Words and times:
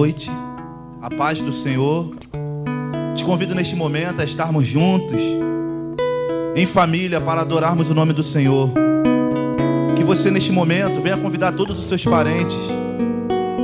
noite, 0.00 0.30
a 1.02 1.10
paz 1.10 1.42
do 1.42 1.52
Senhor. 1.52 2.10
Te 3.14 3.22
convido 3.22 3.54
neste 3.54 3.76
momento 3.76 4.22
a 4.22 4.24
estarmos 4.24 4.64
juntos, 4.64 5.20
em 6.56 6.64
família, 6.64 7.20
para 7.20 7.42
adorarmos 7.42 7.90
o 7.90 7.94
nome 7.94 8.14
do 8.14 8.22
Senhor. 8.22 8.70
Que 9.94 10.02
você, 10.02 10.30
neste 10.30 10.52
momento, 10.52 11.02
venha 11.02 11.18
convidar 11.18 11.52
todos 11.52 11.78
os 11.78 11.84
seus 11.84 12.02
parentes 12.02 12.56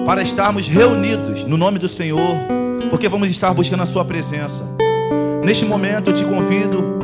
para 0.05 0.23
estarmos 0.23 0.69
reunidos 0.69 1.47
no 1.47 1.57
nome 1.57 1.79
do 1.79 1.89
Senhor, 1.89 2.37
porque 2.91 3.09
vamos 3.09 3.29
estar 3.29 3.55
buscando 3.55 3.85
a 3.85 3.87
Sua 3.87 4.05
presença. 4.05 4.63
Neste 5.43 5.65
momento, 5.65 6.11
eu 6.11 6.15
te 6.15 6.25
convido 6.27 6.99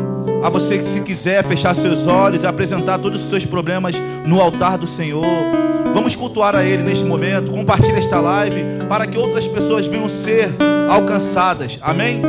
a 0.45 0.51
você 0.51 0.77
que, 0.77 0.85
se 0.85 1.01
quiser, 1.01 1.43
fechar 1.43 1.75
seus 1.75 2.07
olhos 2.07 2.43
e 2.43 2.47
apresentar 2.47 2.99
todos 2.99 3.23
os 3.23 3.31
seus 3.31 3.47
problemas 3.47 3.95
no 4.27 4.43
altar 4.43 4.77
do 4.77 4.87
Senhor. 4.87 5.25
Vamos 6.03 6.17
cultuar 6.17 6.57
a 6.57 6.65
Ele 6.65 6.83
neste 6.83 7.05
momento. 7.05 7.53
Compartilhe 7.53 8.01
esta 8.01 8.21
live 8.21 8.85
para 8.89 9.07
que 9.07 9.17
outras 9.17 9.47
pessoas 9.47 9.87
venham 9.87 10.09
ser 10.09 10.53
alcançadas. 10.91 11.79
Amém? 11.81 12.21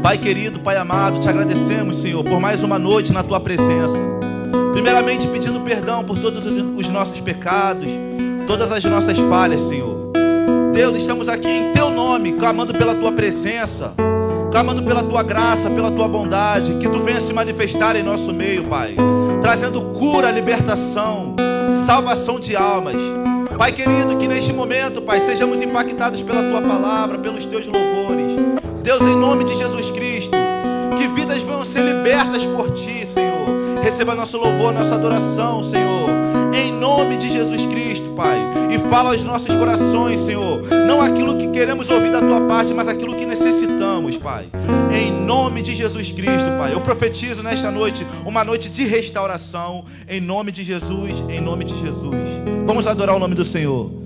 Pai 0.00 0.16
querido, 0.16 0.60
Pai 0.60 0.76
amado, 0.76 1.18
te 1.18 1.28
agradecemos, 1.28 2.00
Senhor, 2.00 2.22
por 2.22 2.38
mais 2.38 2.62
uma 2.62 2.78
noite 2.78 3.12
na 3.12 3.24
tua 3.24 3.40
presença. 3.40 4.00
Primeiramente, 4.70 5.26
pedindo 5.26 5.60
perdão 5.62 6.04
por 6.04 6.20
todos 6.20 6.46
os 6.46 6.88
nossos 6.88 7.20
pecados, 7.20 7.88
todas 8.46 8.70
as 8.70 8.84
nossas 8.84 9.18
falhas, 9.18 9.62
Senhor. 9.62 10.12
Deus, 10.72 10.96
estamos 10.96 11.28
aqui 11.28 11.48
em 11.48 11.72
teu 11.72 11.90
nome, 11.90 12.34
clamando 12.34 12.72
pela 12.72 12.94
tua 12.94 13.10
presença, 13.10 13.92
clamando 14.52 14.84
pela 14.84 15.02
tua 15.02 15.24
graça, 15.24 15.68
pela 15.68 15.90
tua 15.90 16.06
bondade, 16.06 16.76
que 16.76 16.88
tu 16.88 17.02
venha 17.02 17.20
se 17.20 17.32
manifestar 17.32 17.96
em 17.96 18.04
nosso 18.04 18.32
meio, 18.32 18.62
Pai, 18.66 18.94
trazendo 19.42 19.82
cura, 19.82 20.30
libertação 20.30 21.34
salvação 21.86 22.40
de 22.40 22.56
almas. 22.56 22.96
Pai 23.56 23.70
querido, 23.70 24.16
que 24.16 24.26
neste 24.26 24.52
momento, 24.52 25.00
Pai, 25.00 25.20
sejamos 25.20 25.62
impactados 25.62 26.20
pela 26.20 26.42
tua 26.42 26.60
palavra, 26.60 27.16
pelos 27.16 27.46
teus 27.46 27.64
louvores. 27.64 28.26
Deus, 28.82 29.00
em 29.02 29.16
nome 29.16 29.44
de 29.44 29.56
Jesus 29.56 29.92
Cristo, 29.92 30.36
que 30.98 31.06
vidas 31.06 31.38
venham 31.38 31.64
ser 31.64 31.82
libertas 31.82 32.44
por 32.46 32.72
ti, 32.72 33.06
Senhor. 33.06 33.80
Receba 33.80 34.16
nosso 34.16 34.36
louvor, 34.36 34.74
nossa 34.74 34.96
adoração, 34.96 35.62
Senhor. 35.62 36.10
Em 36.52 36.72
nome 36.72 37.16
de 37.18 37.32
Jesus 37.32 37.64
Cristo, 37.66 38.10
Pai. 38.10 38.36
E 38.68 38.78
fala 38.90 39.10
aos 39.10 39.22
nossos 39.22 39.54
corações, 39.54 40.20
Senhor. 40.22 40.60
Não 40.88 41.00
aquilo 41.00 41.36
que 41.36 41.46
queremos 41.48 41.88
ouvir 41.88 42.10
da 42.10 42.20
tua 42.20 42.40
parte, 42.40 42.74
mas 42.74 42.88
aquilo 42.88 43.14
que 43.14 43.24
necessitamos, 43.24 43.65
Pai. 44.18 44.48
Em 44.94 45.10
nome 45.10 45.62
de 45.62 45.76
Jesus 45.76 46.10
Cristo, 46.12 46.56
Pai. 46.58 46.72
Eu 46.72 46.80
profetizo 46.80 47.42
nesta 47.42 47.70
noite 47.70 48.06
uma 48.24 48.44
noite 48.44 48.68
de 48.68 48.84
restauração. 48.84 49.84
Em 50.08 50.20
nome 50.20 50.52
de 50.52 50.64
Jesus, 50.64 51.12
em 51.28 51.40
nome 51.40 51.64
de 51.64 51.78
Jesus. 51.80 52.16
Vamos 52.64 52.86
adorar 52.86 53.16
o 53.16 53.18
nome 53.18 53.34
do 53.34 53.44
Senhor. 53.44 54.05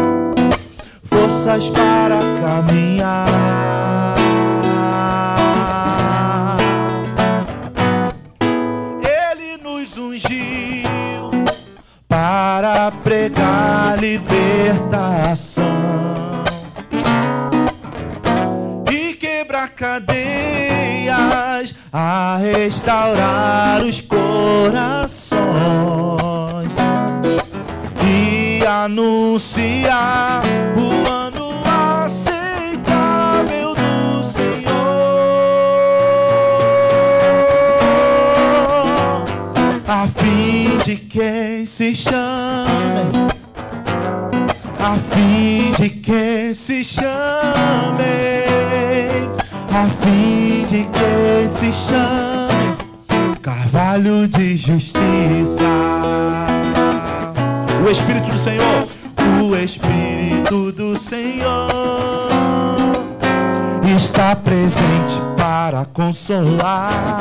forças 1.41 1.69
para 1.71 2.19
caminhar. 2.39 3.25
Ele 9.01 9.57
nos 9.57 9.97
ungiu 9.97 11.31
para 12.07 12.91
pregar 13.03 13.97
libertação 13.97 15.63
e 18.91 19.15
quebrar 19.15 19.69
cadeias, 19.69 20.13
a 21.91 22.37
restaurar 22.39 23.83
os 23.83 23.99
corações 24.01 25.41
e 28.05 28.63
anunciar 28.65 30.43
o 30.77 31.20
quem 41.31 41.65
se 41.65 41.95
chame, 41.95 43.29
a 44.77 44.97
fim 45.11 45.71
de 45.81 45.89
quem 45.89 46.53
se 46.53 46.83
chame, 46.83 47.05
a 49.69 49.87
fim 50.01 50.65
de 50.67 50.83
quem 50.83 51.49
se 51.49 51.71
chame, 51.87 52.75
carvalho 53.41 54.27
de 54.27 54.57
justiça. 54.57 55.63
O 57.85 57.89
Espírito 57.89 58.29
do 58.29 58.37
Senhor. 58.37 58.87
O 59.41 59.55
Espírito 59.55 60.71
do 60.73 60.97
Senhor 60.97 61.69
está 63.95 64.35
presente 64.35 65.21
para 65.37 65.85
consolar. 65.85 67.19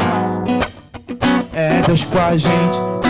É 1.55 1.83
Deus 1.87 2.05
com 2.05 2.19
a 2.19 2.37
gente 2.37 3.10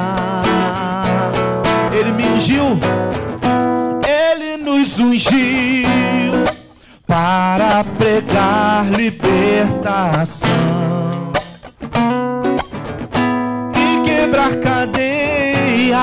Ungiu, 2.51 2.77
ele 4.05 4.57
nos 4.57 4.99
ungiu 4.99 5.87
para 7.07 7.81
pregar 7.97 8.91
libertação 8.91 10.51
e 13.73 14.01
quebrar 14.03 14.57
cadeias, 14.57 15.95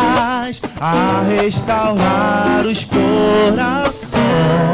a 0.80 1.22
restaurar 1.28 2.64
os 2.64 2.82
corações 2.84 4.67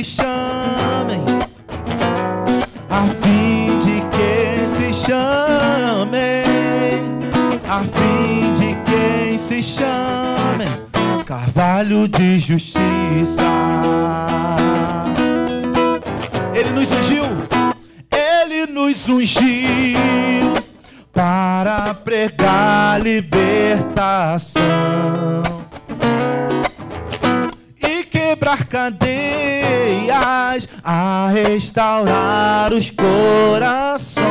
se 0.00 0.04
chame, 0.04 1.16
a 2.88 3.04
fim 3.20 3.80
de 3.84 4.00
quem 4.16 4.66
se 4.74 4.94
chame, 5.04 6.44
a 7.68 7.80
fim 7.80 8.58
de 8.58 8.74
quem 8.90 9.38
se 9.38 9.62
chame, 9.62 10.64
carvalho 11.26 12.08
de 12.08 12.40
justiça. 12.40 13.44
Ele 16.54 16.70
nos 16.70 16.90
ungiu. 16.90 17.24
Ele 18.10 18.66
nos 18.72 19.08
ungiu 19.08 20.54
para 21.12 21.92
pregar 21.94 23.00
libertação 23.02 24.60
quebrar 28.50 28.64
cadeias, 28.64 30.10
a 30.82 31.28
restaurar 31.32 32.72
os 32.72 32.90
corações. 32.90 34.26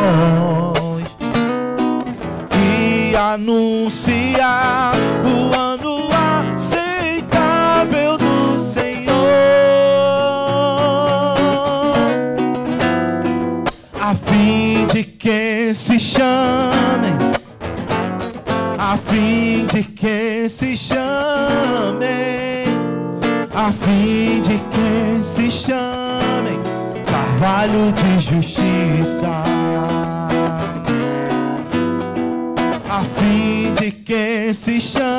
E 2.57 3.15
anunciar 3.15 4.93
o 5.23 5.55
ano 5.57 6.09
aceitável 6.53 8.17
do 8.17 8.59
Senhor, 8.59 9.15
a 13.99 14.15
fim 14.15 14.87
de 14.87 15.03
que 15.03 15.73
se 15.73 15.99
chamem, 15.99 17.17
a 18.77 18.97
fim 18.97 19.65
de 19.67 19.83
que 19.83 20.49
se 20.49 20.75
chamem, 20.75 20.88
a 23.69 23.71
fim 23.71 24.41
de 24.41 24.57
que 24.57 25.23
se 25.23 25.51
chamem, 25.51 26.59
carvalho 27.05 27.93
de 27.93 28.19
justiça. 28.19 29.43
A 32.89 33.03
fim 33.15 33.75
de 33.75 33.91
que 33.91 34.53
se 34.55 34.81
chamem, 34.81 35.11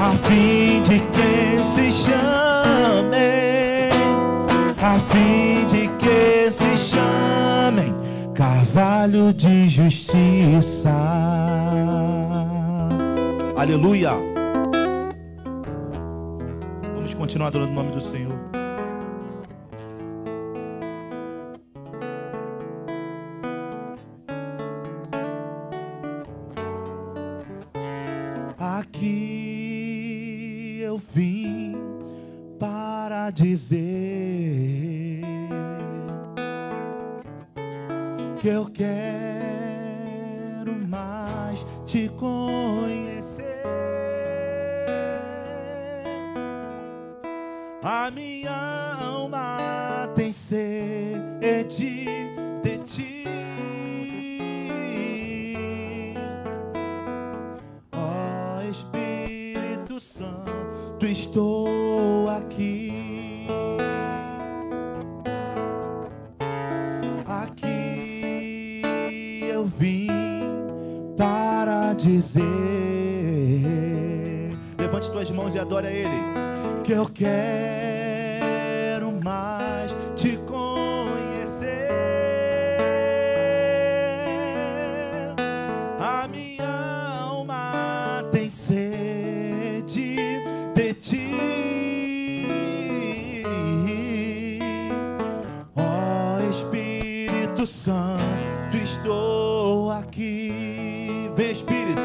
a 0.00 0.12
fim 0.24 0.82
de 0.84 0.98
que 0.98 1.58
se 1.74 1.92
chamem, 1.92 3.90
a 4.80 4.98
fim 5.10 5.66
de 5.66 5.88
que 5.98 6.50
se 6.50 6.78
chamem 6.88 7.94
carvalho 8.32 9.34
de 9.34 9.68
justiça. 9.68 10.88
Aleluia. 13.54 14.37
Continuar 17.28 17.48
adorando 17.48 17.72
o 17.72 17.74
nome 17.74 17.90
do 17.92 18.00
Senhor. 18.00 18.32
Aqui 28.58 30.00
eu 30.82 30.96
vim 30.96 31.76
para 32.58 33.30
dizer 33.30 35.20
que 38.40 38.48
eu 38.48 38.64
quero 38.70 38.88
mais 40.88 41.62
te 41.84 42.08
conhecer. 42.08 42.67
A 47.90 48.10
minha 48.10 48.98
alma 49.00 50.12
tem 50.14 50.30
sede 50.30 52.04
de 52.62 52.78
ti. 52.84 53.24
Ó 57.96 58.60
Espírito 58.70 59.98
Santo, 60.02 61.06
estou 61.06 62.28
aqui. 62.28 63.46
Aqui 67.24 68.82
eu 69.50 69.64
vim 69.64 70.08
para 71.16 71.94
dizer 71.94 72.42
Levante 74.78 75.10
tuas 75.10 75.30
mãos 75.30 75.54
e 75.54 75.58
adore 75.58 75.86
a 75.86 75.90
Ele. 75.90 76.37
Que 76.88 76.94
eu 76.94 77.06
quero 77.12 79.12
mais 79.22 79.94
te 80.16 80.38
conhecer. 80.38 81.90
A 86.00 86.26
minha 86.28 87.20
alma 87.20 88.24
tem 88.32 88.48
sede 88.48 90.16
de 90.74 90.94
ti. 90.94 91.34
Ó 95.76 96.40
Espírito 96.50 97.66
Santo, 97.66 98.78
estou 98.82 99.90
aqui. 99.90 101.30
Vem 101.36 101.52
Espírito, 101.52 102.00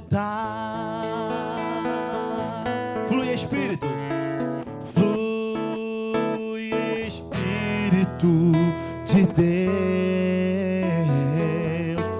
altar. 0.00 1.04
Flui 3.08 3.34
Espírito, 3.34 3.86
flui 4.94 6.70
Espírito 7.06 8.52
de 9.06 9.26
Deus. 9.26 9.50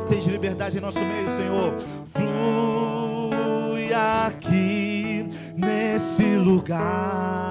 Tens 0.08 0.26
liberdade 0.26 0.78
em 0.78 0.80
nosso 0.80 1.00
meio, 1.00 1.30
Senhor. 1.36 1.74
Flui 2.12 3.92
aqui 3.94 5.28
nesse 5.56 6.36
lugar. 6.36 7.49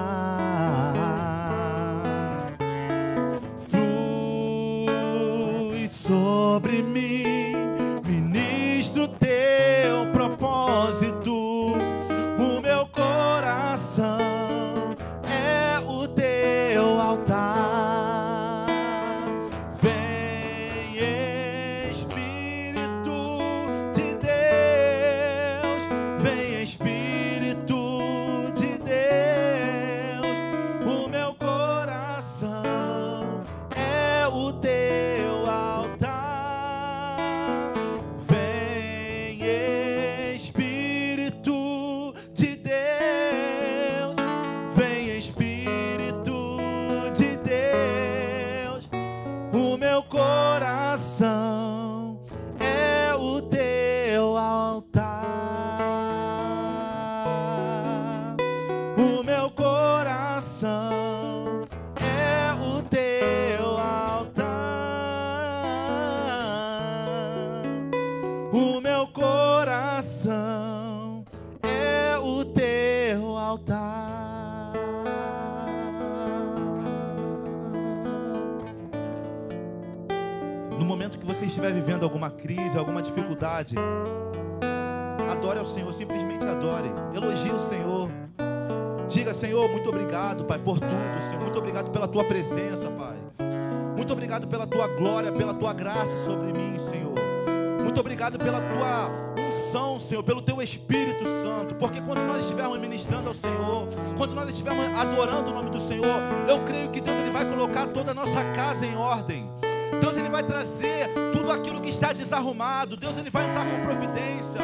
Deus 113.00 113.18
ele 113.18 113.30
vai 113.30 113.50
entrar 113.50 113.66
com 113.66 113.82
providência. 113.82 114.60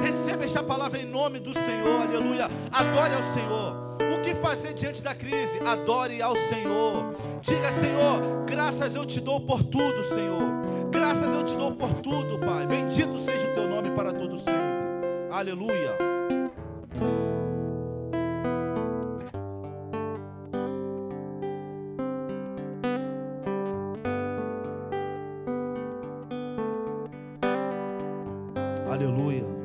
Receba 0.00 0.44
esta 0.44 0.62
palavra 0.62 1.00
em 1.00 1.04
nome 1.04 1.40
do 1.40 1.52
Senhor, 1.52 2.02
aleluia. 2.02 2.48
Adore 2.70 3.14
ao 3.14 3.22
Senhor. 3.24 3.96
O 4.14 4.20
que 4.22 4.32
fazer 4.36 4.74
diante 4.74 5.02
da 5.02 5.12
crise? 5.12 5.58
Adore 5.66 6.22
ao 6.22 6.36
Senhor. 6.36 7.16
Diga, 7.40 7.72
Senhor, 7.72 8.44
graças 8.46 8.94
eu 8.94 9.04
te 9.04 9.18
dou 9.18 9.40
por 9.40 9.64
tudo, 9.64 10.04
Senhor. 10.04 10.88
Graças 10.90 11.34
eu 11.34 11.42
te 11.42 11.56
dou 11.56 11.72
por 11.72 11.92
tudo, 11.94 12.38
Pai. 12.38 12.64
Bendito 12.64 13.20
seja 13.20 13.50
o 13.50 13.54
teu 13.54 13.68
nome 13.68 13.90
para 13.90 14.12
todos 14.12 14.42
sempre. 14.42 14.62
Aleluia. 15.32 16.11
Aleluia. 28.92 29.61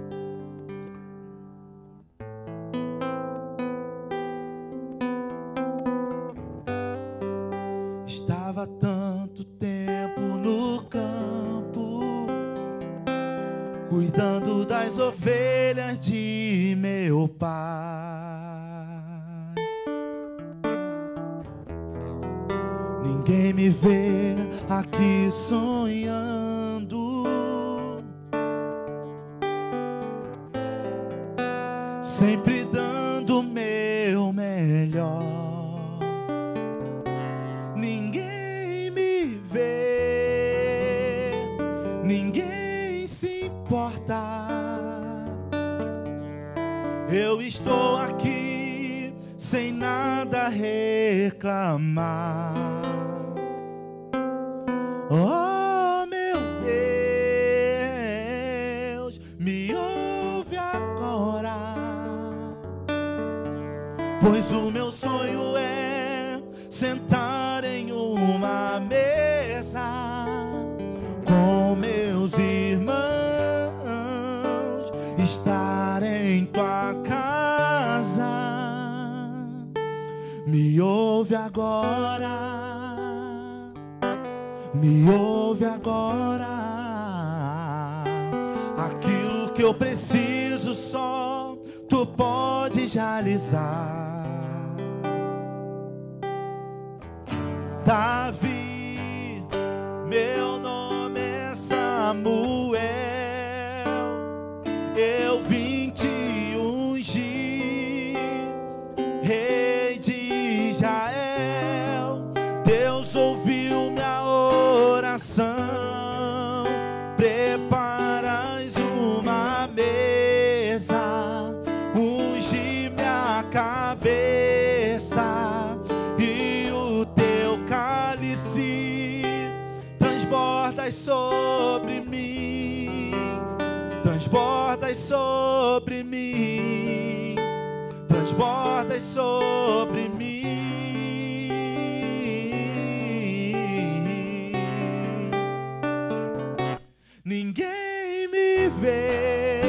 Ninguém 147.29 148.29
me 148.31 148.69
vê, 148.79 149.59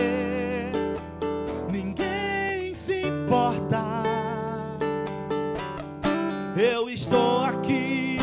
ninguém 1.73 2.73
se 2.73 3.03
importa. 3.03 3.83
Eu 6.57 6.89
estou 6.89 7.43
aqui 7.43 8.19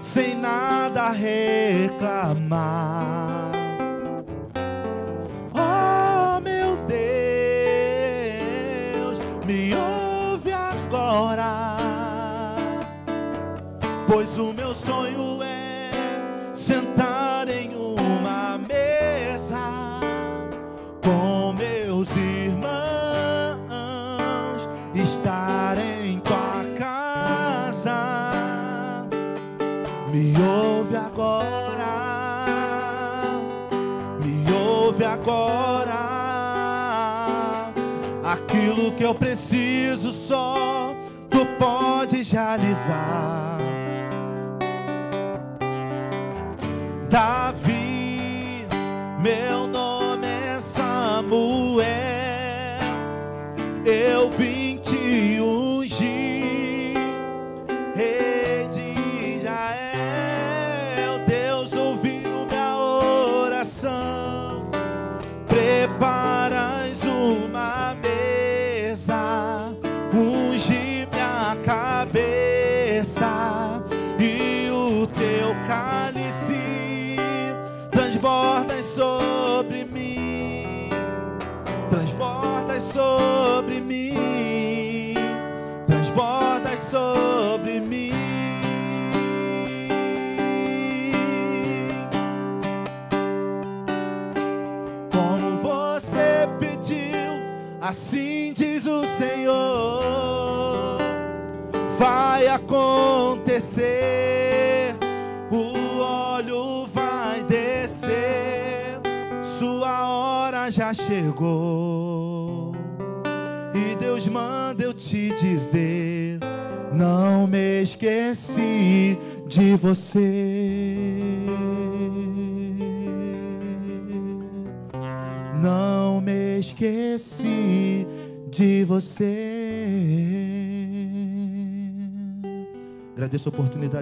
sem 0.00 0.36
nada 0.36 1.10
reclamar. 1.10 2.87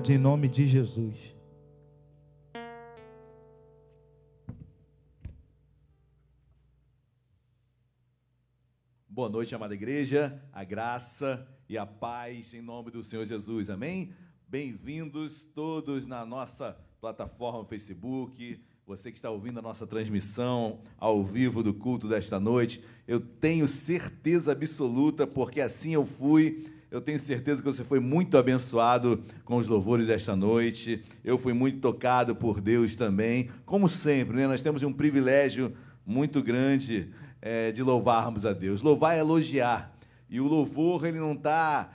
Em 0.08 0.18
nome 0.18 0.48
de 0.48 0.68
Jesus. 0.68 1.14
Boa 9.08 9.28
noite, 9.28 9.54
amada 9.54 9.74
igreja, 9.74 10.42
a 10.52 10.62
graça 10.62 11.48
e 11.68 11.78
a 11.78 11.86
paz 11.86 12.52
em 12.52 12.60
nome 12.60 12.90
do 12.90 13.02
Senhor 13.02 13.24
Jesus, 13.24 13.70
amém? 13.70 14.12
Bem-vindos 14.46 15.46
todos 15.46 16.06
na 16.06 16.24
nossa 16.24 16.76
plataforma 17.00 17.64
Facebook, 17.64 18.62
você 18.86 19.10
que 19.10 19.18
está 19.18 19.30
ouvindo 19.30 19.58
a 19.58 19.62
nossa 19.62 19.86
transmissão 19.86 20.80
ao 20.98 21.24
vivo 21.24 21.62
do 21.62 21.74
culto 21.74 22.06
desta 22.08 22.38
noite, 22.38 22.84
eu 23.08 23.18
tenho 23.18 23.66
certeza 23.66 24.52
absoluta, 24.52 25.26
porque 25.26 25.60
assim 25.60 25.94
eu 25.94 26.06
fui, 26.06 26.75
eu 26.90 27.00
tenho 27.00 27.18
certeza 27.18 27.62
que 27.62 27.68
você 27.68 27.82
foi 27.82 27.98
muito 27.98 28.38
abençoado 28.38 29.22
com 29.44 29.56
os 29.56 29.66
louvores 29.66 30.06
desta 30.06 30.36
noite, 30.36 31.02
eu 31.24 31.36
fui 31.36 31.52
muito 31.52 31.80
tocado 31.80 32.34
por 32.34 32.60
Deus 32.60 32.94
também, 32.94 33.50
como 33.64 33.88
sempre, 33.88 34.36
né? 34.36 34.46
nós 34.46 34.62
temos 34.62 34.82
um 34.82 34.92
privilégio 34.92 35.74
muito 36.06 36.42
grande 36.42 37.10
é, 37.42 37.72
de 37.72 37.82
louvarmos 37.82 38.46
a 38.46 38.52
Deus. 38.52 38.82
Louvar 38.82 39.16
é 39.16 39.20
elogiar. 39.20 39.96
E 40.28 40.40
o 40.40 40.46
louvor 40.46 41.04
ele 41.04 41.18
não 41.18 41.32
está 41.32 41.90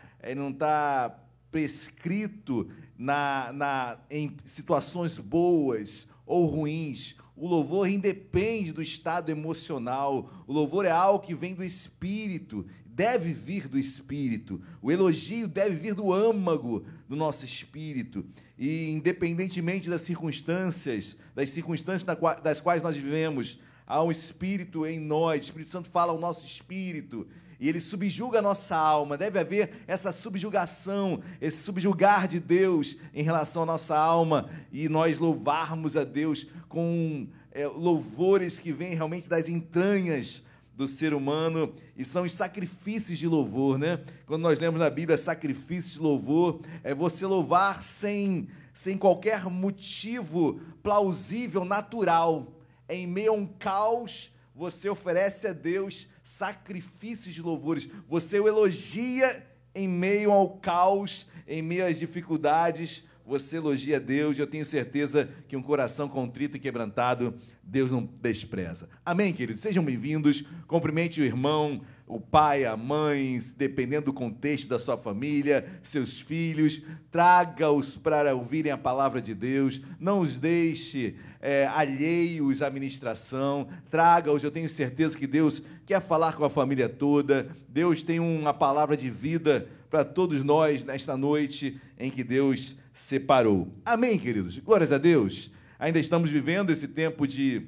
tá 0.57 1.19
prescrito 1.51 2.69
na, 2.97 3.51
na, 3.53 3.97
em 4.09 4.35
situações 4.45 5.17
boas 5.17 6.07
ou 6.25 6.45
ruins. 6.45 7.15
O 7.35 7.47
louvor 7.47 7.89
independe 7.89 8.71
do 8.71 8.81
estado 8.81 9.29
emocional. 9.29 10.29
O 10.45 10.53
louvor 10.53 10.85
é 10.85 10.91
algo 10.91 11.25
que 11.25 11.33
vem 11.33 11.55
do 11.55 11.63
espírito, 11.63 12.65
deve 12.93 13.33
vir 13.33 13.67
do 13.67 13.79
espírito. 13.79 14.61
O 14.81 14.91
elogio 14.91 15.47
deve 15.47 15.75
vir 15.75 15.93
do 15.93 16.11
âmago 16.11 16.85
do 17.07 17.15
nosso 17.15 17.45
espírito. 17.45 18.25
E 18.57 18.89
independentemente 18.89 19.89
das 19.89 20.01
circunstâncias, 20.01 21.17
das 21.33 21.49
circunstâncias 21.49 22.03
das 22.43 22.61
quais 22.61 22.81
nós 22.81 22.95
vivemos, 22.95 23.59
há 23.87 24.03
um 24.03 24.11
espírito 24.11 24.85
em 24.85 24.99
nós, 24.99 25.39
o 25.39 25.43
Espírito 25.43 25.71
Santo 25.71 25.89
fala 25.89 26.11
ao 26.11 26.19
nosso 26.19 26.45
espírito 26.45 27.27
e 27.59 27.69
ele 27.69 27.79
subjuga 27.79 28.39
a 28.39 28.41
nossa 28.41 28.75
alma. 28.75 29.17
Deve 29.17 29.39
haver 29.39 29.83
essa 29.87 30.11
subjugação, 30.11 31.21
esse 31.39 31.61
subjugar 31.63 32.27
de 32.27 32.39
Deus 32.39 32.97
em 33.13 33.23
relação 33.23 33.63
à 33.63 33.65
nossa 33.65 33.95
alma 33.95 34.49
e 34.71 34.89
nós 34.89 35.19
louvarmos 35.19 35.95
a 35.95 36.03
Deus 36.03 36.47
com 36.67 37.27
é, 37.51 37.67
louvores 37.67 38.57
que 38.57 38.71
vêm 38.71 38.95
realmente 38.95 39.29
das 39.29 39.47
entranhas 39.47 40.43
do 40.73 40.87
ser 40.87 41.13
humano 41.13 41.73
e 41.95 42.03
são 42.05 42.23
os 42.23 42.33
sacrifícios 42.33 43.19
de 43.19 43.27
louvor, 43.27 43.77
né? 43.77 44.01
Quando 44.25 44.41
nós 44.41 44.59
lemos 44.59 44.79
na 44.79 44.89
Bíblia 44.89 45.17
sacrifícios 45.17 45.93
de 45.93 45.99
louvor, 45.99 46.61
é 46.83 46.93
você 46.93 47.25
louvar 47.25 47.83
sem, 47.83 48.47
sem 48.73 48.97
qualquer 48.97 49.45
motivo 49.45 50.59
plausível, 50.81 51.65
natural 51.65 52.61
em 52.91 53.07
meio 53.07 53.31
a 53.31 53.35
um 53.35 53.45
caos, 53.45 54.31
você 54.53 54.89
oferece 54.89 55.47
a 55.47 55.53
Deus 55.53 56.07
sacrifícios 56.21 57.33
de 57.33 57.41
louvores. 57.41 57.87
Você 58.07 58.39
o 58.39 58.47
elogia 58.47 59.47
em 59.73 59.87
meio 59.87 60.31
ao 60.31 60.57
caos, 60.57 61.25
em 61.47 61.61
meio 61.61 61.85
às 61.85 61.97
dificuldades. 61.97 63.03
Você 63.25 63.57
elogia 63.57 63.99
Deus. 63.99 64.37
Eu 64.37 64.47
tenho 64.47 64.65
certeza 64.65 65.29
que 65.47 65.55
um 65.55 65.61
coração 65.61 66.09
contrito 66.09 66.57
e 66.57 66.59
quebrantado, 66.59 67.35
Deus 67.63 67.91
não 67.91 68.03
despreza. 68.21 68.89
Amém, 69.05 69.31
queridos? 69.33 69.61
Sejam 69.61 69.83
bem-vindos. 69.83 70.43
Cumprimente 70.67 71.21
o 71.21 71.23
irmão, 71.23 71.81
o 72.07 72.19
pai, 72.19 72.65
a 72.65 72.75
mãe, 72.75 73.39
dependendo 73.55 74.07
do 74.07 74.13
contexto 74.13 74.67
da 74.67 74.79
sua 74.79 74.97
família, 74.97 75.65
seus 75.83 76.19
filhos. 76.19 76.81
Traga-os 77.11 77.95
para 77.95 78.35
ouvirem 78.35 78.71
a 78.71 78.77
palavra 78.77 79.21
de 79.21 79.35
Deus. 79.35 79.79
Não 79.99 80.19
os 80.19 80.37
deixe 80.37 81.15
é, 81.39 81.67
alheios 81.67 82.61
à 82.61 82.69
ministração, 82.69 83.67
traga-os. 83.89 84.43
Eu 84.43 84.51
tenho 84.51 84.67
certeza 84.67 85.17
que 85.17 85.27
Deus 85.27 85.61
quer 85.85 86.01
falar 86.01 86.33
com 86.33 86.43
a 86.43 86.49
família 86.49 86.89
toda. 86.89 87.55
Deus 87.69 88.03
tem 88.03 88.19
uma 88.19 88.53
palavra 88.53 88.97
de 88.97 89.09
vida 89.09 89.67
para 89.89 90.03
todos 90.03 90.43
nós 90.43 90.83
nesta 90.83 91.15
noite 91.17 91.79
em 91.99 92.09
que 92.09 92.23
Deus 92.23 92.75
separou. 92.93 93.67
Amém, 93.85 94.17
queridos? 94.17 94.57
Glórias 94.59 94.91
a 94.91 94.97
Deus. 94.97 95.51
Ainda 95.79 95.99
estamos 95.99 96.29
vivendo 96.29 96.69
esse 96.69 96.87
tempo 96.87 97.25
de, 97.25 97.67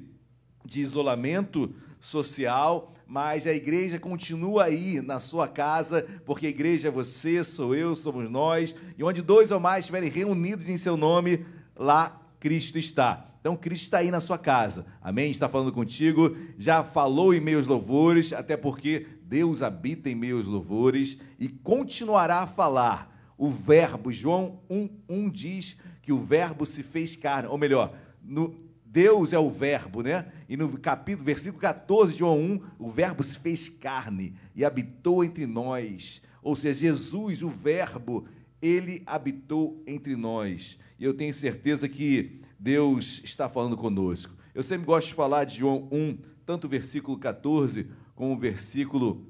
de 0.64 0.80
isolamento 0.80 1.74
social, 1.98 2.94
mas 3.06 3.46
a 3.46 3.52
igreja 3.52 3.98
continua 3.98 4.64
aí 4.64 5.00
na 5.00 5.20
sua 5.20 5.48
casa, 5.48 6.06
porque 6.24 6.46
a 6.46 6.50
igreja 6.50 6.88
é 6.88 6.90
você, 6.90 7.42
sou 7.42 7.74
eu, 7.74 7.96
somos 7.96 8.30
nós, 8.30 8.74
e 8.96 9.02
onde 9.02 9.22
dois 9.22 9.50
ou 9.50 9.58
mais 9.58 9.80
estiverem 9.80 10.10
reunidos 10.10 10.68
em 10.68 10.76
seu 10.76 10.96
nome, 10.96 11.44
lá 11.76 12.20
Cristo 12.38 12.78
está. 12.78 13.30
Então, 13.40 13.56
Cristo 13.56 13.84
está 13.84 13.98
aí 13.98 14.10
na 14.10 14.20
sua 14.20 14.38
casa. 14.38 14.86
Amém? 15.02 15.30
Está 15.30 15.48
falando 15.50 15.70
contigo, 15.70 16.36
já 16.56 16.82
falou 16.82 17.34
em 17.34 17.40
meus 17.40 17.66
louvores, 17.66 18.32
até 18.32 18.56
porque 18.56 19.06
Deus 19.22 19.62
habita 19.62 20.08
em 20.08 20.14
meus 20.14 20.46
louvores 20.46 21.18
e 21.38 21.48
continuará 21.48 22.42
a 22.42 22.46
falar. 22.46 23.13
O 23.36 23.50
Verbo, 23.50 24.12
João 24.12 24.60
1,1 24.70 25.30
diz 25.30 25.76
que 26.00 26.12
o 26.12 26.20
Verbo 26.20 26.64
se 26.66 26.82
fez 26.82 27.16
carne, 27.16 27.48
ou 27.48 27.58
melhor, 27.58 27.96
no, 28.22 28.54
Deus 28.84 29.32
é 29.32 29.38
o 29.38 29.50
Verbo, 29.50 30.02
né? 30.02 30.30
E 30.48 30.56
no 30.56 30.78
capítulo, 30.78 31.24
versículo 31.24 31.60
14 31.60 32.12
de 32.12 32.20
João 32.20 32.38
1, 32.38 32.60
o 32.78 32.90
Verbo 32.90 33.24
se 33.24 33.36
fez 33.36 33.68
carne 33.68 34.34
e 34.54 34.64
habitou 34.64 35.24
entre 35.24 35.46
nós. 35.46 36.22
Ou 36.40 36.54
seja, 36.54 36.78
Jesus, 36.78 37.42
o 37.42 37.48
Verbo, 37.48 38.28
ele 38.62 39.02
habitou 39.04 39.82
entre 39.84 40.14
nós. 40.14 40.78
E 40.96 41.04
eu 41.04 41.12
tenho 41.12 41.34
certeza 41.34 41.88
que 41.88 42.40
Deus 42.56 43.20
está 43.24 43.48
falando 43.48 43.76
conosco. 43.76 44.32
Eu 44.54 44.62
sempre 44.62 44.86
gosto 44.86 45.08
de 45.08 45.14
falar 45.14 45.42
de 45.42 45.58
João 45.58 45.88
1, 45.90 46.18
tanto 46.46 46.68
o 46.68 46.70
versículo 46.70 47.18
14 47.18 47.88
como 48.14 48.34
o 48.34 48.38
versículo, 48.38 49.26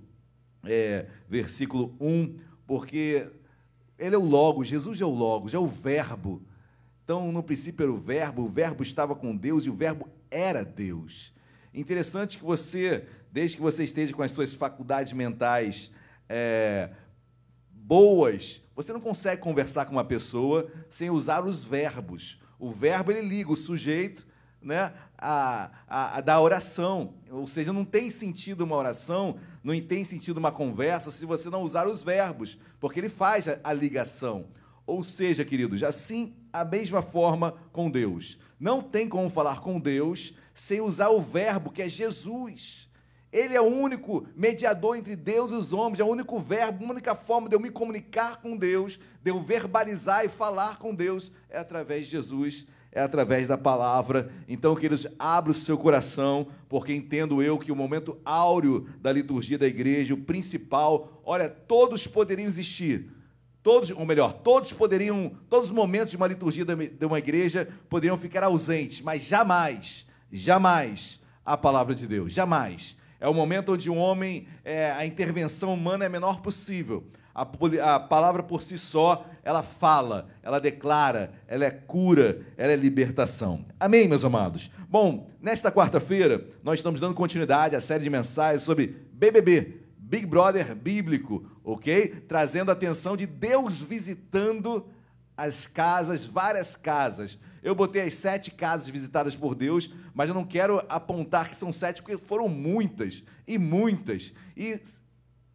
é, 0.64 1.07
versículo 1.27 1.97
1, 1.99 2.37
porque 2.67 3.31
ele 4.05 4.14
é 4.14 4.19
o 4.19 4.25
Logos, 4.25 4.69
Jesus 4.69 5.01
é 5.01 5.05
o 5.05 5.11
Logos, 5.11 5.55
é 5.55 5.59
o 5.59 5.67
Verbo. 5.67 6.43
Então, 7.03 7.33
no 7.33 7.43
princípio 7.43 7.85
era 7.85 7.93
o 7.93 7.97
Verbo, 7.97 8.43
o 8.43 8.49
Verbo 8.49 8.83
estava 8.83 9.14
com 9.14 9.35
Deus 9.35 9.64
e 9.64 9.71
o 9.71 9.75
Verbo 9.75 10.09
era 10.31 10.64
Deus. 10.64 11.33
Interessante 11.73 12.37
que 12.37 12.45
você, 12.45 13.07
desde 13.33 13.57
que 13.57 13.62
você 13.62 13.83
esteja 13.83 14.12
com 14.12 14.23
as 14.23 14.31
suas 14.31 14.53
faculdades 14.53 15.12
mentais 15.14 15.90
é, 16.29 16.90
boas, 17.71 18.62
você 18.77 18.93
não 18.93 19.01
consegue 19.01 19.40
conversar 19.40 19.87
com 19.87 19.93
uma 19.93 20.05
pessoa 20.05 20.71
sem 20.90 21.09
usar 21.09 21.45
os 21.45 21.64
verbos. 21.64 22.38
O 22.59 22.71
verbo 22.71 23.11
ele 23.11 23.27
liga 23.27 23.53
o 23.53 23.57
sujeito 23.57 24.27
né, 24.64 24.92
a, 25.18 25.70
a, 25.87 26.18
a, 26.18 26.20
da 26.20 26.40
oração. 26.40 27.14
Ou 27.31 27.46
seja, 27.46 27.72
não 27.72 27.85
tem 27.85 28.11
sentido 28.11 28.62
uma 28.62 28.77
oração, 28.77 29.37
não 29.62 29.79
tem 29.81 30.05
sentido 30.05 30.38
uma 30.38 30.50
conversa 30.50 31.12
se 31.12 31.27
você 31.27 31.50
não 31.50 31.62
usar 31.62 31.87
os 31.87 32.03
verbos, 32.03 32.59
porque 32.81 32.98
ele 32.98 33.09
faz 33.09 33.46
a, 33.46 33.61
a 33.62 33.72
ligação. 33.72 34.46
Ou 34.87 35.05
seja, 35.05 35.44
queridos, 35.44 35.83
assim 35.83 36.35
a 36.53 36.64
mesma 36.64 37.03
forma 37.03 37.55
com 37.72 37.90
Deus. 37.90 38.38
Não 38.59 38.81
tem 38.81 39.09
como 39.09 39.29
falar 39.29 39.61
com 39.61 39.81
Deus 39.81 40.33
sem 40.55 40.81
usar 40.81 41.09
o 41.09 41.20
verbo 41.20 41.70
que 41.70 41.83
é 41.83 41.88
Jesus. 41.88 42.88
Ele 43.33 43.57
é 43.57 43.61
o 43.61 43.64
único 43.64 44.29
mediador 44.37 44.96
entre 44.96 45.16
Deus 45.16 45.50
e 45.50 45.55
os 45.55 45.72
homens, 45.72 45.98
é 45.98 46.05
o 46.05 46.09
único 46.09 46.38
verbo, 46.38 46.85
a 46.85 46.90
única 46.90 47.16
forma 47.16 47.48
de 47.48 47.57
eu 47.57 47.61
me 47.61 47.68
comunicar 47.68 48.40
com 48.40 48.57
Deus, 48.57 49.00
de 49.20 49.31
eu 49.33 49.42
verbalizar 49.42 50.24
e 50.24 50.29
falar 50.29 50.79
com 50.79 50.94
Deus 50.94 51.33
é 51.50 51.59
através 51.59 52.05
de 52.05 52.12
Jesus 52.12 52.64
é 52.94 53.00
através 53.00 53.48
da 53.48 53.59
palavra. 53.59 54.30
Então, 54.48 54.74
queridos, 54.74 55.07
abra 55.18 55.50
o 55.50 55.54
seu 55.54 55.76
coração, 55.76 56.46
porque 56.68 56.94
entendo 56.94 57.42
eu 57.42 57.59
que 57.59 57.72
o 57.72 57.76
momento 57.76 58.16
áureo 58.24 58.88
da 59.02 59.12
liturgia 59.12 59.59
da 59.59 59.66
igreja, 59.66 60.14
o 60.14 60.18
principal, 60.18 61.20
olha, 61.24 61.48
todos 61.48 62.07
poderiam 62.07 62.46
existir. 62.46 63.11
Todos, 63.64 63.90
ou 63.90 64.07
melhor, 64.07 64.33
todos 64.33 64.72
poderiam, 64.72 65.33
todos 65.48 65.70
os 65.70 65.74
momentos 65.74 66.11
de 66.11 66.16
uma 66.16 66.26
liturgia 66.26 66.64
de 66.64 67.07
uma 67.07 67.18
igreja 67.18 67.68
poderiam 67.88 68.16
ficar 68.16 68.44
ausentes, 68.44 69.00
mas 69.00 69.22
jamais, 69.24 70.07
jamais 70.30 71.20
a 71.44 71.57
palavra 71.57 71.94
de 71.94 72.07
Deus, 72.07 72.33
jamais. 72.33 72.96
É 73.18 73.26
o 73.26 73.35
momento 73.35 73.72
onde 73.72 73.88
o 73.88 73.94
homem, 73.94 74.46
é, 74.62 74.92
a 74.92 75.07
intervenção 75.07 75.72
humana 75.72 76.04
é 76.04 76.07
a 76.07 76.11
menor 76.11 76.42
possível 76.42 77.04
a, 77.35 77.42
a 77.94 78.01
palavra 78.01 78.42
por 78.42 78.62
si 78.62 78.79
só, 78.79 79.27
ela 79.42 79.62
fala, 79.62 80.29
ela 80.42 80.61
declara, 80.61 81.33
ela 81.49 81.64
é 81.64 81.70
cura, 81.70 82.47
ela 82.57 82.73
é 82.73 82.77
libertação. 82.77 83.64
Amém, 83.79 84.07
meus 84.07 84.25
amados? 84.25 84.70
Bom, 84.88 85.29
nesta 85.40 85.73
quarta-feira, 85.73 86.47
nós 86.62 86.79
estamos 86.79 87.01
dando 87.01 87.14
continuidade 87.14 87.75
à 87.75 87.81
série 87.81 88.05
de 88.05 88.11
mensagens 88.11 88.62
sobre 88.62 88.87
BBB, 89.12 89.81
Big 89.99 90.27
Brother 90.27 90.75
bíblico, 90.77 91.44
ok? 91.64 92.25
Trazendo 92.29 92.70
a 92.70 92.73
atenção 92.73 93.16
de 93.16 93.27
Deus 93.27 93.81
visitando 93.81 94.87
as 95.37 95.66
casas, 95.66 96.25
várias 96.25 96.77
casas. 96.77 97.38
Eu 97.62 97.75
botei 97.75 98.03
as 98.03 98.14
sete 98.14 98.51
casas 98.51 98.88
visitadas 98.88 99.35
por 99.35 99.55
Deus, 99.55 99.90
mas 100.14 100.29
eu 100.29 100.35
não 100.35 100.44
quero 100.44 100.85
apontar 100.88 101.49
que 101.49 101.57
são 101.57 101.73
sete, 101.73 102.03
porque 102.03 102.16
foram 102.16 102.49
muitas 102.49 103.25
e 103.47 103.59
muitas. 103.59 104.33
E 104.57 104.81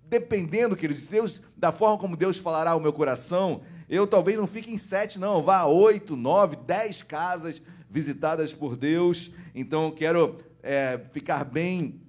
dependendo, 0.10 0.76
queridos, 0.76 1.08
Deus, 1.08 1.42
da 1.56 1.72
forma 1.72 1.98
como 1.98 2.18
Deus 2.18 2.38
falará 2.38 2.72
ao 2.72 2.80
meu 2.80 2.92
coração, 2.92 3.62
eu 3.88 4.08
talvez 4.08 4.38
não 4.38 4.48
fique 4.48 4.74
em 4.74 4.78
sete, 4.78 5.20
não, 5.20 5.44
vá 5.44 5.60
a 5.60 5.68
oito, 5.68 6.16
nove, 6.16 6.56
dez 6.56 7.04
casas 7.04 7.62
visitadas 7.90 8.54
por 8.54 8.76
Deus. 8.76 9.32
Então, 9.54 9.86
eu 9.86 9.92
quero 9.92 10.38
é, 10.62 11.00
ficar 11.12 11.44
bem 11.44 12.02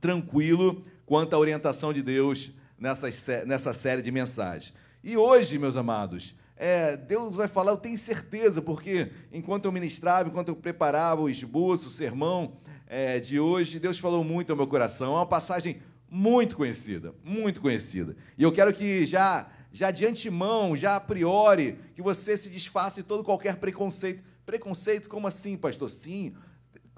tranquilo 0.00 0.84
quanto 1.04 1.34
à 1.34 1.38
orientação 1.38 1.92
de 1.92 2.02
Deus 2.02 2.52
nessa, 2.78 3.08
nessa 3.46 3.72
série 3.72 4.02
de 4.02 4.10
mensagens. 4.10 4.72
E 5.02 5.16
hoje, 5.16 5.58
meus 5.58 5.76
amados, 5.76 6.34
é, 6.56 6.96
Deus 6.96 7.36
vai 7.36 7.48
falar, 7.48 7.72
eu 7.72 7.76
tenho 7.78 7.96
certeza, 7.98 8.60
porque 8.60 9.10
enquanto 9.32 9.64
eu 9.64 9.72
ministrava, 9.72 10.28
enquanto 10.28 10.48
eu 10.48 10.56
preparava 10.56 11.22
o 11.22 11.28
esboço, 11.28 11.88
o 11.88 11.90
sermão 11.90 12.58
é, 12.86 13.18
de 13.18 13.40
hoje, 13.40 13.78
Deus 13.78 13.98
falou 13.98 14.22
muito 14.22 14.50
ao 14.50 14.56
meu 14.56 14.66
coração. 14.66 15.12
É 15.12 15.16
uma 15.16 15.26
passagem 15.26 15.80
muito 16.10 16.56
conhecida, 16.56 17.14
muito 17.22 17.60
conhecida. 17.60 18.16
E 18.36 18.42
eu 18.42 18.50
quero 18.50 18.72
que 18.72 19.06
já, 19.06 19.48
já 19.70 19.92
de 19.92 20.04
antemão, 20.04 20.76
já 20.76 20.96
a 20.96 21.00
priori, 21.00 21.78
que 21.94 22.02
você 22.02 22.36
se 22.36 22.50
desfaça 22.50 23.00
de 23.00 23.06
todo 23.06 23.22
qualquer 23.22 23.56
preconceito. 23.56 24.24
Preconceito 24.44 25.08
como 25.08 25.28
assim, 25.28 25.56
pastor? 25.56 25.88
Sim, 25.88 26.34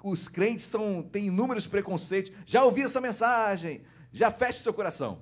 os 0.03 0.27
crentes 0.27 0.65
são, 0.65 1.03
têm 1.03 1.27
inúmeros 1.27 1.67
preconceitos. 1.67 2.31
Já 2.45 2.63
ouvi 2.63 2.81
essa 2.81 2.99
mensagem, 2.99 3.81
já 4.11 4.31
feche 4.31 4.61
seu 4.61 4.73
coração. 4.73 5.21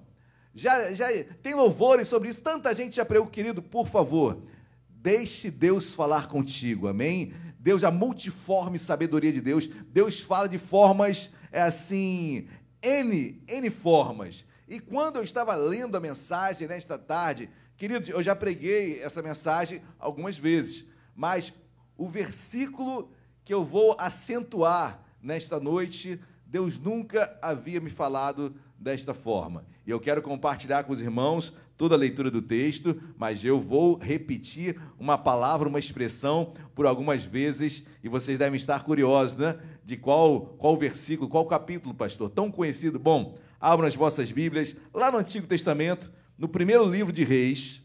Já, 0.53 0.93
já 0.93 1.07
tem 1.43 1.53
louvores 1.53 2.07
sobre 2.07 2.29
isso, 2.29 2.39
tanta 2.41 2.73
gente 2.73 2.95
já 2.95 3.05
pregou, 3.05 3.27
querido, 3.27 3.61
por 3.61 3.87
favor, 3.87 4.41
deixe 4.89 5.49
Deus 5.49 5.93
falar 5.93 6.27
contigo, 6.27 6.87
amém? 6.87 7.33
Deus, 7.57 7.83
a 7.83 7.91
multiforme 7.91 8.77
sabedoria 8.77 9.31
de 9.31 9.39
Deus, 9.39 9.69
Deus 9.87 10.19
fala 10.19 10.49
de 10.49 10.57
formas 10.57 11.29
é 11.51 11.61
assim, 11.61 12.47
N, 12.81 13.41
N 13.47 13.69
formas. 13.69 14.45
E 14.67 14.79
quando 14.79 15.17
eu 15.17 15.23
estava 15.23 15.53
lendo 15.55 15.97
a 15.97 15.99
mensagem 15.99 16.67
nesta 16.67 16.97
tarde, 16.97 17.49
queridos, 17.75 18.09
eu 18.09 18.23
já 18.23 18.35
preguei 18.35 19.01
essa 19.01 19.21
mensagem 19.21 19.81
algumas 19.99 20.37
vezes, 20.37 20.85
mas 21.15 21.53
o 21.97 22.07
versículo 22.07 23.11
que 23.43 23.53
eu 23.53 23.63
vou 23.63 23.95
acentuar 23.99 25.03
nesta 25.21 25.59
noite, 25.59 26.19
Deus 26.45 26.79
nunca 26.79 27.37
havia 27.41 27.79
me 27.79 27.89
falado 27.89 28.55
desta 28.77 29.13
forma. 29.13 29.65
E 29.85 29.91
eu 29.91 29.99
quero 29.99 30.21
compartilhar 30.21 30.83
com 30.83 30.93
os 30.93 31.01
irmãos 31.01 31.53
toda 31.81 31.95
a 31.95 31.97
leitura 31.97 32.29
do 32.29 32.43
texto, 32.43 33.01
mas 33.17 33.43
eu 33.43 33.59
vou 33.59 33.97
repetir 33.97 34.79
uma 34.99 35.17
palavra, 35.17 35.67
uma 35.67 35.79
expressão 35.79 36.53
por 36.75 36.85
algumas 36.85 37.23
vezes, 37.23 37.83
e 38.03 38.07
vocês 38.07 38.37
devem 38.37 38.55
estar 38.55 38.83
curiosos, 38.83 39.35
né? 39.35 39.57
de 39.83 39.97
qual, 39.97 40.41
qual 40.59 40.77
versículo, 40.77 41.27
qual 41.27 41.43
capítulo, 41.47 41.95
pastor, 41.95 42.29
tão 42.29 42.51
conhecido. 42.51 42.99
Bom, 42.99 43.35
abram 43.59 43.87
as 43.87 43.95
vossas 43.95 44.31
Bíblias, 44.31 44.75
lá 44.93 45.11
no 45.11 45.17
Antigo 45.17 45.47
Testamento, 45.47 46.11
no 46.37 46.47
primeiro 46.47 46.87
livro 46.87 47.11
de 47.11 47.23
Reis, 47.23 47.81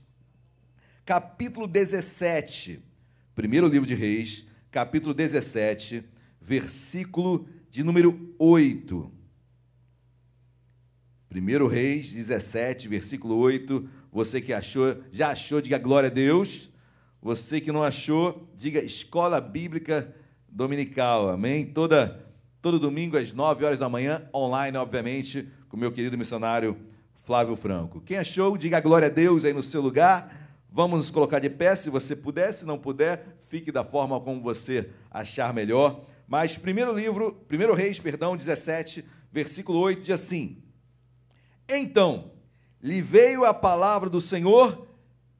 capítulo 1.02 1.66
17. 1.66 2.82
Primeiro 3.34 3.66
livro 3.66 3.88
de 3.88 3.94
Reis, 3.94 4.46
capítulo 4.70 5.14
17, 5.14 6.04
versículo 6.38 7.48
de 7.70 7.82
número 7.82 8.34
8. 8.38 9.15
Primeiro 11.36 11.66
Reis 11.66 12.14
17, 12.14 12.88
versículo 12.88 13.36
8. 13.36 13.86
Você 14.10 14.40
que 14.40 14.54
achou, 14.54 14.96
já 15.12 15.32
achou, 15.32 15.60
diga 15.60 15.76
glória 15.76 16.06
a 16.06 16.10
Deus. 16.10 16.70
Você 17.20 17.60
que 17.60 17.70
não 17.70 17.82
achou, 17.82 18.48
diga 18.56 18.82
escola 18.82 19.38
bíblica 19.38 20.16
dominical, 20.48 21.28
amém? 21.28 21.66
Toda, 21.66 22.26
todo 22.62 22.80
domingo 22.80 23.18
às 23.18 23.34
9 23.34 23.66
horas 23.66 23.78
da 23.78 23.86
manhã, 23.86 24.26
online, 24.34 24.78
obviamente, 24.78 25.46
com 25.68 25.76
meu 25.76 25.92
querido 25.92 26.16
missionário 26.16 26.74
Flávio 27.26 27.54
Franco. 27.54 28.00
Quem 28.00 28.16
achou, 28.16 28.56
diga 28.56 28.80
glória 28.80 29.08
a 29.08 29.10
Deus 29.10 29.44
aí 29.44 29.52
no 29.52 29.62
seu 29.62 29.82
lugar. 29.82 30.34
Vamos 30.72 30.96
nos 30.96 31.10
colocar 31.10 31.38
de 31.38 31.50
pé, 31.50 31.76
se 31.76 31.90
você 31.90 32.16
puder, 32.16 32.50
se 32.54 32.64
não 32.64 32.78
puder, 32.78 33.36
fique 33.50 33.70
da 33.70 33.84
forma 33.84 34.18
como 34.18 34.40
você 34.40 34.88
achar 35.10 35.52
melhor. 35.52 36.02
Mas 36.26 36.56
primeiro 36.56 36.94
livro, 36.94 37.34
primeiro 37.46 37.74
Reis, 37.74 38.00
perdão, 38.00 38.38
17, 38.38 39.04
versículo 39.30 39.80
8 39.80 40.00
diz 40.00 40.10
assim: 40.12 40.62
Então 41.68 42.30
lhe 42.82 43.00
veio 43.02 43.44
a 43.44 43.52
palavra 43.52 44.08
do 44.08 44.20
Senhor 44.20 44.86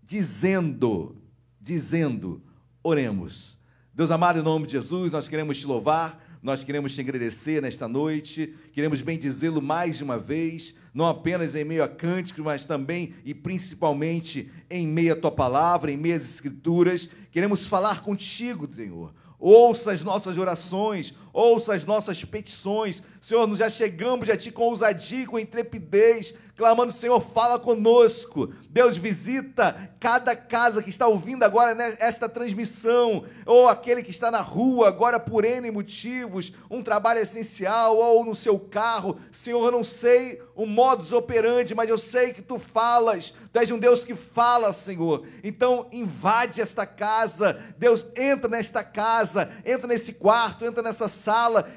dizendo, 0.03 1.17
dizendo, 1.61 2.43
oremos. 2.83 3.59
Deus 3.95 4.11
amado, 4.11 4.39
em 4.39 4.43
nome 4.43 4.67
de 4.67 4.73
Jesus, 4.73 5.11
nós 5.11 5.27
queremos 5.27 5.59
te 5.59 5.67
louvar, 5.67 6.23
nós 6.43 6.63
queremos 6.63 6.95
te 6.95 7.01
agradecer 7.01 7.61
nesta 7.61 7.89
noite, 7.89 8.55
queremos 8.73 9.03
bendizê-lo 9.03 9.61
mais 9.61 9.97
de 9.97 10.05
uma 10.05 10.19
vez, 10.19 10.75
não 10.95 11.07
apenas 11.07 11.55
em 11.55 11.65
meio 11.65 11.83
a 11.83 11.89
cânticos, 11.89 12.45
mas 12.45 12.65
também 12.65 13.15
e 13.25 13.35
principalmente 13.35 14.51
em 14.71 14.87
meio 14.87 15.13
à 15.13 15.17
tua 15.17 15.33
palavra, 15.33 15.91
em 15.91 15.97
meio 15.97 16.17
às 16.17 16.23
escrituras. 16.23 17.09
Queremos 17.31 17.67
falar 17.67 18.03
contigo, 18.03 18.69
Senhor. 18.73 19.13
Ouça 19.39 19.93
as 19.93 20.03
nossas 20.03 20.39
orações, 20.39 21.13
ouça 21.37 21.75
as 21.75 21.85
nossas 21.85 22.25
petições. 22.25 23.03
Senhor, 23.21 23.47
nós 23.47 23.59
já 23.59 23.69
chegamos 23.69 24.31
a 24.31 24.37
Ti 24.37 24.51
com 24.51 24.63
ousadia, 24.63 25.27
com 25.27 25.39
intrepidez, 25.39 26.33
clamando, 26.57 26.93
Senhor, 26.93 27.21
fala 27.21 27.59
conosco. 27.59 28.51
Deus, 28.71 28.97
visita 28.97 29.91
cada 30.01 30.35
casa 30.35 30.83
que 30.83 30.89
está 30.89 31.07
ouvindo 31.07 31.43
agora 31.43 31.77
esta 31.99 32.29
transmissão, 32.29 33.25
ou 33.45 33.69
aquele 33.69 34.03
que 34.03 34.11
está 34.11 34.31
na 34.31 34.41
rua 34.41 34.89
agora 34.89 35.21
por 35.21 35.45
N 35.45 35.71
motivos, 35.71 36.53
um 36.71 36.83
trabalho 36.83 37.21
essencial, 37.21 37.99
ou 37.99 38.25
no 38.25 38.35
seu 38.35 38.59
carro. 38.59 39.19
Senhor, 39.31 39.67
eu 39.67 39.73
não 39.73 39.85
sei 39.85 40.41
o 40.55 40.65
modus 40.65 41.13
operandi, 41.13 41.75
mas 41.75 41.91
eu 41.91 41.99
sei 41.99 42.33
que 42.33 42.41
Tu 42.41 42.59
falas. 42.59 43.35
Tu 43.53 43.59
és 43.59 43.71
um 43.71 43.79
Deus 43.79 44.05
que 44.05 44.15
fala, 44.15 44.73
Senhor. 44.73 45.27
Então, 45.45 45.87
invade 45.93 46.63
esta 46.63 46.87
casa. 46.87 47.61
Deus, 47.77 48.07
entra 48.17 48.49
nesta 48.49 48.83
casa, 48.83 49.51
entra 49.65 49.87
nesse 49.87 50.13
quarto, 50.13 50.65
entra 50.65 50.83
nessa 50.83 51.09
sala 51.09 51.26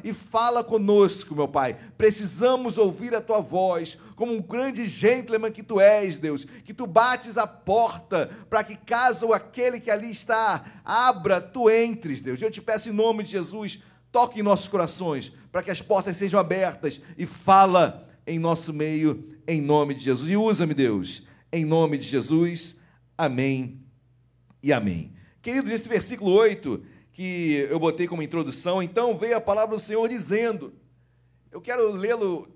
e 0.03 0.13
fala 0.13 0.63
conosco, 0.63 1.35
meu 1.35 1.47
Pai. 1.47 1.77
Precisamos 1.97 2.77
ouvir 2.77 3.15
a 3.15 3.21
Tua 3.21 3.41
voz 3.41 3.97
como 4.15 4.33
um 4.33 4.41
grande 4.41 4.85
gentleman 4.85 5.51
que 5.51 5.63
tu 5.63 5.79
és, 5.79 6.17
Deus, 6.17 6.45
que 6.63 6.73
tu 6.73 6.85
bates 6.85 7.37
a 7.37 7.47
porta 7.47 8.29
para 8.49 8.63
que 8.63 8.75
caso 8.75 9.31
aquele 9.31 9.79
que 9.79 9.89
ali 9.89 10.11
está 10.11 10.81
abra, 10.83 11.39
tu 11.39 11.69
entres, 11.69 12.21
Deus. 12.21 12.41
Eu 12.41 12.51
te 12.51 12.61
peço 12.61 12.89
em 12.89 12.93
nome 12.93 13.23
de 13.23 13.31
Jesus, 13.31 13.79
toque 14.11 14.39
em 14.39 14.43
nossos 14.43 14.67
corações, 14.67 15.31
para 15.51 15.63
que 15.63 15.71
as 15.71 15.81
portas 15.81 16.17
sejam 16.17 16.39
abertas 16.39 17.01
e 17.17 17.25
fala 17.25 18.07
em 18.27 18.37
nosso 18.37 18.73
meio, 18.73 19.37
em 19.47 19.61
nome 19.61 19.93
de 19.93 20.01
Jesus. 20.01 20.29
E 20.29 20.35
usa-me, 20.35 20.73
Deus, 20.73 21.23
em 21.51 21.65
nome 21.65 21.97
de 21.97 22.07
Jesus. 22.07 22.75
Amém 23.17 23.81
e 24.61 24.71
amém. 24.71 25.13
Queridos, 25.41 25.71
esse 25.71 25.87
versículo 25.87 26.31
8 26.31 26.83
que 27.19 27.67
eu 27.69 27.77
botei 27.77 28.07
como 28.07 28.23
introdução, 28.23 28.81
então 28.81 29.17
veio 29.17 29.35
a 29.35 29.41
palavra 29.41 29.75
do 29.75 29.81
Senhor 29.81 30.07
dizendo. 30.07 30.71
Eu 31.51 31.59
quero 31.59 31.91
lê-lo 31.91 32.47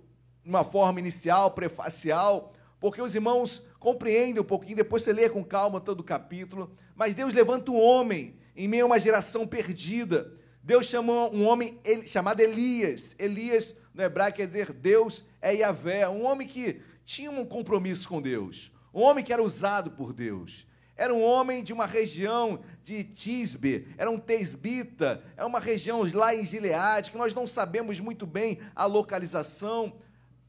de 0.42 0.50
uma 0.50 0.64
forma 0.64 1.02
inicial, 1.02 1.52
prefacial, 1.52 2.54
porque 2.80 3.02
os 3.02 3.14
irmãos 3.14 3.62
compreendem 3.78 4.42
um 4.42 4.46
pouquinho, 4.46 4.78
depois 4.78 5.04
você 5.04 5.12
lê 5.12 5.28
com 5.28 5.44
calma 5.44 5.82
todo 5.82 6.00
o 6.00 6.04
capítulo. 6.04 6.74
Mas 6.96 7.14
Deus 7.14 7.34
levanta 7.34 7.72
um 7.72 7.78
homem 7.78 8.38
em 8.56 8.70
meio 8.70 8.84
a 8.84 8.86
uma 8.86 9.00
geração 9.00 9.46
perdida. 9.46 10.34
Deus 10.64 10.86
chamou 10.86 11.36
um 11.36 11.46
homem 11.46 11.78
chamado 12.08 12.40
Elias. 12.40 13.18
Elias, 13.20 13.76
no 13.94 14.02
hebraico, 14.02 14.38
quer 14.38 14.48
dizer 14.48 14.72
Deus 14.72 15.26
é 15.42 15.56
Yahvé. 15.56 16.08
Um 16.08 16.24
homem 16.24 16.48
que 16.48 16.80
tinha 17.04 17.30
um 17.30 17.44
compromisso 17.44 18.08
com 18.08 18.22
Deus. 18.22 18.72
Um 18.94 19.02
homem 19.02 19.26
que 19.26 19.34
era 19.34 19.44
usado 19.44 19.92
por 19.92 20.14
Deus. 20.14 20.66
Era 20.96 21.14
um 21.14 21.24
homem 21.24 21.64
de 21.64 21.74
uma 21.74 21.86
região 21.86 22.60
de 22.84 23.04
Tisbe, 23.04 23.88
era 23.98 24.12
um 24.12 24.20
tesbita, 24.20 25.24
é 25.36 25.44
uma 25.44 25.60
região 25.60 26.04
lá 26.14 26.36
em 26.36 26.46
Gileade, 26.46 27.10
que 27.10 27.18
nós 27.18 27.34
não 27.34 27.48
sabemos 27.48 28.00
muito 28.00 28.28
bem 28.28 28.60
a 28.76 28.86
localização, 28.86 29.94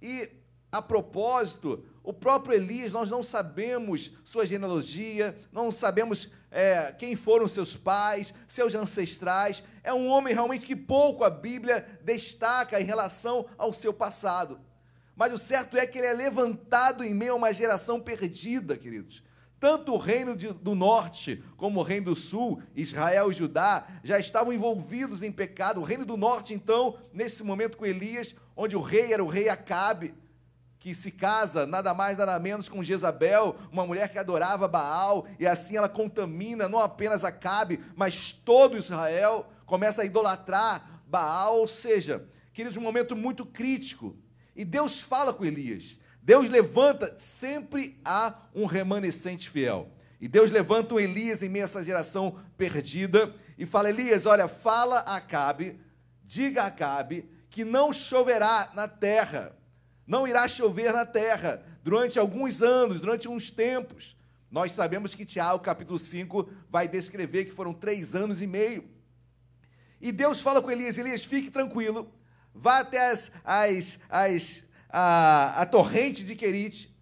e, 0.04 0.28
a 0.70 0.82
propósito, 0.82 1.82
o 2.02 2.12
próprio 2.12 2.54
Elias, 2.54 2.92
nós 2.92 3.08
não 3.08 3.22
sabemos 3.22 4.12
sua 4.22 4.44
genealogia, 4.44 5.34
não 5.50 5.72
sabemos 5.72 6.28
é, 6.50 6.92
quem 6.92 7.16
foram 7.16 7.48
seus 7.48 7.74
pais, 7.74 8.34
seus 8.46 8.74
ancestrais. 8.74 9.64
É 9.82 9.94
um 9.94 10.06
homem 10.08 10.34
realmente 10.34 10.66
que 10.66 10.76
pouco 10.76 11.24
a 11.24 11.30
Bíblia 11.30 11.98
destaca 12.02 12.78
em 12.78 12.84
relação 12.84 13.46
ao 13.56 13.72
seu 13.72 13.94
passado. 13.94 14.60
Mas 15.16 15.32
o 15.32 15.38
certo 15.38 15.78
é 15.78 15.86
que 15.86 15.96
ele 15.96 16.08
é 16.08 16.12
levantado 16.12 17.02
em 17.02 17.14
meio 17.14 17.32
a 17.32 17.36
uma 17.36 17.54
geração 17.54 17.98
perdida, 17.98 18.76
queridos. 18.76 19.22
Tanto 19.64 19.94
o 19.94 19.96
reino 19.96 20.36
de, 20.36 20.52
do 20.52 20.74
norte 20.74 21.42
como 21.56 21.80
o 21.80 21.82
reino 21.82 22.04
do 22.04 22.14
sul, 22.14 22.60
Israel 22.76 23.30
e 23.30 23.34
Judá, 23.34 23.86
já 24.02 24.18
estavam 24.18 24.52
envolvidos 24.52 25.22
em 25.22 25.32
pecado. 25.32 25.80
O 25.80 25.84
reino 25.84 26.04
do 26.04 26.18
norte, 26.18 26.52
então, 26.52 26.98
nesse 27.14 27.42
momento 27.42 27.78
com 27.78 27.86
Elias, 27.86 28.34
onde 28.54 28.76
o 28.76 28.82
rei 28.82 29.14
era 29.14 29.24
o 29.24 29.26
rei 29.26 29.48
Acabe, 29.48 30.14
que 30.78 30.94
se 30.94 31.10
casa 31.10 31.64
nada 31.64 31.94
mais 31.94 32.18
nada 32.18 32.38
menos 32.38 32.68
com 32.68 32.82
Jezabel, 32.82 33.56
uma 33.72 33.86
mulher 33.86 34.10
que 34.10 34.18
adorava 34.18 34.68
Baal, 34.68 35.26
e 35.38 35.46
assim 35.46 35.78
ela 35.78 35.88
contamina 35.88 36.68
não 36.68 36.78
apenas 36.78 37.24
Acabe, 37.24 37.80
mas 37.96 38.34
todo 38.34 38.76
Israel, 38.76 39.48
começa 39.64 40.02
a 40.02 40.04
idolatrar 40.04 41.00
Baal, 41.06 41.60
ou 41.60 41.66
seja, 41.66 42.28
queridos, 42.52 42.76
um 42.76 42.82
momento 42.82 43.16
muito 43.16 43.46
crítico. 43.46 44.14
E 44.54 44.62
Deus 44.62 45.00
fala 45.00 45.32
com 45.32 45.42
Elias. 45.42 45.98
Deus 46.24 46.48
levanta, 46.48 47.14
sempre 47.18 48.00
há 48.02 48.34
um 48.54 48.64
remanescente 48.64 49.50
fiel. 49.50 49.92
E 50.18 50.26
Deus 50.26 50.50
levanta 50.50 50.94
um 50.94 50.98
Elias 50.98 51.42
em 51.42 51.50
meio 51.50 51.66
a 51.66 51.68
essa 51.68 51.84
geração 51.84 52.40
perdida 52.56 53.34
e 53.58 53.66
fala: 53.66 53.90
Elias, 53.90 54.24
olha, 54.24 54.48
fala 54.48 55.00
a 55.00 55.16
Acabe, 55.16 55.78
diga 56.24 56.62
a 56.62 56.66
Acabe 56.68 57.28
que 57.50 57.62
não 57.62 57.92
choverá 57.92 58.70
na 58.72 58.88
terra, 58.88 59.54
não 60.06 60.26
irá 60.26 60.48
chover 60.48 60.94
na 60.94 61.04
terra 61.04 61.62
durante 61.82 62.18
alguns 62.18 62.62
anos, 62.62 63.00
durante 63.00 63.28
uns 63.28 63.50
tempos. 63.50 64.16
Nós 64.50 64.72
sabemos 64.72 65.14
que 65.14 65.26
Tiago, 65.26 65.62
capítulo 65.62 65.98
5, 65.98 66.48
vai 66.70 66.88
descrever 66.88 67.44
que 67.44 67.52
foram 67.52 67.74
três 67.74 68.14
anos 68.14 68.40
e 68.40 68.46
meio. 68.46 68.88
E 70.00 70.10
Deus 70.10 70.40
fala 70.40 70.62
com 70.62 70.70
Elias: 70.70 70.96
Elias, 70.96 71.22
fique 71.22 71.50
tranquilo, 71.50 72.10
vá 72.54 72.78
até 72.78 73.10
as, 73.10 73.30
as, 73.44 73.98
as, 74.08 74.63
a, 74.96 75.62
a 75.62 75.66
torrente 75.66 76.22
de 76.22 76.36
Querite, 76.36 76.96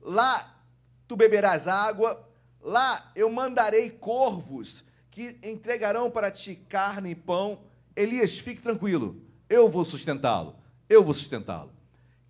lá 0.00 0.58
tu 1.06 1.14
beberás 1.14 1.68
água, 1.68 2.26
lá 2.62 3.12
eu 3.14 3.30
mandarei 3.30 3.90
corvos 3.90 4.82
que 5.10 5.36
entregarão 5.42 6.10
para 6.10 6.30
ti 6.30 6.54
carne 6.66 7.10
e 7.10 7.14
pão. 7.14 7.60
Elias, 7.94 8.38
fique 8.38 8.62
tranquilo, 8.62 9.20
eu 9.50 9.68
vou 9.68 9.84
sustentá-lo. 9.84 10.56
Eu 10.88 11.04
vou 11.04 11.12
sustentá-lo. 11.12 11.72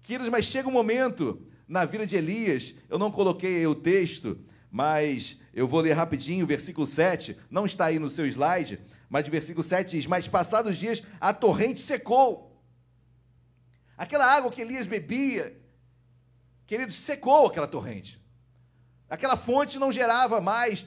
Queridos, 0.03 0.29
mas 0.29 0.47
chega 0.47 0.69
um 0.69 0.73
momento 0.73 1.41
na 1.69 1.85
vida 1.85 2.05
de 2.05 2.17
Elias, 2.17 2.75
eu 2.89 2.99
não 2.99 3.13
coloquei 3.13 3.65
o 3.65 3.77
texto, 3.77 4.37
mas 4.73 5.37
eu 5.55 5.69
vou 5.69 5.83
ler 5.83 5.93
rapidinho 5.93 6.45
o 6.45 6.49
versículo 6.49 6.85
7, 6.85 7.37
não 7.49 7.65
está 7.65 7.87
aí 7.87 8.01
no 8.01 8.11
seu 8.11 8.27
slide, 8.27 8.81
mas 9.09 9.29
o 9.29 9.31
versículo 9.31 9.65
7 9.65 9.99
diz: 9.99 10.07
Mas 10.07 10.27
passados 10.27 10.73
os 10.73 10.79
dias 10.79 11.01
a 11.21 11.33
torrente 11.33 11.81
secou. 11.81 12.46
Aquela 13.97 14.27
água 14.27 14.51
que 14.51 14.61
Elias 14.61 14.87
bebia, 14.87 15.59
queridos, 16.67 16.97
secou 16.97 17.47
aquela 17.47 17.67
torrente. 17.67 18.21
Aquela 19.09 19.37
fonte 19.37 19.79
não 19.79 19.93
gerava 19.93 20.41
mais. 20.41 20.85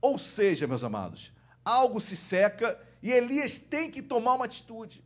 Ou 0.00 0.18
seja, 0.18 0.66
meus 0.66 0.82
amados, 0.82 1.32
algo 1.64 2.00
se 2.00 2.16
seca 2.16 2.80
e 3.02 3.10
Elias 3.10 3.60
tem 3.60 3.90
que 3.90 4.02
tomar 4.02 4.34
uma 4.34 4.44
atitude. 4.44 5.04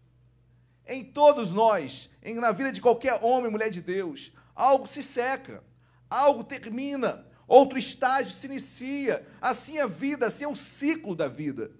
Em 0.86 1.04
todos 1.04 1.50
nós, 1.50 2.10
em, 2.22 2.34
na 2.34 2.52
vida 2.52 2.72
de 2.72 2.80
qualquer 2.80 3.22
homem, 3.22 3.50
mulher 3.50 3.70
de 3.70 3.80
Deus, 3.80 4.32
algo 4.54 4.86
se 4.86 5.02
seca, 5.02 5.62
algo 6.08 6.42
termina, 6.42 7.26
outro 7.46 7.78
estágio 7.78 8.32
se 8.32 8.46
inicia. 8.46 9.26
Assim 9.40 9.78
é 9.78 9.82
a 9.82 9.86
vida, 9.86 10.26
assim 10.26 10.44
é 10.44 10.48
o 10.48 10.56
ciclo 10.56 11.14
da 11.14 11.28
vida. 11.28 11.70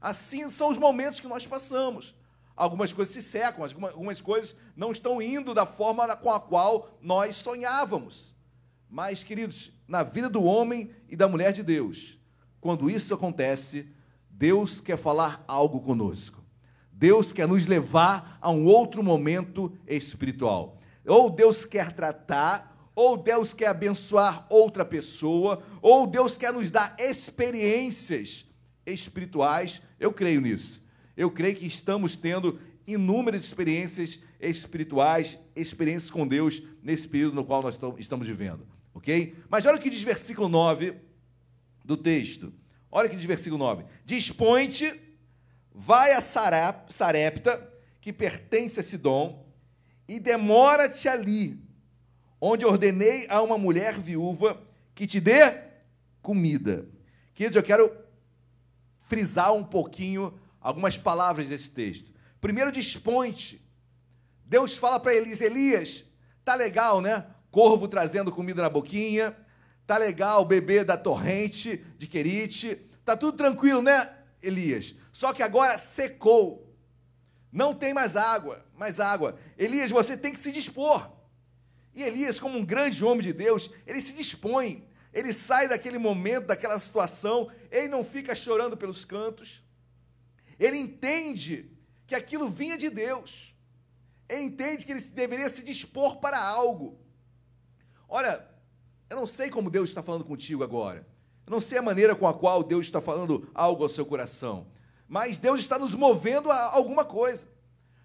Assim 0.00 0.48
são 0.50 0.68
os 0.68 0.78
momentos 0.78 1.20
que 1.20 1.28
nós 1.28 1.46
passamos. 1.46 2.14
Algumas 2.56 2.92
coisas 2.92 3.14
se 3.14 3.22
secam, 3.22 3.64
algumas 3.64 4.20
coisas 4.20 4.54
não 4.76 4.92
estão 4.92 5.20
indo 5.22 5.54
da 5.54 5.64
forma 5.64 6.14
com 6.16 6.30
a 6.30 6.38
qual 6.38 6.98
nós 7.00 7.36
sonhávamos. 7.36 8.36
Mas, 8.88 9.24
queridos, 9.24 9.72
na 9.88 10.02
vida 10.02 10.28
do 10.28 10.44
homem 10.44 10.90
e 11.08 11.16
da 11.16 11.26
mulher 11.26 11.52
de 11.52 11.62
Deus, 11.62 12.18
quando 12.60 12.90
isso 12.90 13.14
acontece, 13.14 13.88
Deus 14.28 14.80
quer 14.80 14.98
falar 14.98 15.42
algo 15.48 15.80
conosco. 15.80 16.42
Deus 16.92 17.32
quer 17.32 17.48
nos 17.48 17.66
levar 17.66 18.38
a 18.40 18.50
um 18.50 18.66
outro 18.66 19.02
momento 19.02 19.72
espiritual. 19.86 20.78
Ou 21.06 21.30
Deus 21.30 21.64
quer 21.64 21.92
tratar, 21.92 22.92
ou 22.94 23.16
Deus 23.16 23.54
quer 23.54 23.68
abençoar 23.68 24.46
outra 24.50 24.84
pessoa, 24.84 25.62
ou 25.80 26.06
Deus 26.06 26.36
quer 26.36 26.52
nos 26.52 26.70
dar 26.70 26.94
experiências 26.98 28.44
espirituais. 28.84 29.80
Eu 29.98 30.12
creio 30.12 30.40
nisso. 30.40 30.81
Eu 31.16 31.30
creio 31.30 31.56
que 31.56 31.66
estamos 31.66 32.16
tendo 32.16 32.58
inúmeras 32.86 33.42
experiências 33.42 34.18
espirituais, 34.40 35.38
experiências 35.54 36.10
com 36.10 36.26
Deus 36.26 36.62
nesse 36.82 37.06
período 37.06 37.34
no 37.34 37.44
qual 37.44 37.62
nós 37.62 37.78
estamos 37.98 38.26
vivendo, 38.26 38.66
ok? 38.92 39.36
Mas 39.48 39.64
olha 39.64 39.76
o 39.76 39.80
que 39.80 39.90
diz 39.90 40.02
versículo 40.02 40.48
9 40.48 40.94
do 41.84 41.96
texto. 41.96 42.52
Olha 42.90 43.06
o 43.06 43.10
que 43.10 43.16
diz 43.16 43.24
versículo 43.24 43.58
9: 43.58 43.84
Dispõe-te 44.04 45.00
vai 45.74 46.12
a 46.12 46.20
Sarepta, 46.20 47.72
que 48.00 48.12
pertence 48.12 48.80
a 48.80 48.82
Sidom, 48.82 49.46
e 50.08 50.18
demora-te 50.18 51.08
ali, 51.08 51.58
onde 52.40 52.66
ordenei 52.66 53.26
a 53.28 53.40
uma 53.40 53.56
mulher 53.56 53.98
viúva 53.98 54.60
que 54.94 55.06
te 55.06 55.20
dê 55.20 55.40
comida. 56.20 56.86
Queridos, 57.32 57.56
eu 57.56 57.62
quero 57.62 57.96
frisar 59.02 59.54
um 59.54 59.64
pouquinho 59.64 60.34
algumas 60.62 60.96
palavras 60.96 61.48
desse 61.48 61.70
texto. 61.70 62.12
Primeiro, 62.40 62.72
dispõe-te. 62.72 63.60
Deus 64.44 64.76
fala 64.76 65.00
para 65.00 65.14
Elias: 65.14 65.40
Elias, 65.40 66.04
tá 66.44 66.54
legal, 66.54 67.00
né? 67.00 67.26
Corvo 67.50 67.88
trazendo 67.88 68.32
comida 68.32 68.62
na 68.62 68.70
boquinha, 68.70 69.36
tá 69.86 69.96
legal, 69.98 70.44
bebê 70.44 70.84
da 70.84 70.96
torrente 70.96 71.84
de 71.98 72.06
Querite, 72.06 72.76
tá 73.04 73.16
tudo 73.16 73.36
tranquilo, 73.36 73.82
né, 73.82 74.10
Elias? 74.40 74.94
Só 75.12 75.32
que 75.32 75.42
agora 75.42 75.76
secou. 75.76 76.74
Não 77.52 77.74
tem 77.74 77.92
mais 77.92 78.16
água, 78.16 78.64
mais 78.74 78.98
água. 78.98 79.38
Elias, 79.58 79.90
você 79.90 80.16
tem 80.16 80.32
que 80.32 80.40
se 80.40 80.50
dispor. 80.50 81.10
E 81.94 82.02
Elias, 82.02 82.40
como 82.40 82.56
um 82.56 82.64
grande 82.64 83.04
homem 83.04 83.20
de 83.20 83.34
Deus, 83.34 83.70
ele 83.86 84.00
se 84.00 84.14
dispõe. 84.14 84.88
Ele 85.12 85.32
sai 85.32 85.68
daquele 85.68 85.98
momento, 85.98 86.46
daquela 86.46 86.78
situação, 86.80 87.50
ele 87.70 87.88
não 87.88 88.02
fica 88.02 88.34
chorando 88.34 88.78
pelos 88.78 89.04
cantos. 89.04 89.61
Ele 90.58 90.76
entende 90.76 91.70
que 92.06 92.14
aquilo 92.14 92.48
vinha 92.48 92.76
de 92.76 92.90
Deus. 92.90 93.54
Ele 94.28 94.42
entende 94.42 94.86
que 94.86 94.92
ele 94.92 95.00
deveria 95.00 95.48
se 95.48 95.62
dispor 95.62 96.16
para 96.16 96.38
algo. 96.38 96.98
Olha, 98.08 98.46
eu 99.08 99.16
não 99.16 99.26
sei 99.26 99.50
como 99.50 99.70
Deus 99.70 99.90
está 99.90 100.02
falando 100.02 100.24
contigo 100.24 100.62
agora. 100.62 101.06
Eu 101.46 101.50
não 101.50 101.60
sei 101.60 101.78
a 101.78 101.82
maneira 101.82 102.14
com 102.14 102.26
a 102.26 102.34
qual 102.34 102.62
Deus 102.62 102.86
está 102.86 103.00
falando 103.00 103.50
algo 103.54 103.82
ao 103.82 103.88
seu 103.88 104.06
coração. 104.06 104.66
Mas 105.08 105.36
Deus 105.36 105.60
está 105.60 105.78
nos 105.78 105.94
movendo 105.94 106.50
a 106.50 106.74
alguma 106.74 107.04
coisa. 107.04 107.46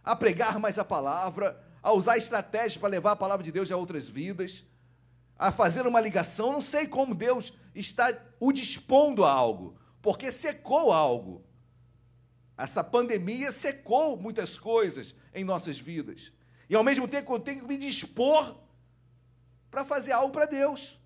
A 0.03 0.15
pregar 0.15 0.59
mais 0.59 0.77
a 0.77 0.83
palavra, 0.83 1.61
a 1.81 1.93
usar 1.93 2.17
estratégias 2.17 2.75
para 2.75 2.89
levar 2.89 3.11
a 3.11 3.15
palavra 3.15 3.43
de 3.43 3.51
Deus 3.51 3.71
a 3.71 3.77
outras 3.77 4.09
vidas, 4.09 4.65
a 5.37 5.51
fazer 5.51 5.87
uma 5.87 6.01
ligação. 6.01 6.51
Não 6.51 6.61
sei 6.61 6.87
como 6.87 7.15
Deus 7.15 7.53
está 7.73 8.13
o 8.39 8.51
dispondo 8.51 9.23
a 9.23 9.31
algo, 9.31 9.77
porque 10.01 10.31
secou 10.31 10.91
algo. 10.91 11.46
Essa 12.57 12.83
pandemia 12.83 13.51
secou 13.51 14.17
muitas 14.17 14.57
coisas 14.57 15.13
em 15.33 15.43
nossas 15.43 15.77
vidas. 15.77 16.31
E 16.69 16.75
ao 16.75 16.83
mesmo 16.83 17.07
tempo 17.07 17.33
eu 17.33 17.39
tenho 17.39 17.61
que 17.61 17.67
me 17.67 17.77
dispor 17.77 18.57
para 19.69 19.85
fazer 19.85 20.11
algo 20.11 20.33
para 20.33 20.45
Deus. 20.45 20.99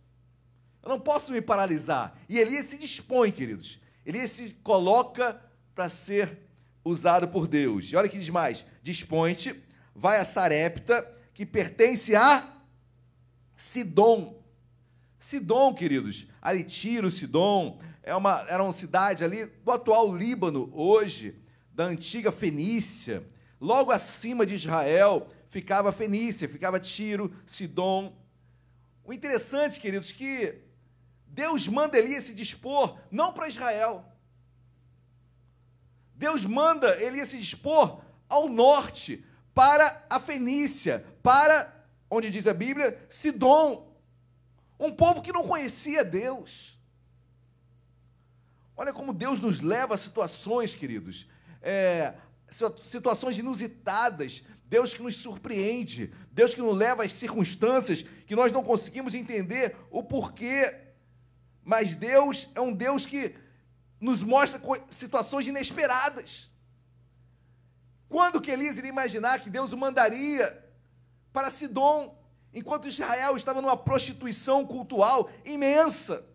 Eu 0.81 0.89
não 0.89 0.99
posso 0.99 1.31
me 1.31 1.41
paralisar. 1.41 2.17
E 2.29 2.39
Elias 2.39 2.67
se 2.67 2.77
dispõe, 2.77 3.31
queridos. 3.31 3.79
Elias 4.05 4.31
se 4.31 4.51
coloca 4.63 5.39
para 5.75 5.89
ser 5.89 6.39
usado 6.83 7.27
por 7.27 7.47
Deus. 7.47 7.91
E 7.91 7.95
olha 7.95 8.09
que 8.09 8.17
diz 8.17 8.29
mais: 8.29 8.65
dispõe-te, 8.81 9.61
vai 9.93 10.19
a 10.19 10.25
Sarepta, 10.25 11.05
que 11.33 11.45
pertence 11.45 12.15
a 12.15 12.47
Sidom. 13.55 14.41
Sidom, 15.19 15.73
queridos, 15.73 16.25
ali 16.41 16.63
Tiro, 16.63 17.11
Sidom, 17.11 17.79
é 18.01 18.15
uma, 18.15 18.43
era 18.49 18.63
uma 18.63 18.73
cidade 18.73 19.23
ali 19.23 19.45
do 19.45 19.71
atual 19.71 20.15
Líbano, 20.15 20.71
hoje, 20.73 21.39
da 21.73 21.85
antiga 21.85 22.31
Fenícia. 22.31 23.25
Logo 23.59 23.91
acima 23.91 24.45
de 24.45 24.55
Israel 24.55 25.29
ficava 25.49 25.91
Fenícia, 25.91 26.49
ficava 26.49 26.79
Tiro, 26.79 27.33
Sidom. 27.45 28.15
O 29.03 29.13
interessante, 29.13 29.79
queridos, 29.79 30.11
que 30.11 30.61
Deus 31.27 31.67
manda 31.67 31.97
Elias 31.97 32.25
se 32.25 32.33
dispor 32.33 32.97
não 33.09 33.33
para 33.33 33.47
Israel. 33.47 34.05
Deus 36.15 36.45
manda 36.45 37.01
Elias 37.01 37.29
se 37.29 37.37
dispor 37.37 38.01
ao 38.29 38.47
norte, 38.47 39.25
para 39.53 40.05
a 40.09 40.19
Fenícia, 40.19 41.05
para, 41.21 41.85
onde 42.09 42.29
diz 42.29 42.47
a 42.47 42.53
Bíblia, 42.53 43.05
Sidom. 43.09 43.91
Um 44.79 44.91
povo 44.91 45.21
que 45.21 45.33
não 45.33 45.47
conhecia 45.47 46.03
Deus. 46.05 46.79
Olha 48.75 48.93
como 48.93 49.13
Deus 49.13 49.39
nos 49.39 49.59
leva 49.59 49.95
a 49.95 49.97
situações, 49.97 50.73
queridos, 50.73 51.27
é, 51.61 52.13
situações 52.81 53.37
inusitadas, 53.37 54.43
Deus 54.65 54.93
que 54.93 55.03
nos 55.03 55.15
surpreende, 55.15 56.13
Deus 56.31 56.55
que 56.55 56.61
nos 56.61 56.77
leva 56.77 57.03
às 57.03 57.11
circunstâncias 57.11 58.03
que 58.25 58.35
nós 58.35 58.51
não 58.51 58.63
conseguimos 58.63 59.13
entender 59.13 59.75
o 59.89 60.01
porquê. 60.01 60.73
Mas 61.63 61.95
Deus 61.95 62.49
é 62.55 62.61
um 62.61 62.73
Deus 62.73 63.05
que 63.05 63.35
nos 63.99 64.23
mostra 64.23 64.59
situações 64.89 65.45
inesperadas. 65.45 66.49
Quando 68.09 68.41
que 68.41 68.51
Elias 68.51 68.77
iria 68.77 68.89
imaginar 68.89 69.39
que 69.39 69.49
Deus 69.49 69.71
o 69.71 69.77
mandaria 69.77 70.65
para 71.31 71.49
Sidom, 71.49 72.17
enquanto 72.53 72.87
Israel 72.87 73.37
estava 73.37 73.61
numa 73.61 73.77
prostituição 73.77 74.65
cultural 74.65 75.29
imensa? 75.45 76.25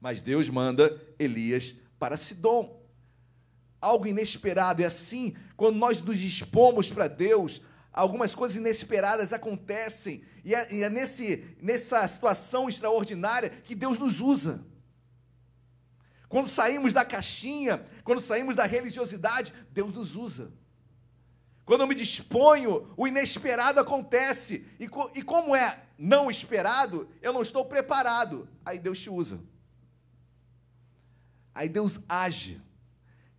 Mas 0.00 0.22
Deus 0.22 0.48
manda 0.48 1.00
Elias 1.18 1.76
para 1.98 2.16
Sidom. 2.16 2.79
Algo 3.80 4.06
inesperado. 4.06 4.82
É 4.82 4.86
assim, 4.86 5.34
quando 5.56 5.76
nós 5.76 6.02
nos 6.02 6.18
dispomos 6.18 6.92
para 6.92 7.08
Deus, 7.08 7.62
algumas 7.92 8.34
coisas 8.34 8.56
inesperadas 8.56 9.32
acontecem. 9.32 10.22
E 10.44 10.54
é, 10.54 10.72
e 10.72 10.82
é 10.82 10.90
nesse, 10.90 11.56
nessa 11.60 12.06
situação 12.06 12.68
extraordinária 12.68 13.50
que 13.50 13.74
Deus 13.74 13.98
nos 13.98 14.20
usa. 14.20 14.64
Quando 16.28 16.48
saímos 16.48 16.92
da 16.92 17.04
caixinha, 17.04 17.84
quando 18.04 18.20
saímos 18.20 18.54
da 18.54 18.64
religiosidade, 18.64 19.52
Deus 19.72 19.92
nos 19.92 20.14
usa. 20.14 20.52
Quando 21.64 21.82
eu 21.82 21.86
me 21.86 21.94
disponho, 21.94 22.92
o 22.96 23.06
inesperado 23.06 23.80
acontece. 23.80 24.66
E, 24.78 24.84
e 25.14 25.22
como 25.22 25.54
é 25.54 25.82
não 25.98 26.30
esperado, 26.30 27.08
eu 27.20 27.32
não 27.32 27.42
estou 27.42 27.64
preparado. 27.64 28.48
Aí 28.64 28.78
Deus 28.78 28.98
te 29.00 29.10
usa. 29.10 29.40
Aí 31.54 31.68
Deus 31.68 32.00
age. 32.08 32.60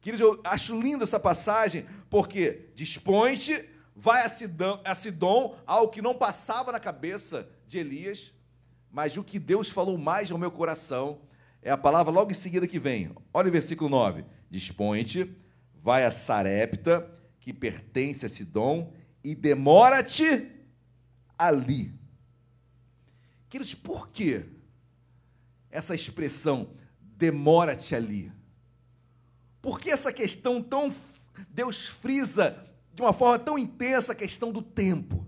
Queridos, 0.02 0.20
eu 0.20 0.42
acho 0.44 0.80
linda 0.82 1.04
essa 1.04 1.20
passagem, 1.20 1.86
porque 2.10 2.72
dispõe-te, 2.74 3.70
vai 3.96 4.26
a 4.26 4.30
Sidom, 4.30 4.82
a 4.84 4.96
Sidom, 4.96 5.56
algo 5.66 5.92
que 5.92 6.02
não 6.02 6.16
passava 6.16 6.72
na 6.72 6.80
cabeça 6.80 7.48
de 7.68 7.78
Elias, 7.78 8.34
mas 8.90 9.16
o 9.16 9.24
que 9.24 9.38
Deus 9.38 9.70
falou 9.70 10.00
mais 10.00 10.32
ao 10.32 10.40
meu 10.40 10.50
coração 10.50 11.22
é 11.62 11.70
a 11.70 11.78
palavra 11.78 12.12
logo 12.12 12.32
em 12.32 12.36
seguida 12.36 12.68
que 12.68 12.80
vem. 12.80 13.16
Olha 13.32 13.48
o 13.48 13.52
versículo 13.52 13.92
9. 13.92 14.26
Dispõe-te, 14.50 15.36
vai 15.80 16.04
a 16.04 16.12
Sarepta, 16.12 17.08
que 17.40 17.54
pertence 17.54 18.26
a 18.26 18.30
Sidom, 18.30 18.92
e 19.24 19.36
demora-te 19.36 20.52
ali. 21.38 21.94
Queridos, 23.48 23.76
por 23.76 24.10
que 24.10 24.46
essa 25.70 25.94
expressão 25.94 26.72
demora-te 27.00 27.94
ali? 27.94 28.32
Por 29.62 29.80
que 29.80 29.90
essa 29.90 30.12
questão 30.12 30.62
tão. 30.62 30.94
Deus 31.50 31.88
frisa 31.88 32.58
de 32.94 33.02
uma 33.02 33.14
forma 33.14 33.40
tão 33.40 33.58
intensa 33.58 34.12
a 34.12 34.16
questão 34.16 34.52
do 34.52 34.62
tempo? 34.62 35.26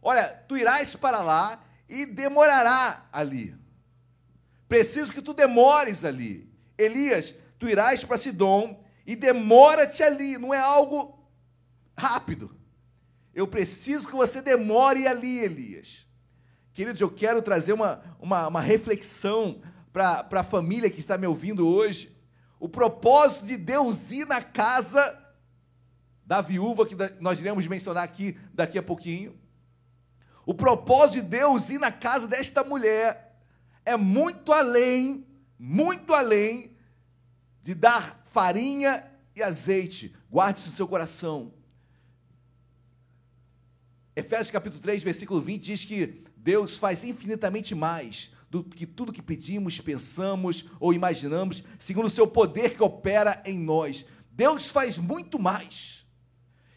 Olha, 0.00 0.28
tu 0.48 0.56
irás 0.56 0.96
para 0.96 1.22
lá 1.22 1.62
e 1.88 2.04
demorará 2.04 3.06
ali. 3.12 3.56
Preciso 4.68 5.12
que 5.12 5.22
tu 5.22 5.32
demores 5.32 6.04
ali. 6.04 6.50
Elias, 6.76 7.34
tu 7.58 7.68
irás 7.68 8.04
para 8.04 8.18
Sidom 8.18 8.82
e 9.06 9.14
demora-te 9.14 10.02
ali. 10.02 10.38
Não 10.38 10.52
é 10.52 10.58
algo 10.58 11.22
rápido. 11.96 12.56
Eu 13.34 13.46
preciso 13.46 14.08
que 14.08 14.14
você 14.14 14.42
demore 14.42 15.06
ali, 15.06 15.38
Elias. 15.38 16.06
Queridos, 16.72 17.00
eu 17.00 17.10
quero 17.10 17.42
trazer 17.42 17.72
uma, 17.72 18.02
uma, 18.18 18.48
uma 18.48 18.60
reflexão 18.60 19.60
para 19.92 20.26
a 20.30 20.42
família 20.42 20.90
que 20.90 21.00
está 21.00 21.18
me 21.18 21.26
ouvindo 21.26 21.68
hoje. 21.68 22.10
O 22.62 22.68
propósito 22.68 23.46
de 23.46 23.56
Deus 23.56 24.12
ir 24.12 24.24
na 24.24 24.40
casa 24.40 25.20
da 26.24 26.40
viúva, 26.40 26.86
que 26.86 26.94
nós 27.18 27.40
iremos 27.40 27.66
mencionar 27.66 28.04
aqui 28.04 28.38
daqui 28.54 28.78
a 28.78 28.82
pouquinho. 28.82 29.36
O 30.46 30.54
propósito 30.54 31.24
de 31.24 31.28
Deus 31.28 31.70
ir 31.70 31.80
na 31.80 31.90
casa 31.90 32.28
desta 32.28 32.62
mulher 32.62 33.36
é 33.84 33.96
muito 33.96 34.52
além, 34.52 35.26
muito 35.58 36.14
além 36.14 36.76
de 37.64 37.74
dar 37.74 38.22
farinha 38.26 39.10
e 39.34 39.42
azeite. 39.42 40.14
Guarde 40.30 40.60
isso 40.60 40.70
no 40.70 40.76
seu 40.76 40.86
coração. 40.86 41.52
Efésios 44.14 44.52
capítulo 44.52 44.80
3, 44.80 45.02
versículo 45.02 45.40
20 45.40 45.64
diz 45.64 45.84
que 45.84 46.22
Deus 46.36 46.76
faz 46.76 47.02
infinitamente 47.02 47.74
mais 47.74 48.30
do 48.52 48.62
que 48.62 48.86
tudo 48.86 49.14
que 49.14 49.22
pedimos, 49.22 49.80
pensamos 49.80 50.66
ou 50.78 50.92
imaginamos, 50.92 51.64
segundo 51.78 52.04
o 52.04 52.10
seu 52.10 52.26
poder 52.26 52.76
que 52.76 52.82
opera 52.82 53.42
em 53.46 53.58
nós. 53.58 54.04
Deus 54.30 54.68
faz 54.68 54.98
muito 54.98 55.38
mais. 55.38 56.04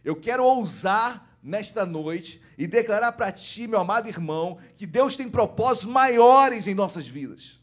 Eu 0.02 0.16
quero 0.16 0.46
ousar 0.46 1.38
nesta 1.44 1.86
noite 1.86 2.42
e 2.58 2.66
declarar 2.66 3.12
para 3.12 3.30
ti, 3.30 3.68
meu 3.68 3.82
amado 3.82 4.08
irmão, 4.08 4.58
que 4.78 4.86
Deus 4.86 5.18
tem 5.18 5.28
propósitos 5.28 5.92
maiores 5.92 6.66
em 6.66 6.74
nossas 6.74 7.10
vidas. 7.10 7.62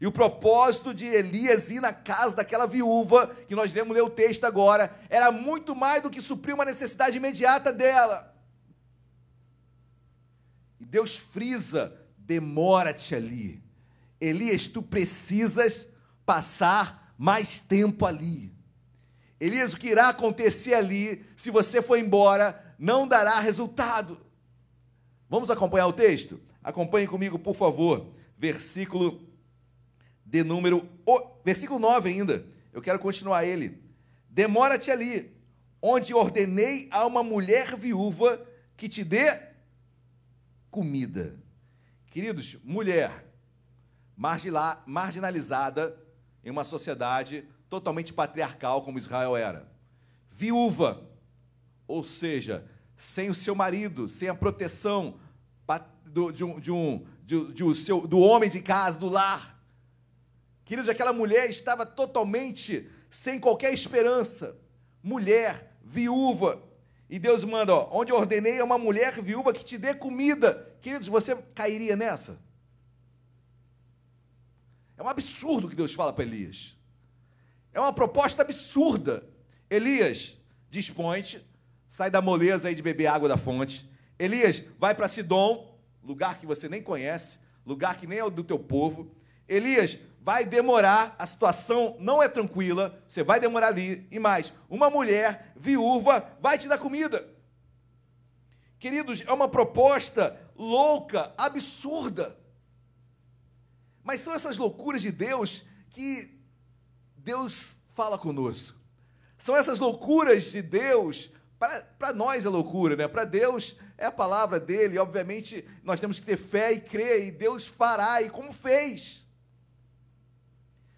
E 0.00 0.06
o 0.06 0.12
propósito 0.12 0.94
de 0.94 1.04
Elias 1.04 1.70
ir 1.70 1.82
na 1.82 1.92
casa 1.92 2.34
daquela 2.34 2.66
viúva, 2.66 3.36
que 3.46 3.54
nós 3.54 3.70
iremos 3.70 3.94
ler 3.94 4.02
o 4.02 4.08
texto 4.08 4.44
agora, 4.44 4.98
era 5.10 5.30
muito 5.30 5.76
mais 5.76 6.02
do 6.02 6.08
que 6.08 6.22
suprir 6.22 6.54
uma 6.54 6.64
necessidade 6.64 7.18
imediata 7.18 7.70
dela. 7.70 8.34
E 10.80 10.86
Deus 10.86 11.18
frisa: 11.18 11.99
demora-te 12.30 13.12
ali. 13.12 13.60
Elias, 14.20 14.68
tu 14.68 14.80
precisas 14.80 15.88
passar 16.24 17.12
mais 17.18 17.60
tempo 17.60 18.06
ali. 18.06 18.54
Elias, 19.40 19.72
o 19.72 19.76
que 19.76 19.88
irá 19.88 20.10
acontecer 20.10 20.74
ali, 20.74 21.24
se 21.36 21.50
você 21.50 21.82
for 21.82 21.98
embora, 21.98 22.76
não 22.78 23.08
dará 23.08 23.40
resultado. 23.40 24.24
Vamos 25.28 25.50
acompanhar 25.50 25.88
o 25.88 25.92
texto? 25.92 26.40
Acompanhe 26.62 27.08
comigo, 27.08 27.36
por 27.36 27.56
favor. 27.56 28.14
Versículo 28.38 29.28
de 30.24 30.44
número. 30.44 30.88
Versículo 31.44 31.80
9 31.80 32.10
ainda. 32.10 32.46
Eu 32.72 32.80
quero 32.80 33.00
continuar 33.00 33.44
ele. 33.44 33.82
Demora-te 34.28 34.88
ali, 34.88 35.34
onde 35.82 36.14
ordenei 36.14 36.86
a 36.92 37.04
uma 37.06 37.24
mulher 37.24 37.76
viúva 37.76 38.40
que 38.76 38.88
te 38.88 39.02
dê 39.02 39.36
comida. 40.70 41.40
Queridos, 42.10 42.56
mulher 42.62 43.24
marginalizada 44.84 45.96
em 46.44 46.50
uma 46.50 46.64
sociedade 46.64 47.48
totalmente 47.70 48.12
patriarcal 48.12 48.82
como 48.82 48.98
Israel 48.98 49.36
era. 49.36 49.70
Viúva, 50.28 51.08
ou 51.86 52.04
seja, 52.04 52.66
sem 52.96 53.30
o 53.30 53.34
seu 53.34 53.54
marido, 53.54 54.08
sem 54.08 54.28
a 54.28 54.34
proteção 54.34 55.18
do, 56.04 56.32
de 56.32 56.44
um, 56.44 56.60
de 56.60 56.70
um, 56.70 57.06
de, 57.24 57.52
de 57.52 57.74
seu, 57.76 58.06
do 58.06 58.18
homem 58.18 58.50
de 58.50 58.60
casa, 58.60 58.98
do 58.98 59.08
lar. 59.08 59.58
Queridos, 60.64 60.88
aquela 60.88 61.12
mulher 61.12 61.48
estava 61.48 61.86
totalmente 61.86 62.90
sem 63.08 63.38
qualquer 63.38 63.72
esperança. 63.72 64.56
Mulher, 65.02 65.76
viúva. 65.82 66.62
E 67.08 67.18
Deus 67.18 67.44
manda, 67.44 67.74
ó, 67.74 67.88
onde 67.92 68.12
eu 68.12 68.16
ordenei 68.16 68.60
a 68.60 68.64
uma 68.64 68.78
mulher 68.78 69.20
viúva 69.22 69.52
que 69.52 69.64
te 69.64 69.78
dê 69.78 69.94
comida. 69.94 70.69
Queridos, 70.80 71.08
você 71.08 71.36
cairia 71.54 71.96
nessa? 71.96 72.38
É 74.96 75.02
um 75.02 75.08
absurdo 75.08 75.68
que 75.68 75.76
Deus 75.76 75.94
fala 75.94 76.12
para 76.12 76.24
Elias. 76.24 76.76
É 77.72 77.80
uma 77.80 77.92
proposta 77.92 78.42
absurda. 78.42 79.26
Elias, 79.68 80.36
dispõe-te, 80.68 81.46
sai 81.88 82.10
da 82.10 82.20
moleza 82.20 82.68
aí 82.68 82.74
de 82.74 82.82
beber 82.82 83.06
água 83.06 83.28
da 83.28 83.36
fonte. 83.36 83.88
Elias, 84.18 84.62
vai 84.78 84.94
para 84.94 85.08
Sidom, 85.08 85.78
lugar 86.02 86.38
que 86.38 86.46
você 86.46 86.68
nem 86.68 86.82
conhece, 86.82 87.38
lugar 87.64 87.96
que 87.96 88.06
nem 88.06 88.18
é 88.18 88.24
o 88.24 88.30
do 88.30 88.44
teu 88.44 88.58
povo. 88.58 89.14
Elias, 89.48 89.98
vai 90.20 90.44
demorar, 90.44 91.14
a 91.18 91.26
situação 91.26 91.96
não 91.98 92.22
é 92.22 92.28
tranquila, 92.28 93.02
você 93.06 93.22
vai 93.22 93.40
demorar 93.40 93.68
ali. 93.68 94.06
E 94.10 94.18
mais, 94.18 94.52
uma 94.68 94.90
mulher 94.90 95.52
viúva 95.56 96.36
vai 96.40 96.58
te 96.58 96.68
dar 96.68 96.78
comida. 96.78 97.26
Queridos, 98.78 99.22
é 99.26 99.32
uma 99.32 99.48
proposta 99.48 100.38
louca, 100.60 101.32
absurda. 101.38 102.38
Mas 104.04 104.20
são 104.20 104.34
essas 104.34 104.58
loucuras 104.58 105.00
de 105.00 105.10
Deus 105.10 105.64
que 105.88 106.38
Deus 107.16 107.74
fala 107.88 108.18
conosco. 108.18 108.78
São 109.38 109.56
essas 109.56 109.78
loucuras 109.78 110.44
de 110.44 110.60
Deus, 110.60 111.30
para 111.98 112.12
nós 112.12 112.44
é 112.44 112.48
loucura, 112.48 112.94
né? 112.94 113.08
Para 113.08 113.24
Deus 113.24 113.74
é 113.96 114.04
a 114.04 114.12
palavra 114.12 114.60
dele, 114.60 114.98
obviamente 114.98 115.66
nós 115.82 115.98
temos 115.98 116.20
que 116.20 116.26
ter 116.26 116.36
fé 116.36 116.72
e 116.72 116.80
crer, 116.80 117.28
e 117.28 117.30
Deus 117.30 117.66
fará, 117.66 118.20
e 118.20 118.28
como 118.28 118.52
fez. 118.52 119.26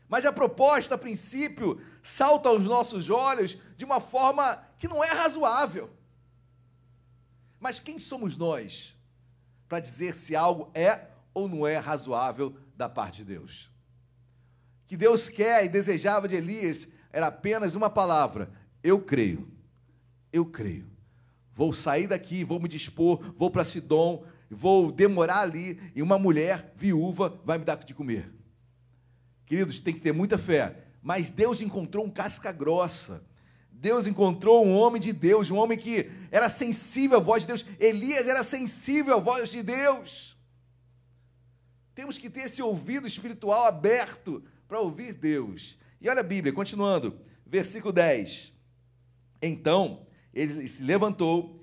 Mas 0.09 0.27
a 0.27 0.33
proposta, 0.33 0.97
a 0.97 0.99
princípio, 0.99 1.81
salta 2.03 2.49
aos 2.49 2.65
nossos 2.65 3.11
olhos 3.11 3.57
de 3.77 3.85
uma 3.85 4.01
forma 4.01 4.57
que 4.77 4.89
não 4.89 5.03
é 5.03 5.09
razoável. 5.09 5.89
Mas 7.61 7.79
quem 7.79 7.99
somos 7.99 8.37
nós 8.37 8.97
para 9.73 9.81
dizer 9.81 10.15
se 10.15 10.37
algo 10.37 10.71
é 10.75 11.07
ou 11.33 11.49
não 11.49 11.67
é 11.67 11.79
razoável 11.79 12.55
da 12.77 12.91
parte 12.91 13.25
de 13.25 13.25
Deus? 13.25 13.73
que 14.93 14.97
Deus 14.99 15.31
quer 15.31 15.65
e 15.65 15.71
desejava 15.71 16.29
de 16.29 16.35
Elias 16.35 16.87
era 17.11 17.29
apenas 17.29 17.75
uma 17.75 17.89
palavra: 17.89 18.53
eu 18.85 19.01
creio. 19.01 19.51
Eu 20.31 20.45
creio. 20.45 20.87
Vou 21.55 21.73
sair 21.73 22.07
daqui, 22.07 22.45
vou 22.45 22.61
me 22.61 22.69
dispor, 22.69 23.33
vou 23.39 23.51
para 23.51 23.65
Sidom, 23.65 24.23
vou 24.51 24.93
demorar 24.93 25.41
ali 25.41 25.81
e 25.95 26.03
uma 26.03 26.19
mulher 26.19 26.75
viúva 26.77 27.41
vai 27.43 27.57
me 27.57 27.65
dar 27.65 27.77
de 27.77 27.95
comer. 27.95 28.31
Queridos, 29.47 29.81
tem 29.81 29.95
que 29.95 30.01
ter 30.01 30.13
muita 30.13 30.37
fé. 30.37 30.85
Mas 31.01 31.31
Deus 31.31 31.63
encontrou 31.63 32.05
um 32.05 32.11
casca 32.11 32.53
grossa. 32.53 33.25
Deus 33.83 34.07
encontrou 34.07 34.65
um 34.65 34.77
homem 34.77 35.01
de 35.01 35.13
Deus, 35.13 35.51
um 35.51 35.57
homem 35.57 35.77
que 35.77 36.09
era 36.31 36.49
sensível 36.49 37.19
à 37.19 37.21
voz 37.21 37.43
de 37.43 37.49
Deus. 37.49 37.67
Elias 37.81 38.29
era 38.29 38.45
sensível 38.45 39.17
à 39.17 39.19
voz 39.19 39.51
de 39.51 39.61
Deus. 39.61 40.39
Temos 41.93 42.17
que 42.17 42.31
ter 42.31 42.43
esse 42.43 42.63
ouvido 42.63 43.09
espiritual 43.09 43.67
aberto 43.67 44.41
para 44.69 44.79
ouvir 44.79 45.13
Deus. 45.13 45.77
E 46.01 46.09
olha 46.09 46.21
a 46.21 46.23
Bíblia, 46.23 46.53
continuando, 46.53 47.19
versículo 47.45 47.93
10. 47.93 48.53
Então 49.43 50.07
ele 50.33 50.69
se 50.69 50.81
levantou 50.81 51.61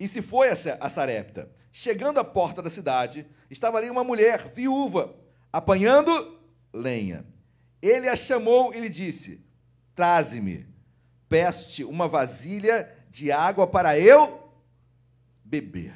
e 0.00 0.08
se 0.08 0.20
foi 0.22 0.48
a 0.50 0.88
Sarepta. 0.88 1.48
Chegando 1.70 2.18
à 2.18 2.24
porta 2.24 2.60
da 2.60 2.70
cidade, 2.70 3.24
estava 3.48 3.78
ali 3.78 3.88
uma 3.88 4.02
mulher 4.02 4.52
viúva, 4.52 5.14
apanhando 5.52 6.40
lenha. 6.72 7.24
Ele 7.80 8.08
a 8.08 8.16
chamou 8.16 8.74
e 8.74 8.80
lhe 8.80 8.88
disse: 8.88 9.40
Traze-me, 9.94 10.74
peço-te 11.28 11.84
uma 11.84 12.08
vasilha 12.08 12.90
de 13.10 13.32
água 13.32 13.66
para 13.66 13.98
eu 13.98 14.50
beber. 15.44 15.94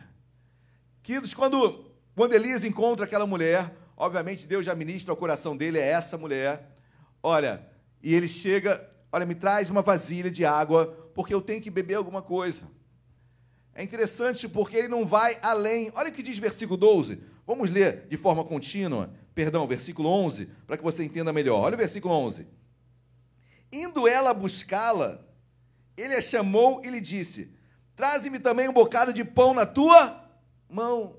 Queridos, 1.02 1.34
quando, 1.34 1.90
quando 2.14 2.34
Elias 2.34 2.64
encontra 2.64 3.04
aquela 3.04 3.26
mulher, 3.26 3.74
Obviamente, 4.00 4.46
Deus 4.46 4.64
já 4.64 4.74
ministra 4.74 5.12
ao 5.12 5.16
coração 5.16 5.54
dele, 5.54 5.78
é 5.78 5.86
essa 5.86 6.16
mulher. 6.16 6.74
Olha, 7.22 7.68
e 8.02 8.14
ele 8.14 8.26
chega, 8.26 8.90
olha, 9.12 9.26
me 9.26 9.34
traz 9.34 9.68
uma 9.68 9.82
vasilha 9.82 10.30
de 10.30 10.42
água, 10.42 10.86
porque 11.14 11.34
eu 11.34 11.42
tenho 11.42 11.60
que 11.60 11.70
beber 11.70 11.96
alguma 11.96 12.22
coisa. 12.22 12.62
É 13.74 13.82
interessante 13.82 14.48
porque 14.48 14.74
ele 14.74 14.88
não 14.88 15.04
vai 15.04 15.38
além. 15.42 15.92
Olha 15.94 16.08
o 16.08 16.12
que 16.12 16.22
diz 16.22 16.38
versículo 16.38 16.78
12. 16.78 17.20
Vamos 17.46 17.68
ler 17.68 18.06
de 18.08 18.16
forma 18.16 18.42
contínua. 18.42 19.12
Perdão, 19.34 19.66
versículo 19.66 20.08
11, 20.08 20.46
para 20.66 20.78
que 20.78 20.82
você 20.82 21.04
entenda 21.04 21.30
melhor. 21.30 21.60
Olha 21.60 21.74
o 21.74 21.78
versículo 21.78 22.14
11. 22.14 22.46
Indo 23.72 24.08
ela 24.08 24.34
buscá-la, 24.34 25.20
ele 25.96 26.16
a 26.16 26.20
chamou 26.20 26.80
e 26.84 26.90
lhe 26.90 27.00
disse: 27.00 27.52
Traze-me 27.94 28.38
também 28.38 28.68
um 28.68 28.72
bocado 28.72 29.12
de 29.12 29.24
pão 29.24 29.54
na 29.54 29.66
tua 29.66 30.28
mão. 30.68 31.16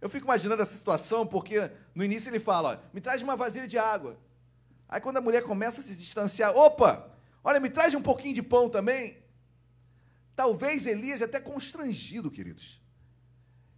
Eu 0.00 0.10
fico 0.10 0.26
imaginando 0.26 0.62
essa 0.62 0.76
situação 0.76 1.26
porque 1.26 1.70
no 1.94 2.04
início 2.04 2.28
ele 2.28 2.40
fala: 2.40 2.84
me 2.92 3.00
traz 3.00 3.22
uma 3.22 3.36
vasilha 3.36 3.66
de 3.66 3.78
água. 3.78 4.18
Aí 4.88 5.00
quando 5.00 5.18
a 5.18 5.20
mulher 5.22 5.42
começa 5.42 5.80
a 5.80 5.84
se 5.84 5.94
distanciar, 5.94 6.54
opa, 6.56 7.10
olha, 7.42 7.60
me 7.60 7.70
traz 7.70 7.94
um 7.94 8.02
pouquinho 8.02 8.34
de 8.34 8.42
pão 8.42 8.68
também. 8.68 9.22
Talvez 10.34 10.86
Elias 10.86 11.22
até 11.22 11.40
constrangido, 11.40 12.30
queridos, 12.30 12.80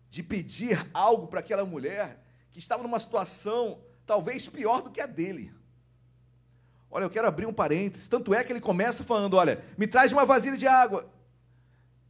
de 0.09 0.23
pedir 0.23 0.89
algo 0.95 1.27
para 1.29 1.41
aquela 1.41 1.65
mulher 1.65 2.25
que 2.51 2.59
estava 2.59 2.83
numa 2.83 2.99
situação 2.99 3.81
talvez 4.07 4.49
pior 4.49 4.81
do 4.83 4.91
que 4.91 5.01
a 5.01 5.07
dele. 5.07 5.53
Olha, 6.95 7.07
eu 7.07 7.11
quero 7.11 7.27
abrir 7.27 7.45
um 7.45 7.53
parênteses. 7.53 8.07
Tanto 8.07 8.33
é 8.33 8.45
que 8.45 8.53
ele 8.53 8.61
começa 8.61 9.03
falando: 9.03 9.35
olha, 9.35 9.65
me 9.77 9.85
traz 9.85 10.13
uma 10.13 10.25
vasilha 10.25 10.57
de 10.57 10.69
água. 10.69 11.13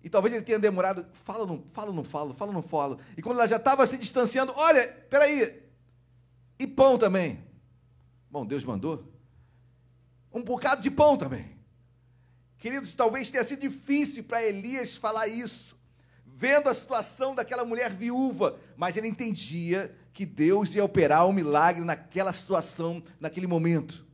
E 0.03 0.11
talvez 0.11 0.35
ele 0.35 0.45
tenha 0.45 0.59
demorado, 0.59 1.07
fala, 1.25 1.47
não, 1.47 1.65
fala, 1.73 1.91
não 1.91 2.05
fala, 2.05 2.35
fala, 2.35 2.53
não 2.53 2.63
fala. 2.63 2.99
E 3.17 3.23
quando 3.23 3.39
ela 3.39 3.49
já 3.49 3.57
estava 3.57 3.87
se 3.87 3.97
distanciando, 3.97 4.53
olha, 4.55 4.87
peraí, 5.09 5.63
e 6.59 6.67
pão 6.67 6.99
também. 6.99 7.43
Bom, 8.31 8.45
Deus 8.45 8.63
mandou. 8.63 9.11
Um 10.31 10.43
bocado 10.43 10.83
de 10.83 10.91
pão 10.91 11.17
também. 11.17 11.57
Queridos, 12.59 12.95
talvez 12.95 13.31
tenha 13.31 13.45
sido 13.45 13.63
difícil 13.63 14.25
para 14.25 14.45
Elias 14.45 14.99
falar 14.99 15.29
isso, 15.29 15.79
vendo 16.27 16.69
a 16.69 16.75
situação 16.75 17.35
daquela 17.35 17.65
mulher 17.65 17.91
viúva, 17.91 18.59
mas 18.77 18.99
ele 18.99 19.09
entendia 19.09 19.97
que 20.13 20.27
Deus 20.27 20.75
ia 20.75 20.85
operar 20.85 21.27
um 21.27 21.33
milagre 21.33 21.83
naquela 21.83 22.35
situação, 22.35 23.03
naquele 23.19 23.47
momento. 23.47 24.05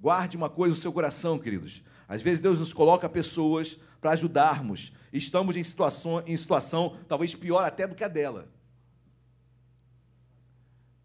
Guarde 0.00 0.36
uma 0.36 0.48
coisa 0.48 0.74
no 0.74 0.80
seu 0.80 0.92
coração, 0.92 1.38
queridos. 1.38 1.82
Às 2.06 2.22
vezes 2.22 2.40
Deus 2.40 2.60
nos 2.60 2.72
coloca 2.72 3.08
pessoas 3.08 3.78
para 4.00 4.12
ajudarmos. 4.12 4.92
Estamos 5.12 5.56
em 5.56 5.64
situação, 5.64 6.22
em 6.26 6.36
situação 6.36 6.96
talvez 7.08 7.34
pior 7.34 7.64
até 7.64 7.86
do 7.86 7.94
que 7.94 8.04
a 8.04 8.08
dela. 8.08 8.48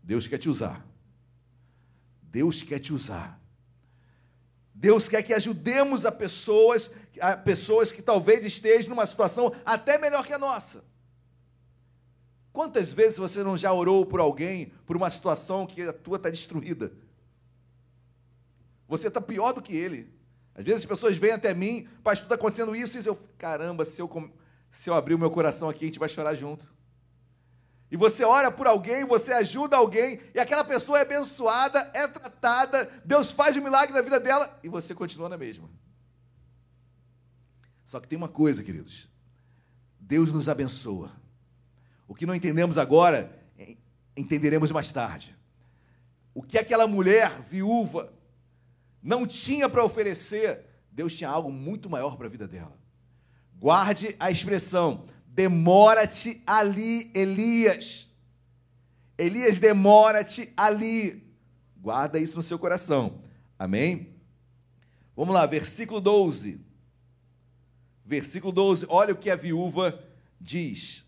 Deus 0.03 0.27
quer 0.27 0.37
te 0.37 0.49
usar. 0.49 0.85
Deus 2.21 2.61
quer 2.61 2.79
te 2.79 2.93
usar. 2.93 3.39
Deus 4.73 5.07
quer 5.07 5.23
que 5.23 5.33
ajudemos 5.33 6.05
a 6.05 6.11
pessoas, 6.11 6.91
a 7.19 7.37
pessoas 7.37 7.91
que 7.91 8.01
talvez 8.01 8.43
estejam 8.45 8.89
numa 8.89 9.05
situação 9.05 9.53
até 9.65 9.97
melhor 9.97 10.25
que 10.25 10.33
a 10.33 10.39
nossa. 10.39 10.83
Quantas 12.51 12.93
vezes 12.93 13.17
você 13.17 13.43
não 13.43 13.57
já 13.57 13.71
orou 13.71 14.05
por 14.05 14.19
alguém, 14.19 14.67
por 14.85 14.95
uma 14.95 15.09
situação 15.09 15.65
que 15.65 15.81
a 15.81 15.93
tua 15.93 16.17
está 16.17 16.29
destruída? 16.29 16.91
Você 18.87 19.07
está 19.07 19.21
pior 19.21 19.53
do 19.53 19.61
que 19.61 19.75
ele. 19.75 20.13
Às 20.55 20.63
vezes 20.63 20.81
as 20.81 20.85
pessoas 20.85 21.17
vêm 21.17 21.31
até 21.31 21.53
mim, 21.53 21.87
pastor, 22.03 22.25
está 22.25 22.35
acontecendo 22.35 22.75
isso, 22.75 22.99
e 22.99 23.05
eu, 23.05 23.15
caramba, 23.37 23.85
se 23.85 24.01
eu, 24.01 24.31
se 24.71 24.89
eu 24.89 24.93
abrir 24.93 25.15
o 25.15 25.19
meu 25.19 25.31
coração 25.31 25.67
aqui, 25.67 25.85
a 25.85 25.87
gente 25.87 25.99
vai 25.99 26.09
chorar 26.09 26.35
junto. 26.35 26.71
E 27.89 27.97
você 27.97 28.23
ora 28.23 28.51
por 28.51 28.67
alguém, 28.67 29.05
você 29.05 29.33
ajuda 29.33 29.77
alguém, 29.77 30.19
e 30.33 30.39
aquela 30.39 30.63
pessoa 30.63 30.99
é 30.99 31.01
abençoada, 31.01 31.91
é 31.93 32.07
tratada, 32.07 32.89
Deus 33.03 33.31
faz 33.31 33.55
um 33.57 33.63
milagre 33.63 33.93
na 33.93 34.01
vida 34.01 34.19
dela, 34.19 34.59
e 34.63 34.69
você 34.69 34.93
continua 34.93 35.29
na 35.29 35.37
mesma. 35.37 35.69
Só 37.83 37.99
que 37.99 38.07
tem 38.07 38.17
uma 38.17 38.29
coisa, 38.29 38.63
queridos. 38.63 39.09
Deus 39.99 40.31
nos 40.31 40.49
abençoa. 40.49 41.11
O 42.07 42.15
que 42.15 42.25
não 42.25 42.35
entendemos 42.35 42.77
agora, 42.77 43.39
entenderemos 44.15 44.71
mais 44.71 44.91
tarde. 44.91 45.35
O 46.33 46.41
que 46.41 46.57
aquela 46.57 46.87
mulher 46.87 47.41
viúva 47.41 48.11
não 49.03 49.27
tinha 49.27 49.67
para 49.67 49.83
oferecer, 49.83 50.65
Deus 50.89 51.15
tinha 51.15 51.29
algo 51.29 51.51
muito 51.51 51.89
maior 51.89 52.15
para 52.15 52.27
a 52.27 52.29
vida 52.29 52.47
dela. 52.47 52.77
Guarde 53.59 54.15
a 54.17 54.31
expressão: 54.31 55.05
demora-te 55.27 56.41
ali, 56.47 57.11
Elias. 57.13 58.09
Elias, 59.17 59.59
demora-te 59.59 60.51
ali. 60.55 61.23
Guarda 61.77 62.17
isso 62.17 62.37
no 62.37 62.41
seu 62.41 62.57
coração. 62.57 63.21
Amém? 63.59 64.15
Vamos 65.15 65.33
lá, 65.33 65.45
versículo 65.45 65.99
12. 65.99 66.59
Versículo 68.05 68.51
12, 68.51 68.85
olha 68.89 69.13
o 69.13 69.17
que 69.17 69.29
a 69.29 69.35
viúva 69.35 70.03
diz. 70.39 71.03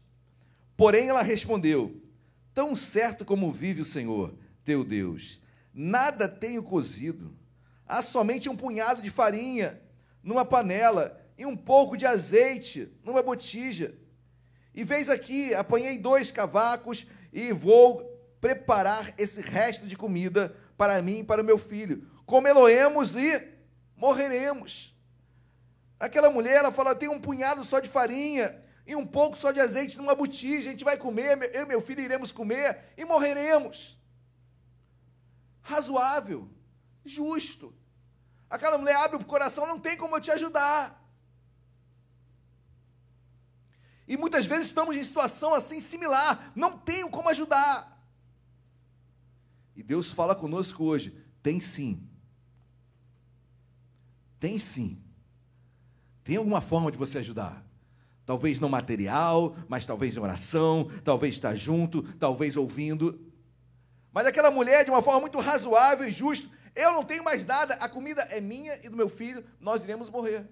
Porém, 0.78 1.08
ela 1.08 1.22
respondeu: 1.22 2.02
Tão 2.54 2.76
certo 2.76 3.26
como 3.26 3.52
vive 3.52 3.82
o 3.82 3.86
Senhor, 3.86 4.34
teu 4.64 4.84
Deus, 4.84 5.40
nada 5.74 6.28
tenho 6.28 6.64
cozido. 6.64 7.34
Há 7.88 8.02
somente 8.02 8.50
um 8.50 8.56
punhado 8.56 9.02
de 9.02 9.12
farinha 9.12 9.82
numa 10.24 10.44
panela 10.44 11.22
e 11.38 11.46
um 11.46 11.56
pouco 11.56 11.96
de 11.96 12.06
azeite 12.06 12.92
numa 13.04 13.22
botija. 13.22 13.96
E 14.74 14.84
vês 14.84 15.10
aqui, 15.10 15.54
apanhei 15.54 15.98
dois 15.98 16.32
cavacos 16.32 17.06
e 17.32 17.54
vou 17.54 18.04
preparar 18.42 19.14
esse 19.18 19.42
resto 19.42 19.88
de 19.88 19.96
comida 19.96 20.56
para 20.78 21.02
mim 21.02 21.20
e 21.20 21.24
para 21.24 21.42
o 21.42 21.46
meu 21.46 21.58
filho. 21.58 22.10
Comê-lo-emos 22.26 23.16
e 23.16 23.48
morreremos. 23.96 24.96
Aquela 26.00 26.30
mulher, 26.30 26.56
ela 26.56 26.72
fala: 26.72 26.96
tem 26.96 27.08
um 27.08 27.20
punhado 27.20 27.64
só 27.64 27.80
de 27.80 27.88
farinha 27.88 28.62
e 28.86 28.96
um 28.96 29.06
pouco 29.06 29.38
só 29.38 29.52
de 29.52 29.60
azeite 29.60 29.98
numa 29.98 30.16
botija. 30.16 30.70
A 30.70 30.72
gente 30.72 30.84
vai 30.84 30.98
comer, 30.98 31.52
eu 31.54 31.64
e 31.64 31.66
meu 31.66 31.82
filho 31.82 32.02
iremos 32.02 32.32
comer 32.32 32.94
e 32.98 33.06
morreremos. 33.06 33.98
Razoável, 35.62 36.50
justo. 37.06 37.74
Aquela 38.50 38.78
mulher 38.78 38.96
abre 38.96 39.18
o 39.18 39.26
coração, 39.26 39.68
não 39.68 39.80
tem 39.80 39.96
como 39.96 40.16
eu 40.16 40.22
te 40.22 40.32
ajudar. 40.32 41.02
E 44.08 44.18
muitas 44.18 44.46
vezes 44.46 44.68
estamos 44.68 44.96
em 44.96 45.04
situação 45.04 45.54
assim 45.54 45.80
similar, 45.80 46.52
não 46.56 46.78
tenho 46.78 47.10
como 47.10 47.30
ajudar. 47.30 47.96
E 49.76 49.82
Deus 49.82 50.12
fala 50.12 50.36
conosco 50.36 50.84
hoje: 50.84 51.16
tem 51.42 51.60
sim. 51.60 52.02
Tem 54.40 54.60
sim. 54.60 55.02
Tem 56.24 56.38
alguma 56.38 56.62
forma 56.62 56.92
de 56.92 56.98
você 56.98 57.18
ajudar. 57.20 57.64
Talvez 58.26 58.60
não 58.60 58.70
material, 58.70 59.56
mas 59.68 59.86
talvez 59.86 60.16
em 60.16 60.20
oração, 60.20 60.90
talvez 61.04 61.36
estar 61.36 61.56
junto, 61.56 62.02
talvez 62.18 62.58
ouvindo. 62.58 63.20
Mas 64.12 64.26
aquela 64.26 64.50
mulher, 64.50 64.84
de 64.84 64.90
uma 64.90 65.02
forma 65.02 65.22
muito 65.22 65.40
razoável 65.40 66.08
e 66.08 66.12
justa, 66.12 66.50
eu 66.76 66.92
não 66.92 67.04
tenho 67.04 67.24
mais 67.24 67.46
nada, 67.46 67.76
a 67.76 67.88
comida 67.88 68.22
é 68.24 68.42
minha 68.42 68.76
e 68.84 68.90
do 68.90 68.98
meu 68.98 69.08
filho, 69.08 69.44
nós 69.60 69.84
iremos 69.84 70.10
morrer. 70.10 70.46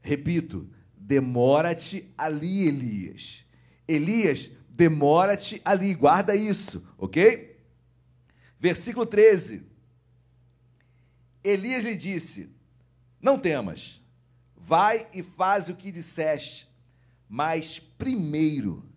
Repito, 0.00 0.68
demora-te 0.96 2.12
ali, 2.16 2.66
Elias. 2.66 3.44
Elias, 3.86 4.50
demora-te 4.68 5.60
ali, 5.64 5.94
guarda 5.94 6.34
isso, 6.34 6.82
ok? 6.96 7.60
Versículo 8.58 9.04
13. 9.04 9.66
Elias 11.44 11.84
lhe 11.84 11.96
disse: 11.96 12.48
Não 13.20 13.38
temas, 13.38 14.00
vai 14.56 15.06
e 15.12 15.22
faz 15.22 15.68
o 15.68 15.76
que 15.76 15.92
disseste, 15.92 16.70
mas 17.28 17.78
primeiro 17.78 18.88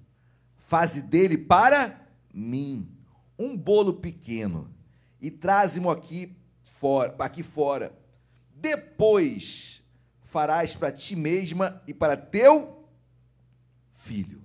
faze 0.68 1.02
dele 1.02 1.38
para 1.38 2.08
mim 2.34 2.90
um 3.38 3.56
bolo 3.58 3.94
pequeno 3.96 4.73
e 5.24 5.32
traze-mo 5.32 5.90
aqui 5.90 6.36
fora, 6.82 7.16
aqui 7.18 7.42
fora. 7.44 7.98
Depois 8.54 9.82
farás 10.22 10.76
para 10.76 10.92
ti 10.92 11.16
mesma 11.16 11.82
e 11.88 11.94
para 11.94 12.18
teu 12.18 12.90
filho. 14.02 14.44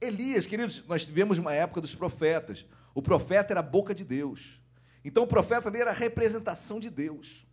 Elias, 0.00 0.46
queridos, 0.46 0.82
nós 0.88 1.04
tivemos 1.04 1.36
uma 1.36 1.52
época 1.52 1.82
dos 1.82 1.94
profetas. 1.94 2.64
O 2.94 3.02
profeta 3.02 3.52
era 3.52 3.60
a 3.60 3.62
boca 3.62 3.94
de 3.94 4.06
Deus. 4.06 4.58
Então 5.04 5.24
o 5.24 5.26
profeta 5.26 5.68
era 5.76 5.90
a 5.90 5.94
representação 5.94 6.80
de 6.80 6.88
Deus. 6.88 7.46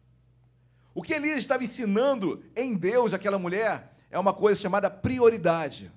O 0.94 1.02
que 1.02 1.14
Elias 1.14 1.40
estava 1.40 1.66
ensinando 1.66 2.46
em 2.56 2.76
Deus 2.76 3.14
àquela 3.14 3.38
mulher 3.38 3.94
é 4.10 4.18
uma 4.18 4.34
coisa 4.34 4.62
chamada 4.62 4.90
prioridade. 4.90 5.92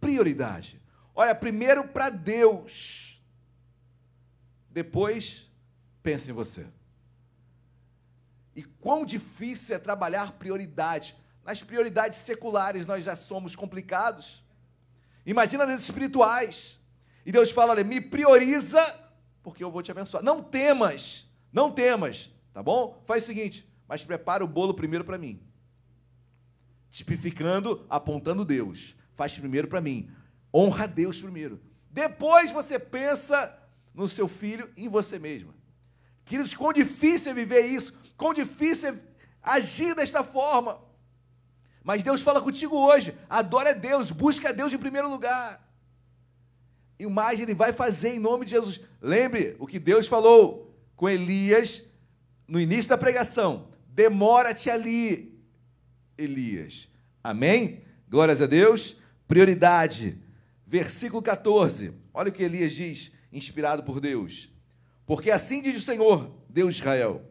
Prioridade. 0.00 0.80
Olha, 1.12 1.34
primeiro 1.34 1.88
para 1.88 2.08
Deus. 2.08 3.09
Depois, 4.70 5.50
pense 6.02 6.30
em 6.30 6.34
você. 6.34 6.66
E 8.54 8.62
quão 8.62 9.04
difícil 9.04 9.74
é 9.74 9.78
trabalhar 9.78 10.32
prioridade. 10.32 11.16
Nas 11.44 11.62
prioridades 11.62 12.18
seculares 12.20 12.86
nós 12.86 13.04
já 13.04 13.16
somos 13.16 13.56
complicados. 13.56 14.44
Imagina 15.24 15.66
nas 15.66 15.82
espirituais. 15.82 16.78
E 17.24 17.32
Deus 17.32 17.50
fala: 17.50 17.72
olha, 17.72 17.84
me 17.84 18.00
prioriza, 18.00 18.80
porque 19.42 19.62
eu 19.62 19.70
vou 19.70 19.82
te 19.82 19.90
abençoar. 19.90 20.22
Não 20.22 20.42
temas, 20.42 21.26
não 21.52 21.70
temas, 21.70 22.30
tá 22.52 22.62
bom? 22.62 23.02
Faz 23.06 23.24
o 23.24 23.26
seguinte, 23.26 23.68
mas 23.88 24.04
prepara 24.04 24.44
o 24.44 24.48
bolo 24.48 24.74
primeiro 24.74 25.04
para 25.04 25.18
mim. 25.18 25.42
Tipificando, 26.90 27.84
apontando 27.88 28.44
Deus. 28.44 28.96
Faz 29.14 29.38
primeiro 29.38 29.68
para 29.68 29.80
mim. 29.80 30.10
Honra 30.52 30.88
Deus 30.88 31.20
primeiro. 31.20 31.60
Depois 31.90 32.50
você 32.50 32.78
pensa 32.78 33.56
no 33.94 34.08
seu 34.08 34.28
filho 34.28 34.70
e 34.76 34.84
em 34.84 34.88
você 34.88 35.18
mesma. 35.18 35.54
Queridos, 36.24 36.54
quão 36.54 36.72
difícil 36.72 37.32
é 37.32 37.34
viver 37.34 37.62
isso, 37.62 37.92
quão 38.16 38.32
difícil 38.32 38.90
é 38.90 38.94
agir 39.42 39.94
desta 39.94 40.22
forma. 40.22 40.80
Mas 41.82 42.02
Deus 42.02 42.20
fala 42.20 42.40
contigo 42.40 42.76
hoje. 42.76 43.16
Adora 43.28 43.70
a 43.70 43.72
Deus, 43.74 44.10
busca 44.10 44.50
a 44.50 44.52
Deus 44.52 44.72
em 44.72 44.78
primeiro 44.78 45.08
lugar. 45.08 45.68
E 46.98 47.06
o 47.06 47.10
mais 47.10 47.40
Ele 47.40 47.54
vai 47.54 47.72
fazer 47.72 48.10
em 48.10 48.18
nome 48.18 48.44
de 48.44 48.52
Jesus. 48.52 48.80
Lembre 49.00 49.56
o 49.58 49.66
que 49.66 49.78
Deus 49.78 50.06
falou 50.06 50.76
com 50.94 51.08
Elias 51.08 51.82
no 52.46 52.60
início 52.60 52.90
da 52.90 52.98
pregação. 52.98 53.68
Demora-te 53.88 54.68
ali, 54.68 55.40
Elias. 56.16 56.88
Amém? 57.24 57.82
Glórias 58.08 58.42
a 58.42 58.46
Deus. 58.46 58.96
Prioridade. 59.26 60.18
Versículo 60.66 61.22
14. 61.22 61.92
Olha 62.12 62.28
o 62.28 62.32
que 62.32 62.42
Elias 62.42 62.72
diz, 62.72 63.10
inspirado 63.32 63.82
por 63.82 64.00
Deus. 64.00 64.48
Porque 65.06 65.30
assim 65.30 65.60
diz 65.60 65.76
o 65.76 65.84
Senhor, 65.84 66.30
Deus 66.48 66.74
de 66.74 66.80
Israel: 66.80 67.22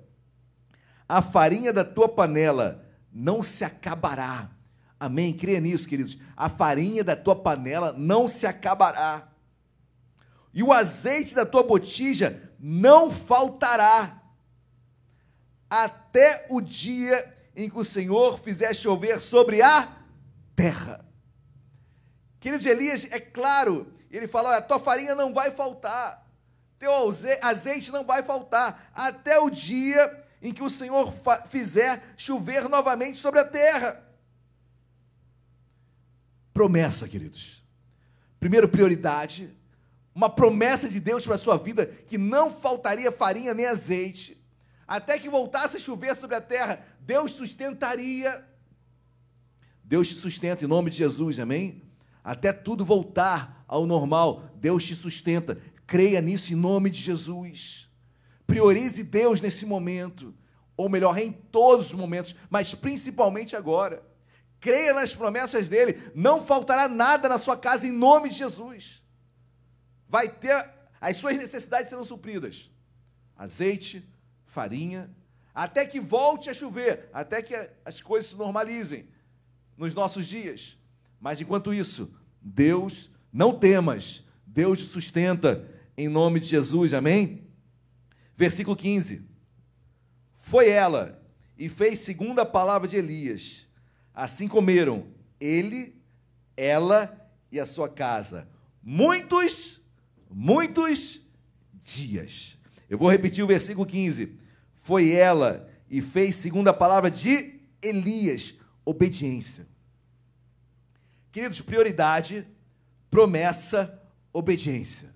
A 1.08 1.22
farinha 1.22 1.72
da 1.72 1.84
tua 1.84 2.10
panela 2.10 2.86
não 3.12 3.42
se 3.42 3.64
acabará. 3.64 4.52
Amém? 5.00 5.34
Creia 5.34 5.60
nisso, 5.62 5.88
queridos. 5.88 6.18
A 6.36 6.50
farinha 6.50 7.04
da 7.04 7.16
tua 7.16 7.36
panela 7.36 7.94
não 7.94 8.28
se 8.28 8.46
acabará. 8.46 9.30
E 10.54 10.62
o 10.62 10.74
azeite 10.74 11.34
da 11.34 11.46
tua 11.46 11.64
botija 11.64 12.52
não 12.60 13.12
faltará. 13.12 14.22
Até 15.70 16.48
o 16.50 16.60
dia 16.60 17.34
em 17.56 17.70
que 17.70 17.78
o 17.78 17.86
Senhor 17.86 18.40
fizer 18.40 18.74
chover 18.74 19.20
sobre 19.20 19.62
a 19.62 19.88
terra. 20.56 21.06
Querido 22.40 22.68
Elias, 22.68 23.06
é 23.12 23.20
claro, 23.20 23.94
ele 24.18 24.28
fala: 24.28 24.50
olha, 24.50 24.62
tua 24.62 24.80
farinha 24.80 25.14
não 25.16 25.34
vai 25.34 25.52
faltar, 25.52 26.28
teu 26.78 26.92
azeite 27.42 27.92
não 27.92 28.04
vai 28.04 28.24
faltar, 28.24 28.92
até 28.94 29.40
o 29.40 29.50
dia 29.50 30.26
em 30.42 30.54
que 30.54 30.64
o 30.64 30.70
Senhor 30.70 31.14
fizer 31.50 32.02
chover 32.18 32.70
novamente 32.70 33.20
sobre 33.20 33.40
a 33.40 33.46
terra. 33.46 34.04
Promessa, 36.54 37.08
queridos. 37.08 37.64
Primeiro, 38.40 38.68
prioridade. 38.68 39.56
Uma 40.16 40.30
promessa 40.30 40.90
de 40.90 41.00
Deus 41.00 41.26
para 41.26 41.36
a 41.36 41.38
sua 41.38 41.58
vida 41.58 41.86
que 41.86 42.18
não 42.18 42.52
faltaria 42.52 43.12
farinha 43.12 43.54
nem 43.54 43.66
azeite. 43.66 44.42
Até 44.88 45.20
que 45.20 45.30
voltasse 45.30 45.78
a 45.78 45.80
chover 45.80 46.16
sobre 46.16 46.36
a 46.36 46.42
terra, 46.42 46.84
Deus 47.00 47.32
sustentaria. 47.32 48.44
Deus 49.84 50.08
te 50.08 50.16
sustenta 50.16 50.66
em 50.66 50.68
nome 50.68 50.90
de 50.90 50.98
Jesus, 50.98 51.40
amém? 51.40 51.84
Até 52.24 52.52
tudo 52.52 52.84
voltar 52.84 53.59
ao 53.70 53.86
normal, 53.86 54.50
Deus 54.56 54.84
te 54.84 54.96
sustenta. 54.96 55.62
Creia 55.86 56.20
nisso 56.20 56.52
em 56.52 56.56
nome 56.56 56.90
de 56.90 57.00
Jesus. 57.00 57.88
Priorize 58.48 59.04
Deus 59.04 59.40
nesse 59.40 59.64
momento, 59.64 60.34
ou 60.76 60.90
melhor, 60.90 61.16
em 61.20 61.32
todos 61.32 61.86
os 61.88 61.94
momentos, 61.94 62.36
mas 62.50 62.74
principalmente 62.74 63.56
agora. 63.56 64.04
Creia 64.60 64.92
nas 64.92 65.14
promessas 65.14 65.70
dele, 65.70 66.12
não 66.16 66.44
faltará 66.44 66.90
nada 66.90 67.30
na 67.30 67.38
sua 67.38 67.56
casa 67.56 67.86
em 67.86 67.92
nome 67.92 68.30
de 68.30 68.40
Jesus. 68.40 69.04
Vai 70.08 70.28
ter 70.28 70.68
as 71.00 71.18
suas 71.18 71.38
necessidades 71.38 71.90
serão 71.90 72.04
supridas. 72.04 72.72
Azeite, 73.38 74.04
farinha, 74.48 75.16
até 75.54 75.86
que 75.86 76.00
volte 76.00 76.50
a 76.50 76.54
chover, 76.56 77.08
até 77.14 77.44
que 77.44 77.56
as 77.86 78.02
coisas 78.02 78.32
se 78.32 78.36
normalizem 78.36 79.08
nos 79.78 79.94
nossos 79.94 80.26
dias. 80.26 80.78
Mas 81.22 81.40
enquanto 81.40 81.72
isso, 81.72 82.12
Deus, 82.42 83.12
não 83.32 83.58
temas, 83.58 84.24
Deus 84.46 84.80
te 84.80 84.86
sustenta 84.86 85.70
em 85.98 86.08
nome 86.08 86.40
de 86.40 86.48
Jesus, 86.48 86.94
amém? 86.94 87.48
Versículo 88.36 88.76
15. 88.76 89.22
Foi 90.38 90.70
ela 90.70 91.22
e 91.58 91.68
fez 91.68 92.00
segundo 92.00 92.40
a 92.40 92.46
palavra 92.46 92.88
de 92.88 92.96
Elias. 92.96 93.68
Assim 94.14 94.48
comeram 94.48 95.08
ele, 95.40 95.96
ela 96.56 97.30
e 97.52 97.60
a 97.60 97.66
sua 97.66 97.90
casa. 97.90 98.48
Muitos, 98.82 99.82
muitos 100.30 101.22
dias. 101.84 102.58
Eu 102.90 102.98
vou 102.98 103.10
repetir 103.10 103.44
o 103.44 103.48
versículo 103.48 103.86
15. 103.86 104.36
Foi 104.74 105.12
ela 105.12 105.70
e 105.90 106.02
fez 106.02 106.36
segundo 106.36 106.70
a 106.70 106.74
palavra 106.74 107.12
de 107.12 107.60
Elias, 107.82 108.56
obediência. 108.84 109.68
Queridos, 111.32 111.62
prioridade, 111.62 112.48
promessa, 113.10 114.02
obediência. 114.32 115.14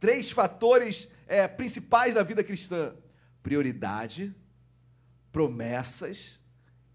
Três 0.00 0.30
fatores 0.30 1.08
é, 1.26 1.46
principais 1.48 2.14
da 2.14 2.22
vida 2.22 2.42
cristã: 2.42 2.94
prioridade, 3.42 4.34
promessas 5.32 6.40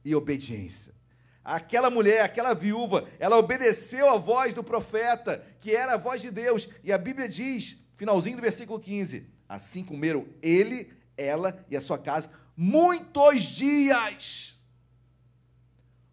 e 0.04 0.16
obediência. 0.16 0.94
Aquela 1.44 1.90
mulher, 1.90 2.22
aquela 2.22 2.54
viúva, 2.54 3.08
ela 3.20 3.38
obedeceu 3.38 4.10
a 4.10 4.18
voz 4.18 4.54
do 4.54 4.64
profeta, 4.64 5.46
que 5.60 5.76
era 5.76 5.96
a 5.96 5.98
voz 5.98 6.22
de 6.22 6.32
Deus, 6.32 6.70
e 6.84 6.92
a 6.94 6.98
Bíblia 6.98 7.28
diz, 7.28 7.78
finalzinho 7.98 8.38
do 8.38 8.42
versículo 8.42 8.80
15: 8.80 9.28
Assim 9.48 9.84
comeram 9.84 10.26
ele, 10.42 10.94
ela 11.18 11.66
e 11.70 11.76
a 11.76 11.82
sua 11.82 11.98
casa 11.98 12.30
muitos 12.56 13.44
dias. 13.44 14.58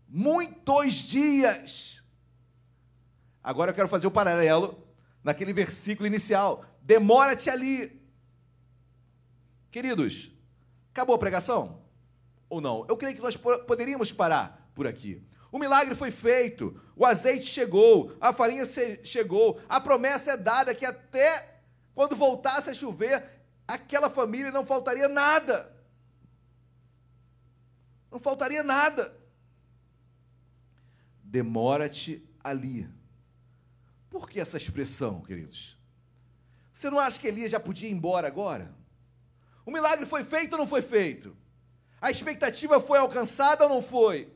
Muitos 0.08 0.94
dias. 0.94 1.99
Agora 3.42 3.70
eu 3.70 3.74
quero 3.74 3.88
fazer 3.88 4.06
o 4.06 4.10
paralelo 4.10 4.86
naquele 5.22 5.52
versículo 5.52 6.06
inicial. 6.06 6.64
Demora-te 6.82 7.48
ali. 7.48 8.00
Queridos, 9.70 10.30
acabou 10.92 11.14
a 11.14 11.18
pregação? 11.18 11.82
Ou 12.48 12.60
não? 12.60 12.84
Eu 12.88 12.96
creio 12.96 13.14
que 13.14 13.22
nós 13.22 13.36
poderíamos 13.36 14.12
parar 14.12 14.70
por 14.74 14.86
aqui. 14.86 15.22
O 15.52 15.58
milagre 15.58 15.94
foi 15.94 16.10
feito, 16.10 16.80
o 16.94 17.04
azeite 17.04 17.46
chegou, 17.46 18.16
a 18.20 18.32
farinha 18.32 18.64
chegou, 19.02 19.60
a 19.68 19.80
promessa 19.80 20.32
é 20.32 20.36
dada 20.36 20.74
que 20.74 20.86
até 20.86 21.60
quando 21.94 22.14
voltasse 22.14 22.70
a 22.70 22.74
chover, 22.74 23.28
aquela 23.66 24.08
família 24.08 24.50
não 24.50 24.64
faltaria 24.64 25.08
nada. 25.08 25.76
Não 28.10 28.18
faltaria 28.18 28.62
nada. 28.62 29.16
Demora-te 31.22 32.26
ali. 32.42 32.88
Por 34.10 34.28
que 34.28 34.40
essa 34.40 34.56
expressão, 34.56 35.22
queridos? 35.22 35.78
Você 36.72 36.90
não 36.90 36.98
acha 36.98 37.18
que 37.20 37.28
Elias 37.28 37.52
já 37.52 37.60
podia 37.60 37.88
ir 37.88 37.92
embora 37.92 38.26
agora? 38.26 38.74
O 39.64 39.70
milagre 39.70 40.04
foi 40.04 40.24
feito 40.24 40.54
ou 40.54 40.58
não 40.58 40.66
foi 40.66 40.82
feito? 40.82 41.36
A 42.00 42.10
expectativa 42.10 42.80
foi 42.80 42.98
alcançada 42.98 43.64
ou 43.64 43.70
não 43.70 43.82
foi? 43.82 44.32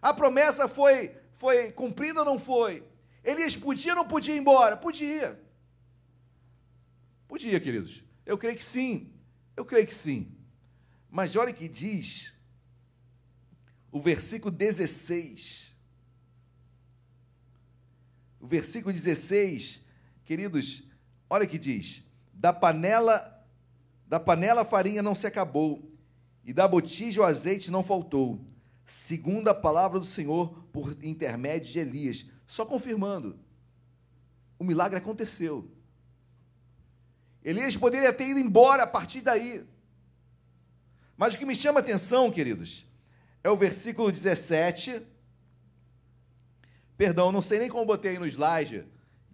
A 0.00 0.14
promessa 0.14 0.66
foi, 0.66 1.14
foi 1.34 1.70
cumprida 1.72 2.20
ou 2.20 2.24
não 2.24 2.38
foi? 2.38 2.82
Elias 3.22 3.54
podia 3.54 3.92
ou 3.92 3.96
não 3.96 4.08
podia 4.08 4.34
ir 4.34 4.38
embora? 4.38 4.76
Podia. 4.76 5.38
Podia, 7.28 7.60
queridos. 7.60 8.02
Eu 8.24 8.38
creio 8.38 8.56
que 8.56 8.64
sim. 8.64 9.12
Eu 9.54 9.64
creio 9.64 9.86
que 9.86 9.94
sim. 9.94 10.34
Mas 11.10 11.36
olha 11.36 11.52
que 11.52 11.68
diz 11.68 12.32
o 13.92 14.00
versículo 14.00 14.50
16. 14.50 15.69
O 18.40 18.46
versículo 18.46 18.92
16, 18.92 19.82
queridos, 20.24 20.82
olha 21.28 21.46
que 21.46 21.58
diz: 21.58 22.02
Da 22.32 22.52
panela 22.52 23.36
da 24.10 24.18
panela 24.18 24.62
a 24.62 24.64
farinha 24.64 25.04
não 25.04 25.14
se 25.14 25.24
acabou, 25.24 25.88
e 26.44 26.52
da 26.52 26.66
botija 26.66 27.20
o 27.20 27.24
azeite 27.24 27.70
não 27.70 27.84
faltou, 27.84 28.44
segundo 28.84 29.46
a 29.46 29.54
palavra 29.54 30.00
do 30.00 30.04
Senhor 30.04 30.64
por 30.72 30.96
intermédio 31.00 31.70
de 31.70 31.78
Elias. 31.78 32.26
Só 32.44 32.66
confirmando, 32.66 33.38
o 34.58 34.64
milagre 34.64 34.98
aconteceu. 34.98 35.70
Elias 37.44 37.76
poderia 37.76 38.12
ter 38.12 38.30
ido 38.30 38.40
embora 38.40 38.82
a 38.82 38.86
partir 38.86 39.20
daí. 39.20 39.64
Mas 41.16 41.34
o 41.34 41.38
que 41.38 41.46
me 41.46 41.54
chama 41.54 41.78
a 41.78 41.82
atenção, 41.82 42.32
queridos, 42.32 42.84
é 43.44 43.48
o 43.48 43.56
versículo 43.56 44.10
17. 44.10 45.02
Perdão, 47.00 47.32
não 47.32 47.40
sei 47.40 47.58
nem 47.58 47.70
como 47.70 47.86
botei 47.86 48.10
aí 48.10 48.18
no 48.18 48.26
slide, 48.26 48.84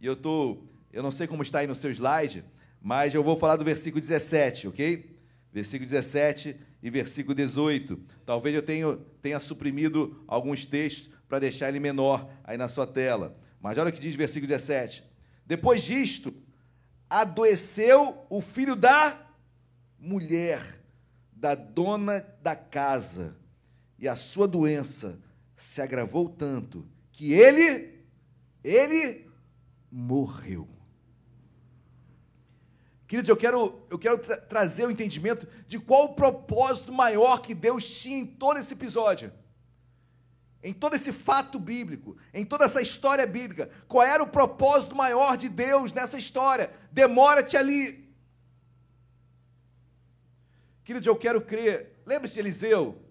e 0.01 0.07
eu 0.07 0.15
tô, 0.15 0.59
eu 0.93 1.03
não 1.03 1.11
sei 1.11 1.27
como 1.27 1.43
está 1.43 1.59
aí 1.59 1.67
no 1.67 1.75
seu 1.75 1.91
slide, 1.91 2.45
mas 2.81 3.13
eu 3.13 3.25
vou 3.25 3.37
falar 3.37 3.57
do 3.57 3.65
versículo 3.65 4.01
17, 4.01 4.69
ok? 4.69 5.19
Versículo 5.53 5.91
17 5.91 6.61
e 6.81 6.91
versículo 6.91 7.35
18. 7.35 8.01
Talvez 8.25 8.55
eu 8.55 8.63
tenha, 8.63 8.97
tenha 9.21 9.41
suprimido 9.41 10.23
alguns 10.29 10.65
textos 10.65 11.11
para 11.29 11.41
deixar 11.41 11.69
ele 11.69 11.81
menor 11.81 12.31
aí 12.45 12.57
na 12.57 12.69
sua 12.69 12.87
tela. 12.87 13.37
Mas 13.61 13.77
olha 13.79 13.91
o 13.91 13.93
que 13.93 13.99
diz 13.99 14.15
versículo 14.15 14.47
17. 14.47 15.03
Depois 15.45 15.83
disto, 15.83 16.33
adoeceu 17.11 18.25
o 18.31 18.41
filho 18.41 18.77
da 18.77 19.27
mulher, 19.99 20.63
da 21.33 21.57
dona 21.57 22.25
da 22.41 22.55
casa, 22.55 23.37
e 23.99 24.07
a 24.07 24.15
sua 24.15 24.47
doença 24.47 25.19
se 25.57 25.83
agravou 25.83 26.29
tanto 26.29 26.87
que 27.17 27.33
ele, 27.33 27.99
ele 28.63 29.27
morreu. 29.91 30.69
Queridos, 33.09 33.31
eu 33.31 33.37
quero, 33.37 33.87
eu 33.89 33.99
quero 33.99 34.19
tra 34.19 34.37
trazer 34.37 34.85
o 34.85 34.91
entendimento 34.91 35.49
de 35.67 35.79
qual 35.79 36.05
o 36.05 36.15
propósito 36.15 36.93
maior 36.93 37.41
que 37.41 37.55
Deus 37.55 37.89
tinha 37.89 38.19
em 38.19 38.27
todo 38.27 38.59
esse 38.59 38.75
episódio. 38.75 39.33
Em 40.63 40.75
todo 40.75 40.95
esse 40.95 41.11
fato 41.11 41.59
bíblico, 41.59 42.19
em 42.35 42.45
toda 42.45 42.67
essa 42.67 42.83
história 42.83 43.27
bíblica, 43.27 43.71
qual 43.89 44.05
era 44.05 44.23
o 44.23 44.29
propósito 44.29 44.95
maior 44.95 45.39
de 45.39 45.49
Deus 45.49 45.95
nessa 45.95 46.19
história? 46.19 46.71
Demora-te 46.93 47.57
ali. 47.57 48.15
Queridos, 50.85 51.07
eu 51.07 51.17
quero 51.17 51.41
crer. 51.41 52.03
Lembre-se 52.05 52.35
de 52.35 52.41
Eliseu. 52.41 53.06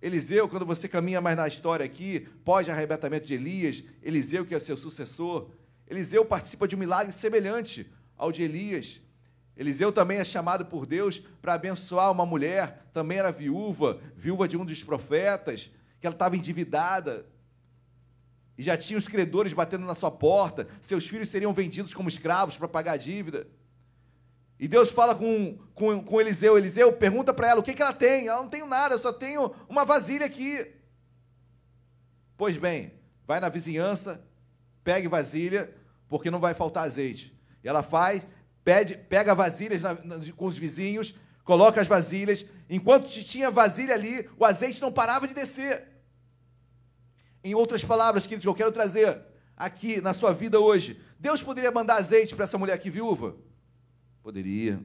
Eliseu, 0.00 0.48
quando 0.48 0.64
você 0.64 0.88
caminha 0.88 1.20
mais 1.20 1.36
na 1.36 1.48
história 1.48 1.84
aqui, 1.84 2.28
pós-arrebatamento 2.44 3.26
de 3.26 3.34
Elias, 3.34 3.82
Eliseu 4.02 4.46
que 4.46 4.54
é 4.54 4.58
seu 4.58 4.76
sucessor, 4.76 5.50
Eliseu 5.88 6.24
participa 6.24 6.68
de 6.68 6.76
um 6.76 6.78
milagre 6.78 7.12
semelhante 7.12 7.90
ao 8.16 8.30
de 8.30 8.42
Elias. 8.42 9.00
Eliseu 9.56 9.90
também 9.90 10.18
é 10.18 10.24
chamado 10.24 10.66
por 10.66 10.86
Deus 10.86 11.18
para 11.42 11.54
abençoar 11.54 12.12
uma 12.12 12.24
mulher, 12.24 12.86
também 12.92 13.18
era 13.18 13.32
viúva, 13.32 14.00
viúva 14.16 14.46
de 14.46 14.56
um 14.56 14.64
dos 14.64 14.84
profetas, 14.84 15.70
que 16.00 16.06
ela 16.06 16.14
estava 16.14 16.36
endividada. 16.36 17.26
E 18.56 18.62
já 18.62 18.76
tinha 18.76 18.98
os 18.98 19.08
credores 19.08 19.52
batendo 19.52 19.84
na 19.84 19.96
sua 19.96 20.10
porta, 20.12 20.68
seus 20.80 21.06
filhos 21.06 21.28
seriam 21.28 21.52
vendidos 21.52 21.92
como 21.92 22.08
escravos 22.08 22.56
para 22.56 22.68
pagar 22.68 22.92
a 22.92 22.96
dívida. 22.96 23.48
E 24.58 24.66
Deus 24.66 24.90
fala 24.90 25.14
com, 25.14 25.56
com, 25.74 26.02
com 26.02 26.20
Eliseu: 26.20 26.58
Eliseu, 26.58 26.92
pergunta 26.92 27.32
para 27.32 27.48
ela 27.48 27.60
o 27.60 27.62
que, 27.62 27.74
que 27.74 27.82
ela 27.82 27.92
tem. 27.92 28.26
Ela 28.26 28.42
não 28.42 28.48
tem 28.48 28.66
nada, 28.66 28.94
eu 28.94 28.98
só 28.98 29.12
tenho 29.12 29.54
uma 29.68 29.84
vasilha 29.84 30.26
aqui. 30.26 30.74
Pois 32.36 32.56
bem, 32.56 32.92
vai 33.26 33.40
na 33.40 33.48
vizinhança, 33.48 34.24
pegue 34.82 35.08
vasilha, 35.08 35.74
porque 36.08 36.30
não 36.30 36.40
vai 36.40 36.54
faltar 36.54 36.84
azeite. 36.84 37.36
E 37.62 37.68
ela 37.68 37.82
faz, 37.82 38.22
pede, 38.64 38.96
pega 38.96 39.34
vasilhas 39.34 39.82
na, 39.82 39.94
na, 39.94 40.16
com 40.36 40.46
os 40.46 40.58
vizinhos, 40.58 41.14
coloca 41.44 41.80
as 41.80 41.86
vasilhas. 41.86 42.44
Enquanto 42.68 43.08
tinha 43.08 43.50
vasilha 43.50 43.94
ali, 43.94 44.28
o 44.36 44.44
azeite 44.44 44.82
não 44.82 44.92
parava 44.92 45.26
de 45.26 45.34
descer. 45.34 45.86
Em 47.42 47.54
outras 47.54 47.84
palavras, 47.84 48.24
queridos, 48.24 48.44
que 48.44 48.48
eu 48.48 48.54
quero 48.54 48.72
trazer 48.72 49.20
aqui 49.56 50.00
na 50.00 50.12
sua 50.12 50.32
vida 50.32 50.58
hoje, 50.58 51.00
Deus 51.18 51.42
poderia 51.42 51.70
mandar 51.70 51.96
azeite 51.96 52.34
para 52.34 52.44
essa 52.44 52.58
mulher 52.58 52.74
aqui 52.74 52.90
viúva? 52.90 53.36
Poderia. 54.28 54.78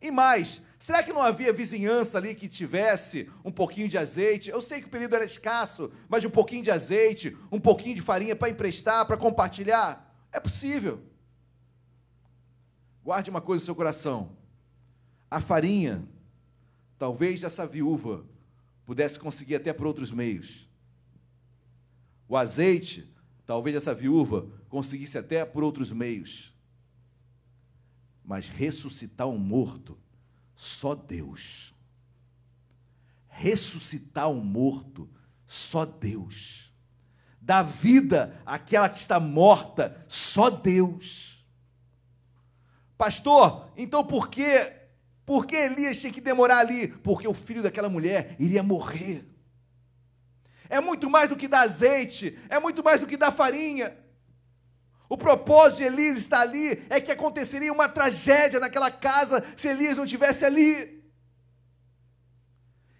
E 0.00 0.12
mais, 0.12 0.62
será 0.78 1.02
que 1.02 1.12
não 1.12 1.20
havia 1.20 1.52
vizinhança 1.52 2.16
ali 2.16 2.36
que 2.36 2.48
tivesse 2.48 3.28
um 3.44 3.50
pouquinho 3.50 3.88
de 3.88 3.98
azeite? 3.98 4.48
Eu 4.48 4.62
sei 4.62 4.80
que 4.80 4.86
o 4.86 4.90
período 4.90 5.16
era 5.16 5.24
escasso, 5.24 5.90
mas 6.08 6.24
um 6.24 6.30
pouquinho 6.30 6.62
de 6.62 6.70
azeite, 6.70 7.36
um 7.50 7.58
pouquinho 7.58 7.96
de 7.96 8.00
farinha 8.00 8.36
para 8.36 8.48
emprestar, 8.48 9.04
para 9.06 9.16
compartilhar? 9.16 10.14
É 10.30 10.38
possível. 10.38 11.02
Guarde 13.02 13.28
uma 13.28 13.40
coisa 13.40 13.60
no 13.60 13.64
seu 13.64 13.74
coração. 13.74 14.36
A 15.28 15.40
farinha, 15.40 16.06
talvez 16.96 17.42
essa 17.42 17.66
viúva 17.66 18.24
pudesse 18.86 19.18
conseguir 19.18 19.56
até 19.56 19.72
por 19.72 19.84
outros 19.84 20.12
meios. 20.12 20.70
O 22.28 22.36
azeite, 22.36 23.12
talvez 23.44 23.74
essa 23.74 23.92
viúva 23.92 24.46
conseguisse 24.68 25.18
até 25.18 25.44
por 25.44 25.64
outros 25.64 25.90
meios. 25.90 26.54
Mas 28.30 28.48
ressuscitar 28.48 29.26
um 29.26 29.36
morto, 29.36 29.98
só 30.54 30.94
Deus. 30.94 31.74
ressuscitar 33.26 34.30
um 34.30 34.40
morto, 34.40 35.10
só 35.48 35.84
Deus. 35.84 36.72
Dar 37.40 37.64
vida 37.64 38.40
àquela 38.46 38.88
que 38.88 38.98
está 38.98 39.18
morta, 39.18 40.04
só 40.06 40.48
Deus. 40.48 41.44
Pastor, 42.96 43.68
então 43.76 44.04
por 44.04 44.28
que 44.28 44.76
por 45.26 45.44
que 45.44 45.56
Elias 45.56 46.00
tinha 46.00 46.12
que 46.12 46.20
demorar 46.20 46.58
ali? 46.58 46.86
Porque 46.86 47.26
o 47.26 47.34
filho 47.34 47.64
daquela 47.64 47.88
mulher 47.88 48.36
iria 48.38 48.62
morrer. 48.62 49.28
É 50.68 50.80
muito 50.80 51.10
mais 51.10 51.28
do 51.28 51.36
que 51.36 51.48
dar 51.48 51.62
azeite, 51.62 52.38
é 52.48 52.60
muito 52.60 52.84
mais 52.84 53.00
do 53.00 53.08
que 53.08 53.16
dar 53.16 53.32
farinha. 53.32 53.98
O 55.10 55.18
propósito 55.18 55.78
de 55.78 55.84
Elias 55.86 56.18
estar 56.18 56.40
ali 56.40 56.86
é 56.88 57.00
que 57.00 57.10
aconteceria 57.10 57.72
uma 57.72 57.88
tragédia 57.88 58.60
naquela 58.60 58.92
casa 58.92 59.44
se 59.56 59.66
Elias 59.66 59.96
não 59.96 60.04
estivesse 60.04 60.44
ali. 60.44 61.02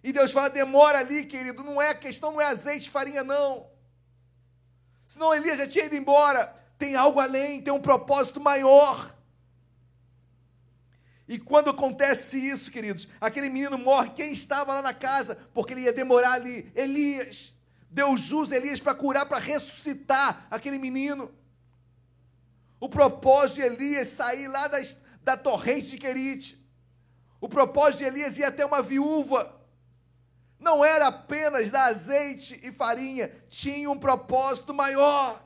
E 0.03 0.13
Deus 0.13 0.33
fala: 0.33 0.51
demora 0.51 0.99
ali, 0.99 1.25
querido. 1.25 1.63
Não 1.63 1.81
é 1.81 1.91
a 1.91 1.95
questão, 1.95 2.33
não 2.33 2.41
é 2.41 2.47
azeite 2.47 2.91
farinha, 2.91 3.23
não. 3.23 3.71
Senão 5.07 5.33
Elias 5.33 5.57
já 5.57 5.69
tinha 5.69 5.85
ido 5.85 5.95
embora. 5.95 6.53
Tem 6.77 6.97
algo 6.97 7.21
além, 7.21 7.63
tem 7.63 7.73
um 7.73 7.81
propósito 7.81 8.41
maior. 8.41 9.17
E 11.29 11.39
quando 11.39 11.71
acontece 11.71 12.37
isso, 12.37 12.73
queridos, 12.73 13.07
aquele 13.21 13.49
menino 13.49 13.79
morre. 13.79 14.11
Quem 14.11 14.33
estava 14.33 14.75
lá 14.75 14.83
na 14.83 14.93
casa? 14.93 15.37
Porque 15.55 15.75
ele 15.75 15.83
ia 15.83 15.93
demorar 15.93 16.33
ali. 16.33 16.73
Elias. 16.75 17.55
Deus 17.89 18.33
usa 18.33 18.57
Elias 18.57 18.81
para 18.81 18.97
curar, 18.97 19.27
para 19.27 19.39
ressuscitar 19.39 20.49
aquele 20.51 20.77
menino. 20.77 21.33
O 22.81 22.89
propósito 22.89 23.57
de 23.57 23.63
Elias 23.63 24.09
sair 24.09 24.49
lá 24.49 24.67
das, 24.67 24.97
da 25.23 25.37
torrente 25.37 25.91
de 25.91 25.99
Querite. 25.99 26.59
O 27.39 27.49
propósito 27.49 27.99
de 27.99 28.05
Elias 28.07 28.39
ir 28.39 28.45
até 28.45 28.65
uma 28.65 28.83
viúva. 28.83 29.61
Não 30.59 30.85
era 30.85 31.09
apenas 31.09 31.71
dar 31.71 31.87
azeite 31.87 32.59
e 32.63 32.73
farinha, 32.73 33.31
tinha 33.49 33.91
um 33.91 33.99
propósito 33.99 34.73
maior. 34.73 35.43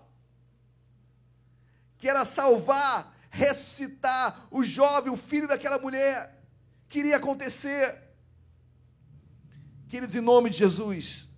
Que 1.98 2.08
era 2.08 2.24
salvar, 2.24 3.16
ressuscitar 3.30 4.46
o 4.50 4.62
jovem, 4.62 5.12
o 5.12 5.16
filho 5.16 5.48
daquela 5.48 5.78
mulher. 5.78 6.40
Queria 6.88 7.16
acontecer. 7.16 8.00
Queridos, 9.88 10.14
em 10.14 10.20
nome 10.20 10.50
de 10.50 10.58
Jesus, 10.58 11.28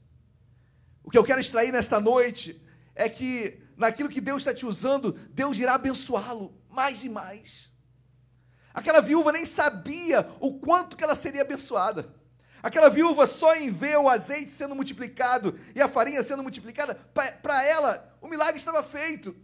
o 1.03 1.11
que 1.11 1.17
eu 1.17 1.25
quero 1.25 1.41
extrair 1.41 1.73
nesta 1.73 2.01
noite 2.01 2.61
é 2.95 3.09
que 3.09 3.63
naquilo 3.77 4.09
que 4.09 4.21
Deus 4.21 4.39
está 4.39 4.55
te 4.55 4.65
usando, 4.65 5.13
Deus 5.31 5.59
irá 5.59 5.75
abençoá-lo 5.75 6.55
mais 6.69 7.05
e 7.05 7.09
mais. 7.09 7.73
Aquela 8.73 9.01
viúva 9.01 9.33
nem 9.33 9.47
sabia 9.47 10.29
o 10.39 10.59
quanto 10.59 10.97
que 10.97 11.05
ela 11.05 11.15
seria 11.15 11.43
abençoada. 11.43 12.15
Aquela 12.63 12.91
viúva 12.91 13.27
só 13.27 13.55
em 13.55 13.71
ver 13.71 13.97
o 13.97 14.09
azeite 14.09 14.51
sendo 14.51 14.75
multiplicado 14.75 15.59
e 15.75 15.81
a 15.81 15.89
farinha 15.89 16.23
sendo 16.23 16.43
multiplicada, 16.43 16.95
para 16.95 17.65
ela 17.65 18.19
o 18.21 18.29
milagre 18.29 18.57
estava 18.57 18.83
feito. 18.83 19.37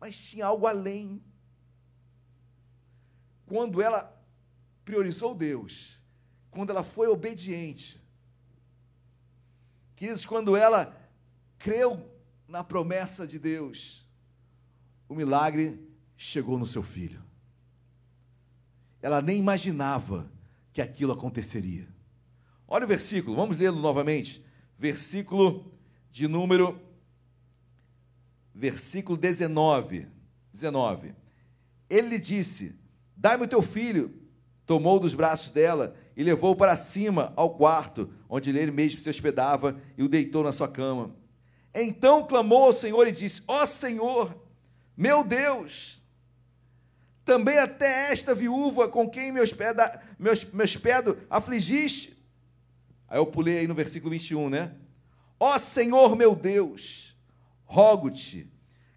Mas 0.00 0.16
tinha 0.16 0.46
algo 0.46 0.66
além. 0.66 1.22
Quando 3.46 3.80
ela 3.80 4.12
priorizou 4.84 5.34
Deus, 5.34 6.02
quando 6.50 6.70
ela 6.70 6.82
foi 6.82 7.06
obediente, 7.06 8.02
queridos, 9.94 10.26
quando 10.26 10.56
ela 10.56 10.96
creu 11.58 12.11
na 12.52 12.62
promessa 12.62 13.26
de 13.26 13.38
Deus, 13.38 14.06
o 15.08 15.14
milagre 15.14 15.80
chegou 16.14 16.58
no 16.58 16.66
seu 16.66 16.82
filho. 16.82 17.24
Ela 19.00 19.22
nem 19.22 19.38
imaginava 19.38 20.30
que 20.70 20.82
aquilo 20.82 21.14
aconteceria. 21.14 21.88
Olha 22.68 22.84
o 22.84 22.88
versículo, 22.88 23.34
vamos 23.34 23.56
lê-lo 23.56 23.80
novamente. 23.80 24.44
Versículo 24.78 25.72
de 26.10 26.28
número 26.28 26.78
versículo 28.54 29.16
19. 29.16 30.06
19. 30.52 31.14
Ele 31.88 32.08
lhe 32.10 32.18
disse: 32.18 32.74
Dai-me 33.16 33.44
o 33.44 33.48
teu 33.48 33.62
filho. 33.62 34.14
Tomou 34.66 35.00
dos 35.00 35.14
braços 35.14 35.50
dela 35.50 35.96
e 36.14 36.22
levou 36.22 36.54
para 36.54 36.76
cima 36.76 37.32
ao 37.34 37.56
quarto, 37.56 38.12
onde 38.28 38.50
ele 38.50 38.70
mesmo 38.70 39.00
se 39.00 39.08
hospedava, 39.08 39.80
e 39.96 40.02
o 40.02 40.08
deitou 40.08 40.44
na 40.44 40.52
sua 40.52 40.68
cama. 40.68 41.21
Então 41.74 42.26
clamou 42.26 42.64
ao 42.64 42.72
Senhor 42.72 43.06
e 43.06 43.12
disse: 43.12 43.42
Ó 43.46 43.62
oh, 43.62 43.66
Senhor, 43.66 44.36
meu 44.96 45.24
Deus, 45.24 46.02
também 47.24 47.58
até 47.58 48.12
esta 48.12 48.34
viúva 48.34 48.88
com 48.88 49.08
quem 49.08 49.32
me, 49.32 49.40
hospeda, 49.40 50.00
me, 50.18 50.30
me 50.52 50.64
hospedo 50.64 51.18
afligiste. 51.30 52.16
Aí 53.08 53.18
eu 53.18 53.26
pulei 53.26 53.58
aí 53.58 53.66
no 53.66 53.74
versículo 53.74 54.10
21, 54.10 54.50
né? 54.50 54.74
Ó 55.38 55.54
oh, 55.54 55.58
Senhor 55.58 56.14
meu 56.16 56.34
Deus, 56.34 57.16
rogo-te 57.64 58.50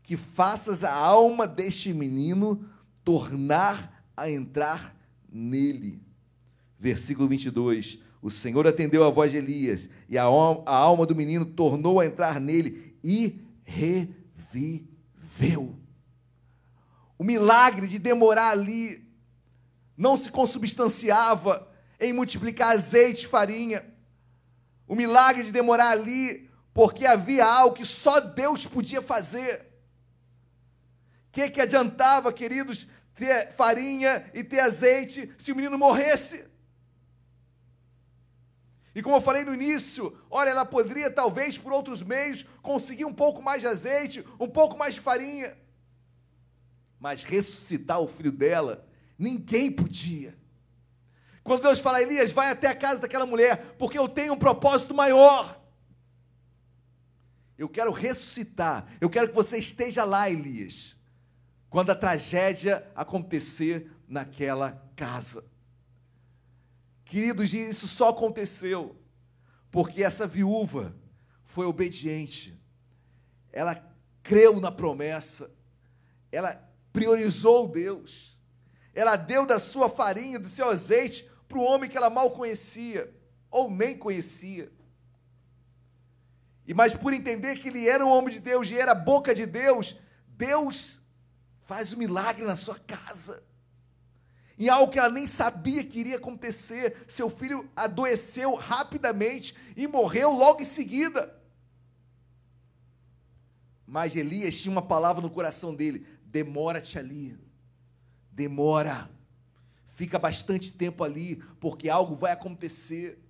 que 0.04 0.16
faças 0.16 0.84
a 0.84 0.94
alma 0.94 1.48
deste 1.48 1.94
menino 1.94 2.70
tornar 3.04 4.06
a 4.16 4.30
entrar 4.30 4.96
nele. 5.28 6.02
Versículo 6.78 7.28
22. 7.28 8.00
O 8.26 8.32
Senhor 8.32 8.66
atendeu 8.66 9.04
a 9.04 9.12
voz 9.12 9.32
de 9.32 9.38
Elias, 9.38 9.88
e 10.10 10.18
a, 10.18 10.24
alma 10.24 11.06
do 11.06 11.16
menino 11.16 11.46
tornou 11.46 12.00
a 12.00 12.08
entrar 12.08 12.42
nele 12.42 12.98
e 13.04 13.40
reviveu. 13.64 14.96
O 17.20 17.24
milagre 17.24 17.86
de 17.86 18.00
demorar 18.00 18.50
ali 18.50 19.08
não 19.96 20.18
se 20.18 20.32
consubstanciava 20.32 21.72
em 22.00 22.12
multiplicar 22.12 22.72
azeite 22.72 23.26
e 23.26 23.28
farinha. 23.28 23.86
O 24.88 24.96
milagre 24.96 25.44
de 25.44 25.52
demorar 25.52 25.92
ali, 25.92 26.50
porque 26.74 27.06
havia 27.06 27.46
algo 27.46 27.76
que 27.76 27.86
só 27.86 28.20
Deus 28.20 28.66
podia 28.66 29.04
fazer. 29.04 29.72
O 31.28 31.32
que, 31.32 31.48
que 31.52 31.62
adiantava, 31.62 32.34
queridos, 32.34 32.88
ter 33.14 33.52
farinha 33.52 34.26
e 34.34 34.44
ter 34.44 34.62
azeite 34.62 35.32
se 35.38 35.52
o 35.52 35.56
menino 35.56 35.78
morresse? 35.78 36.55
E 38.96 39.04
como 39.04 39.18
eu 39.18 39.22
falei 39.22 39.44
no 39.44 39.54
início, 39.54 40.18
olha, 40.32 40.52
ela 40.52 40.64
poderia 40.64 41.12
talvez 41.12 41.58
por 41.58 41.74
outros 41.74 42.02
meios 42.02 42.46
conseguir 42.62 43.04
um 43.04 43.14
pouco 43.14 43.42
mais 43.44 43.60
de 43.60 43.68
azeite, 43.68 44.26
um 44.40 44.48
pouco 44.48 44.78
mais 44.78 44.96
de 44.96 45.02
farinha. 45.02 45.56
Mas 46.98 47.22
ressuscitar 47.22 48.00
o 48.00 48.08
filho 48.08 48.32
dela, 48.32 48.88
ninguém 49.20 49.70
podia. 49.70 50.34
Quando 51.44 51.64
Deus 51.64 51.80
fala, 51.80 52.02
Elias, 52.02 52.32
vai 52.32 52.50
até 52.50 52.68
a 52.68 52.76
casa 52.76 53.02
daquela 53.02 53.26
mulher, 53.26 53.76
porque 53.78 54.00
eu 54.00 54.08
tenho 54.08 54.34
um 54.34 54.38
propósito 54.38 54.96
maior. 54.96 55.62
Eu 57.58 57.68
quero 57.68 57.92
ressuscitar, 57.92 58.88
eu 59.02 59.10
quero 59.10 59.28
que 59.28 59.36
você 59.36 59.58
esteja 59.58 60.06
lá, 60.06 60.30
Elias, 60.30 60.96
quando 61.70 61.90
a 61.90 61.96
tragédia 61.96 62.90
acontecer 62.96 63.92
naquela 64.08 64.82
casa. 64.96 65.44
Queridos, 67.06 67.54
isso 67.54 67.88
só 67.88 68.10
aconteceu 68.10 69.00
porque 69.70 70.04
essa 70.04 70.26
viúva 70.26 70.96
foi 71.44 71.68
obediente. 71.68 72.60
Ela 73.54 73.82
creu 74.24 74.60
na 74.60 74.72
promessa. 74.72 75.52
Ela 76.32 76.56
priorizou 76.92 77.68
Deus. 77.68 78.38
Ela 78.94 79.16
deu 79.16 79.46
da 79.46 79.60
sua 79.60 79.88
farinha, 79.88 80.40
do 80.40 80.50
seu 80.50 80.70
azeite 80.70 81.30
para 81.48 81.60
o 81.60 81.64
homem 81.64 81.90
que 81.90 81.96
ela 81.96 82.10
mal 82.10 82.32
conhecia 82.32 83.14
ou 83.52 83.70
nem 83.70 83.96
conhecia. 83.96 84.72
E 86.66 86.74
mas 86.74 86.96
por 86.96 87.14
entender 87.14 87.58
que 87.58 87.68
ele 87.68 87.88
era 87.88 88.04
um 88.04 88.10
homem 88.10 88.34
de 88.34 88.40
Deus 88.40 88.70
e 88.72 88.78
era 88.78 88.94
a 88.94 88.96
boca 88.96 89.36
de 89.36 89.46
Deus, 89.46 89.96
Deus 90.28 91.00
faz 91.62 91.94
um 91.94 91.98
milagre 91.98 92.44
na 92.46 92.56
sua 92.56 92.80
casa 92.80 93.44
em 94.58 94.70
algo 94.70 94.92
que 94.92 95.00
ela 95.00 95.10
nem 95.10 95.28
sabia 95.28 95.84
que 95.84 96.00
iria 96.00 96.16
acontecer. 96.16 97.06
Seu 97.08 97.30
filho 97.30 97.70
adoeceu 97.76 98.56
rapidamente 98.56 99.54
e 99.76 99.88
morreu 99.88 100.32
logo 100.32 100.62
em 100.62 100.66
seguida. 100.66 101.36
Mas 103.86 104.16
Elias 104.16 104.58
tinha 104.58 104.72
uma 104.72 104.82
palavra 104.82 105.22
no 105.22 105.30
coração 105.30 105.76
dele: 105.76 106.08
demora-te 106.26 106.98
ali, 106.98 107.38
demora, 108.32 109.10
fica 109.94 110.18
bastante 110.18 110.72
tempo 110.72 111.04
ali, 111.04 111.44
porque 111.60 111.90
algo 111.90 112.16
vai 112.16 112.32
acontecer. 112.32 113.22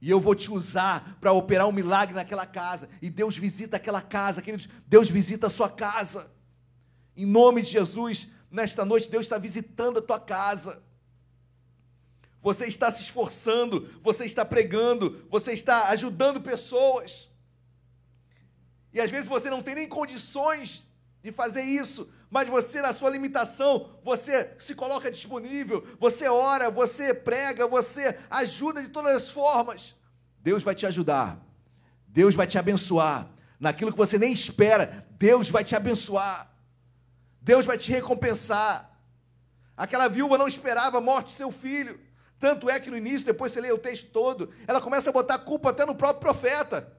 E 0.00 0.10
eu 0.10 0.18
vou 0.18 0.34
te 0.34 0.50
usar 0.50 1.16
para 1.20 1.32
operar 1.32 1.68
um 1.68 1.72
milagre 1.72 2.14
naquela 2.14 2.44
casa. 2.44 2.88
E 3.00 3.08
Deus 3.08 3.36
visita 3.36 3.76
aquela 3.76 4.02
casa, 4.02 4.42
queridos. 4.42 4.68
Deus 4.86 5.08
visita 5.08 5.46
a 5.46 5.50
sua 5.50 5.70
casa. 5.70 6.32
Em 7.16 7.24
nome 7.24 7.62
de 7.62 7.70
Jesus, 7.70 8.28
Nesta 8.52 8.84
noite, 8.84 9.10
Deus 9.10 9.24
está 9.24 9.38
visitando 9.38 9.98
a 9.98 10.02
tua 10.02 10.20
casa. 10.20 10.82
Você 12.42 12.66
está 12.66 12.90
se 12.90 13.00
esforçando, 13.00 13.88
você 14.02 14.26
está 14.26 14.44
pregando, 14.44 15.26
você 15.30 15.54
está 15.54 15.88
ajudando 15.88 16.38
pessoas. 16.38 17.30
E 18.92 19.00
às 19.00 19.10
vezes 19.10 19.26
você 19.26 19.48
não 19.48 19.62
tem 19.62 19.74
nem 19.74 19.88
condições 19.88 20.86
de 21.22 21.32
fazer 21.32 21.62
isso, 21.62 22.10
mas 22.28 22.46
você, 22.46 22.82
na 22.82 22.92
sua 22.92 23.08
limitação, 23.08 23.90
você 24.04 24.54
se 24.58 24.74
coloca 24.74 25.10
disponível, 25.10 25.86
você 25.98 26.28
ora, 26.28 26.70
você 26.70 27.14
prega, 27.14 27.66
você 27.66 28.18
ajuda 28.28 28.82
de 28.82 28.88
todas 28.88 29.16
as 29.16 29.30
formas. 29.30 29.96
Deus 30.40 30.62
vai 30.62 30.74
te 30.74 30.84
ajudar. 30.84 31.40
Deus 32.06 32.34
vai 32.34 32.46
te 32.46 32.58
abençoar. 32.58 33.30
Naquilo 33.58 33.92
que 33.92 33.98
você 33.98 34.18
nem 34.18 34.32
espera, 34.32 35.06
Deus 35.12 35.48
vai 35.48 35.64
te 35.64 35.74
abençoar. 35.74 36.51
Deus 37.42 37.66
vai 37.66 37.76
te 37.76 37.90
recompensar. 37.90 38.90
Aquela 39.76 40.08
viúva 40.08 40.38
não 40.38 40.46
esperava 40.46 40.98
a 40.98 41.00
morte 41.00 41.28
de 41.28 41.32
seu 41.32 41.50
filho. 41.50 42.00
Tanto 42.38 42.70
é 42.70 42.78
que 42.80 42.90
no 42.90 42.96
início, 42.96 43.26
depois 43.26 43.52
você 43.52 43.60
lê 43.60 43.70
o 43.70 43.78
texto 43.78 44.10
todo, 44.10 44.52
ela 44.66 44.80
começa 44.80 45.10
a 45.10 45.12
botar 45.12 45.38
culpa 45.38 45.70
até 45.70 45.84
no 45.84 45.94
próprio 45.94 46.20
profeta. 46.20 46.96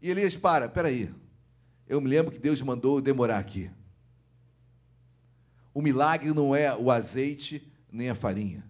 E 0.00 0.10
Elias, 0.10 0.36
para, 0.36 0.68
peraí. 0.68 1.14
Eu 1.86 2.00
me 2.00 2.08
lembro 2.08 2.32
que 2.32 2.38
Deus 2.38 2.60
mandou 2.60 3.00
demorar 3.00 3.38
aqui. 3.38 3.70
O 5.72 5.80
milagre 5.80 6.32
não 6.32 6.54
é 6.54 6.74
o 6.74 6.90
azeite 6.90 7.70
nem 7.90 8.10
a 8.10 8.14
farinha. 8.14 8.64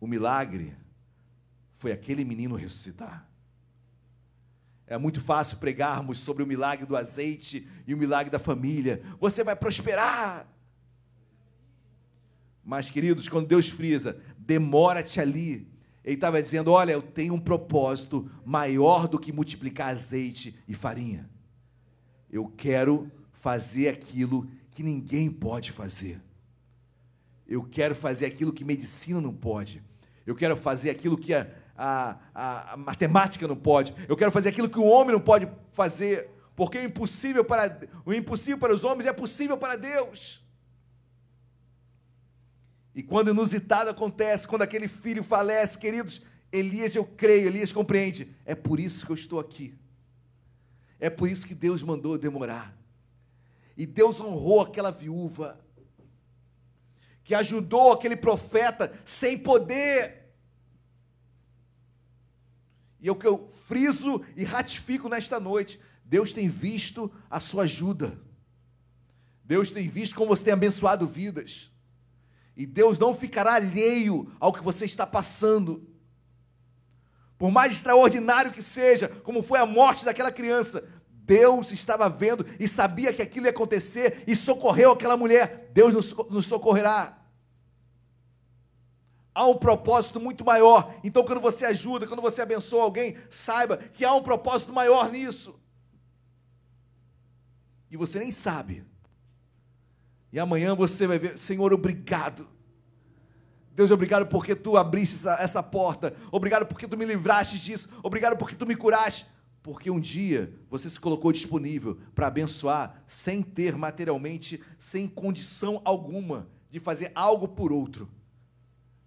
O 0.00 0.06
milagre 0.06 0.76
foi 1.76 1.92
aquele 1.92 2.24
menino 2.24 2.54
ressuscitar. 2.54 3.27
É 4.88 4.96
muito 4.96 5.20
fácil 5.20 5.58
pregarmos 5.58 6.18
sobre 6.18 6.42
o 6.42 6.46
milagre 6.46 6.86
do 6.86 6.96
azeite 6.96 7.68
e 7.86 7.92
o 7.92 7.98
milagre 7.98 8.30
da 8.30 8.38
família. 8.38 9.02
Você 9.20 9.44
vai 9.44 9.54
prosperar. 9.54 10.48
Mas, 12.64 12.90
queridos, 12.90 13.28
quando 13.28 13.46
Deus 13.46 13.68
frisa, 13.68 14.18
demora-te 14.38 15.20
ali. 15.20 15.68
Ele 16.02 16.14
estava 16.14 16.42
dizendo: 16.42 16.72
Olha, 16.72 16.92
eu 16.92 17.02
tenho 17.02 17.34
um 17.34 17.40
propósito 17.40 18.30
maior 18.44 19.06
do 19.06 19.18
que 19.18 19.30
multiplicar 19.30 19.90
azeite 19.90 20.58
e 20.66 20.72
farinha. 20.72 21.28
Eu 22.30 22.46
quero 22.56 23.10
fazer 23.32 23.88
aquilo 23.88 24.48
que 24.70 24.82
ninguém 24.82 25.30
pode 25.30 25.70
fazer. 25.70 26.20
Eu 27.46 27.62
quero 27.62 27.94
fazer 27.94 28.24
aquilo 28.24 28.52
que 28.52 28.64
medicina 28.64 29.20
não 29.20 29.34
pode. 29.34 29.82
Eu 30.26 30.34
quero 30.34 30.56
fazer 30.56 30.90
aquilo 30.90 31.16
que 31.16 31.32
a, 31.32 31.46
a, 31.78 32.18
a, 32.34 32.72
a 32.72 32.76
matemática 32.76 33.46
não 33.46 33.56
pode. 33.56 33.94
Eu 34.08 34.16
quero 34.16 34.32
fazer 34.32 34.48
aquilo 34.48 34.68
que 34.68 34.80
o 34.80 34.84
homem 34.84 35.12
não 35.12 35.20
pode 35.20 35.48
fazer. 35.72 36.28
Porque 36.56 36.76
o 36.76 36.84
impossível 36.84 37.44
para, 37.44 37.78
o 38.04 38.12
impossível 38.12 38.58
para 38.58 38.74
os 38.74 38.82
homens 38.82 39.06
é 39.06 39.12
possível 39.12 39.56
para 39.56 39.76
Deus. 39.76 40.44
E 42.92 43.00
quando 43.00 43.30
inusitado 43.30 43.88
acontece, 43.88 44.48
quando 44.48 44.62
aquele 44.62 44.88
filho 44.88 45.22
falece, 45.22 45.78
queridos, 45.78 46.20
Elias, 46.50 46.96
eu 46.96 47.04
creio, 47.04 47.46
Elias 47.46 47.72
compreende. 47.72 48.34
É 48.44 48.56
por 48.56 48.80
isso 48.80 49.06
que 49.06 49.12
eu 49.12 49.16
estou 49.16 49.38
aqui. 49.38 49.78
É 50.98 51.08
por 51.08 51.28
isso 51.28 51.46
que 51.46 51.54
Deus 51.54 51.80
mandou 51.84 52.18
demorar. 52.18 52.76
E 53.76 53.86
Deus 53.86 54.20
honrou 54.20 54.62
aquela 54.62 54.90
viúva 54.90 55.60
que 57.22 57.36
ajudou 57.36 57.92
aquele 57.92 58.16
profeta 58.16 58.92
sem 59.04 59.38
poder. 59.38 60.17
E 63.00 63.08
é 63.08 63.12
o 63.12 63.16
que 63.16 63.26
eu 63.26 63.50
friso 63.66 64.22
e 64.36 64.44
ratifico 64.44 65.08
nesta 65.08 65.38
noite. 65.38 65.80
Deus 66.04 66.32
tem 66.32 66.48
visto 66.48 67.10
a 67.30 67.38
sua 67.38 67.64
ajuda. 67.64 68.18
Deus 69.44 69.70
tem 69.70 69.88
visto 69.88 70.14
como 70.14 70.28
você 70.28 70.44
tem 70.44 70.52
abençoado 70.52 71.06
vidas. 71.06 71.70
E 72.56 72.66
Deus 72.66 72.98
não 72.98 73.14
ficará 73.14 73.54
alheio 73.54 74.32
ao 74.40 74.52
que 74.52 74.62
você 74.62 74.84
está 74.84 75.06
passando. 75.06 75.88
Por 77.38 77.50
mais 77.50 77.72
extraordinário 77.72 78.50
que 78.50 78.60
seja, 78.60 79.08
como 79.08 79.42
foi 79.42 79.60
a 79.60 79.66
morte 79.66 80.04
daquela 80.04 80.32
criança, 80.32 80.82
Deus 81.08 81.70
estava 81.72 82.08
vendo 82.08 82.44
e 82.58 82.66
sabia 82.66 83.12
que 83.12 83.22
aquilo 83.22 83.46
ia 83.46 83.50
acontecer 83.50 84.24
e 84.26 84.34
socorreu 84.34 84.92
aquela 84.92 85.16
mulher. 85.16 85.70
Deus 85.72 85.94
nos, 85.94 86.46
socorrerá 86.46 87.17
há 89.34 89.46
um 89.46 89.56
propósito 89.56 90.20
muito 90.20 90.44
maior. 90.44 90.94
Então, 91.04 91.24
quando 91.24 91.40
você 91.40 91.64
ajuda, 91.64 92.06
quando 92.06 92.22
você 92.22 92.42
abençoa 92.42 92.82
alguém, 92.82 93.16
saiba 93.30 93.76
que 93.76 94.04
há 94.04 94.12
um 94.12 94.22
propósito 94.22 94.72
maior 94.72 95.10
nisso. 95.10 95.58
E 97.90 97.96
você 97.96 98.18
nem 98.18 98.32
sabe. 98.32 98.84
E 100.32 100.38
amanhã 100.38 100.74
você 100.74 101.06
vai 101.06 101.18
ver, 101.18 101.38
Senhor, 101.38 101.72
obrigado. 101.72 102.48
Deus, 103.74 103.90
obrigado 103.90 104.26
porque 104.26 104.54
tu 104.56 104.76
abriste 104.76 105.14
essa, 105.14 105.34
essa 105.34 105.62
porta. 105.62 106.14
Obrigado 106.32 106.66
porque 106.66 106.88
tu 106.88 106.96
me 106.96 107.04
livraste 107.04 107.58
disso. 107.58 107.88
Obrigado 108.02 108.36
porque 108.36 108.56
tu 108.56 108.66
me 108.66 108.74
curaste. 108.74 109.24
Porque 109.62 109.90
um 109.90 110.00
dia 110.00 110.52
você 110.68 110.90
se 110.90 110.98
colocou 110.98 111.32
disponível 111.32 111.98
para 112.14 112.26
abençoar 112.26 113.02
sem 113.06 113.42
ter 113.42 113.76
materialmente, 113.76 114.60
sem 114.78 115.06
condição 115.06 115.80
alguma 115.84 116.48
de 116.70 116.80
fazer 116.80 117.12
algo 117.14 117.46
por 117.48 117.72
outro 117.72 118.08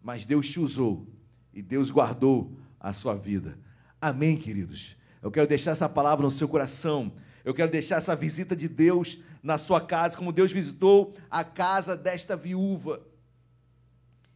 mas 0.02 0.26
Deus 0.26 0.50
te 0.50 0.60
usou 0.60 1.08
e 1.54 1.62
Deus 1.62 1.92
guardou 1.92 2.58
a 2.80 2.92
sua 2.94 3.16
vida. 3.16 3.58
Amém, 4.00 4.38
queridos? 4.38 4.98
Eu 5.22 5.30
quero 5.30 5.48
deixar 5.48 5.72
essa 5.72 5.88
palavra 5.88 6.26
no 6.26 6.32
seu 6.32 6.48
coração. 6.48 7.14
Eu 7.46 7.54
quero 7.54 7.72
deixar 7.72 7.98
essa 7.98 8.16
visita 8.16 8.56
de 8.56 8.68
Deus 8.68 9.20
na 9.44 9.58
sua 9.58 9.82
casa, 9.82 10.18
como 10.18 10.32
Deus 10.32 10.52
visitou 10.52 11.16
a 11.30 11.44
casa 11.44 11.96
desta 11.96 12.36
viúva. 12.36 13.02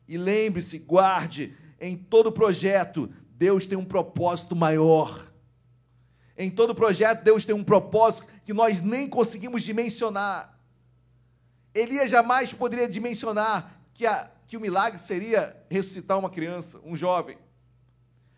E 0.07 0.17
lembre-se, 0.17 0.77
guarde, 0.77 1.55
em 1.79 1.97
todo 1.97 2.31
projeto, 2.31 3.11
Deus 3.31 3.65
tem 3.65 3.77
um 3.77 3.85
propósito 3.85 4.55
maior. 4.55 5.31
Em 6.37 6.51
todo 6.51 6.75
projeto, 6.75 7.23
Deus 7.23 7.45
tem 7.45 7.55
um 7.55 7.63
propósito 7.63 8.27
que 8.43 8.53
nós 8.53 8.81
nem 8.81 9.07
conseguimos 9.07 9.63
dimensionar. 9.63 10.59
Elias 11.73 12.09
jamais 12.09 12.53
poderia 12.53 12.87
dimensionar 12.87 13.81
que 13.93 14.05
a, 14.05 14.29
que 14.47 14.57
o 14.57 14.61
milagre 14.61 14.99
seria 14.99 15.55
ressuscitar 15.69 16.17
uma 16.17 16.29
criança, 16.29 16.79
um 16.83 16.95
jovem. 16.95 17.37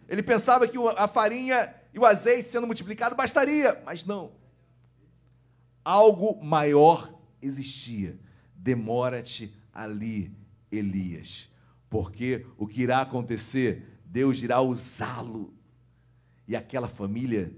Ele 0.08 0.24
pensava 0.24 0.68
que 0.68 0.78
a 0.96 1.08
farinha 1.08 1.74
e 1.94 2.00
o 2.00 2.06
azeite 2.06 2.50
sendo 2.50 2.68
multiplicado 2.68 3.16
bastaria, 3.16 3.82
mas 3.86 4.06
não. 4.06 4.32
Algo 5.84 6.44
maior 6.44 7.14
existia. 7.42 8.20
Demora-te 8.56 9.54
ali, 9.74 10.36
Elias, 10.72 11.50
porque 11.90 12.46
o 12.58 12.68
que 12.68 12.82
irá 12.82 13.02
acontecer, 13.02 14.00
Deus 14.06 14.42
irá 14.42 14.62
usá-lo. 14.62 15.54
E 16.48 16.56
aquela 16.56 16.88
família 16.88 17.54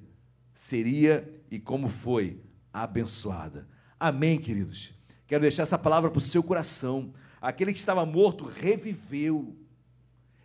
seria 0.53 1.41
e 1.49 1.59
como 1.59 1.87
foi 1.87 2.41
abençoada. 2.73 3.67
Amém, 3.99 4.37
queridos. 4.39 4.93
Quero 5.27 5.41
deixar 5.41 5.63
essa 5.63 5.77
palavra 5.77 6.09
para 6.09 6.17
o 6.17 6.21
seu 6.21 6.41
coração. 6.41 7.13
Aquele 7.41 7.71
que 7.71 7.79
estava 7.79 8.05
morto 8.05 8.43
reviveu. 8.45 9.55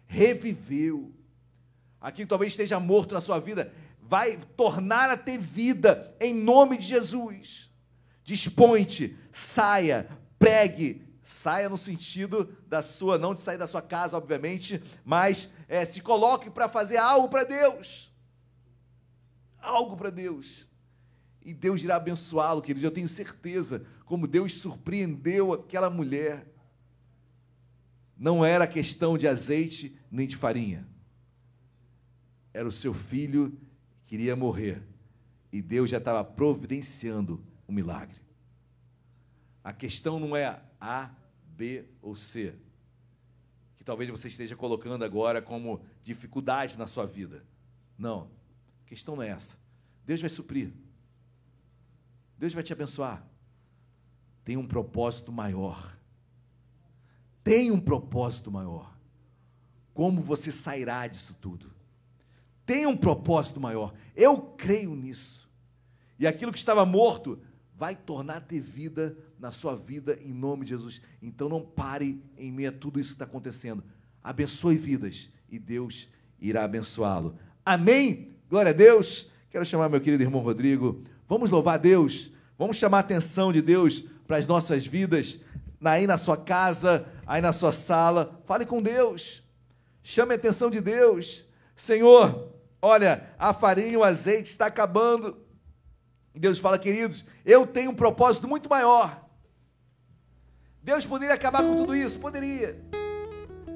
Reviveu. 0.07 1.13
Aquele 2.01 2.27
que 2.27 2.31
talvez 2.31 2.53
esteja 2.53 2.79
morto 2.79 3.15
na 3.15 3.21
sua 3.21 3.39
vida 3.39 3.73
vai 4.01 4.37
tornar 4.57 5.11
a 5.11 5.17
ter 5.17 5.39
vida 5.39 6.15
em 6.21 6.35
nome 6.35 6.77
de 6.77 6.85
Jesus. 6.85 7.71
Dispõe-te, 8.23 9.17
saia, 9.33 10.09
pregue, 10.39 11.03
saia 11.23 11.69
no 11.69 11.79
sentido 11.79 12.57
da 12.69 12.83
sua, 12.83 13.19
não 13.19 13.35
de 13.35 13.41
sair 13.41 13.57
da 13.57 13.67
sua 13.67 13.83
casa, 13.83 14.17
obviamente, 14.17 14.83
mas 15.05 15.49
é, 15.67 15.85
se 15.85 16.01
coloque 16.01 16.51
para 16.51 16.69
fazer 16.69 16.99
algo 16.99 17.29
para 17.29 17.45
Deus. 17.45 18.13
Algo 19.59 19.97
para 19.97 20.11
Deus. 20.11 20.69
E 21.43 21.53
Deus 21.53 21.83
irá 21.83 21.97
abençoá-lo, 21.97 22.63
querido. 22.63 22.87
Eu 22.87 22.91
tenho 22.91 23.09
certeza 23.09 23.85
como 24.05 24.27
Deus 24.27 24.55
surpreendeu 24.55 25.53
aquela 25.53 25.91
mulher 25.91 26.54
não 28.17 28.45
era 28.45 28.67
questão 28.67 29.19
de 29.19 29.27
azeite 29.27 29.97
nem 30.11 30.27
de 30.27 30.37
farinha. 30.37 30.87
Era 32.53 32.67
o 32.67 32.73
seu 32.73 32.95
filho 32.95 33.59
que 34.05 34.15
iria 34.15 34.37
morrer. 34.37 34.83
E 35.53 35.61
Deus 35.61 35.91
já 35.91 35.99
estava 35.99 36.25
providenciando 36.25 37.45
o 37.67 37.73
um 37.73 37.75
milagre. 37.75 38.21
A 39.63 39.73
questão 39.73 40.21
não 40.21 40.37
é 40.37 40.61
A, 40.81 41.11
B 41.45 41.87
ou 42.03 42.15
C, 42.15 42.55
que 43.77 43.85
talvez 43.85 44.11
você 44.11 44.29
esteja 44.29 44.57
colocando 44.57 45.05
agora 45.05 45.41
como 45.41 45.83
dificuldade 46.03 46.79
na 46.79 46.87
sua 46.87 47.07
vida. 47.07 47.45
Não. 47.97 48.31
A 48.85 48.89
questão 48.89 49.17
não 49.17 49.23
é 49.23 49.29
essa. 49.29 49.57
Deus 50.05 50.21
vai 50.21 50.31
suprir. 50.31 50.73
Deus 52.37 52.53
vai 52.53 52.63
te 52.63 52.73
abençoar. 52.73 53.25
Tem 54.45 54.57
um 54.57 54.67
propósito 54.67 55.33
maior 55.33 55.97
tem 57.45 57.71
um 57.71 57.79
propósito 57.79 58.51
maior. 58.51 58.97
Como 59.93 60.23
você 60.23 60.51
sairá 60.51 61.07
disso 61.07 61.37
tudo? 61.41 61.71
Tem 62.65 62.87
um 62.87 62.97
propósito 62.97 63.61
maior. 63.61 63.93
Eu 64.17 64.41
creio 64.41 64.97
nisso. 64.97 65.49
E 66.19 66.27
aquilo 66.27 66.51
que 66.51 66.59
estava 66.59 66.87
morto 66.87 67.39
vai 67.77 67.95
tornar 67.95 68.41
ter 68.41 68.61
vida 68.61 69.17
na 69.39 69.53
sua 69.53 69.77
vida 69.77 70.19
em 70.23 70.33
nome 70.33 70.65
de 70.65 70.71
Jesus. 70.71 71.01
Então 71.21 71.49
não 71.49 71.61
pare 71.61 72.21
em 72.39 72.51
meio 72.51 72.71
a 72.71 72.73
tudo 72.73 72.99
isso 72.99 73.11
que 73.11 73.15
está 73.17 73.27
acontecendo. 73.27 73.85
Abençoe 74.23 74.79
vidas 74.79 75.29
e 75.51 75.59
Deus 75.59 76.09
irá 76.41 76.65
abençoá-lo. 76.65 77.37
Amém? 77.65 78.37
Glória 78.49 78.71
a 78.71 78.75
Deus. 78.75 79.29
Quero 79.51 79.67
chamar 79.67 79.89
meu 79.89 80.01
querido 80.01 80.23
irmão 80.23 80.41
Rodrigo. 80.41 81.05
Vamos 81.29 81.51
louvar 81.51 81.79
Deus. 81.79 82.33
Vamos 82.57 82.79
chamar 82.79 82.99
a 82.99 83.01
atenção 83.01 83.53
de 83.53 83.61
Deus 83.61 84.03
para 84.27 84.39
as 84.39 84.47
nossas 84.47 84.87
vidas 84.87 85.39
aí 85.93 86.07
na 86.07 86.19
sua 86.19 86.37
casa, 86.37 87.07
aí 87.27 87.41
na 87.41 87.53
sua 87.53 87.73
sala, 87.73 88.41
fale 88.45 88.65
com 88.65 88.83
Deus. 88.83 89.43
Chame 90.03 90.33
a 90.33 90.37
atenção 90.37 90.71
de 90.71 90.81
Deus. 90.81 91.47
Senhor, 91.77 92.53
olha, 92.81 93.31
a 93.39 93.53
farinha 93.53 93.89
e 93.89 93.97
o 93.97 94.05
azeite 94.05 94.51
está 94.51 94.67
acabando. 94.67 95.39
E 96.35 96.39
Deus 96.39 96.59
fala, 96.59 96.79
queridos, 96.79 97.25
eu 97.45 97.67
tenho 97.67 97.91
um 97.91 97.95
propósito 97.95 98.47
muito 98.47 98.69
maior. 98.69 99.25
Deus 100.83 101.07
poderia 101.07 101.35
acabar 101.35 101.63
com 101.63 101.77
tudo 101.77 101.97
isso? 101.97 102.19
Poderia. 102.19 102.79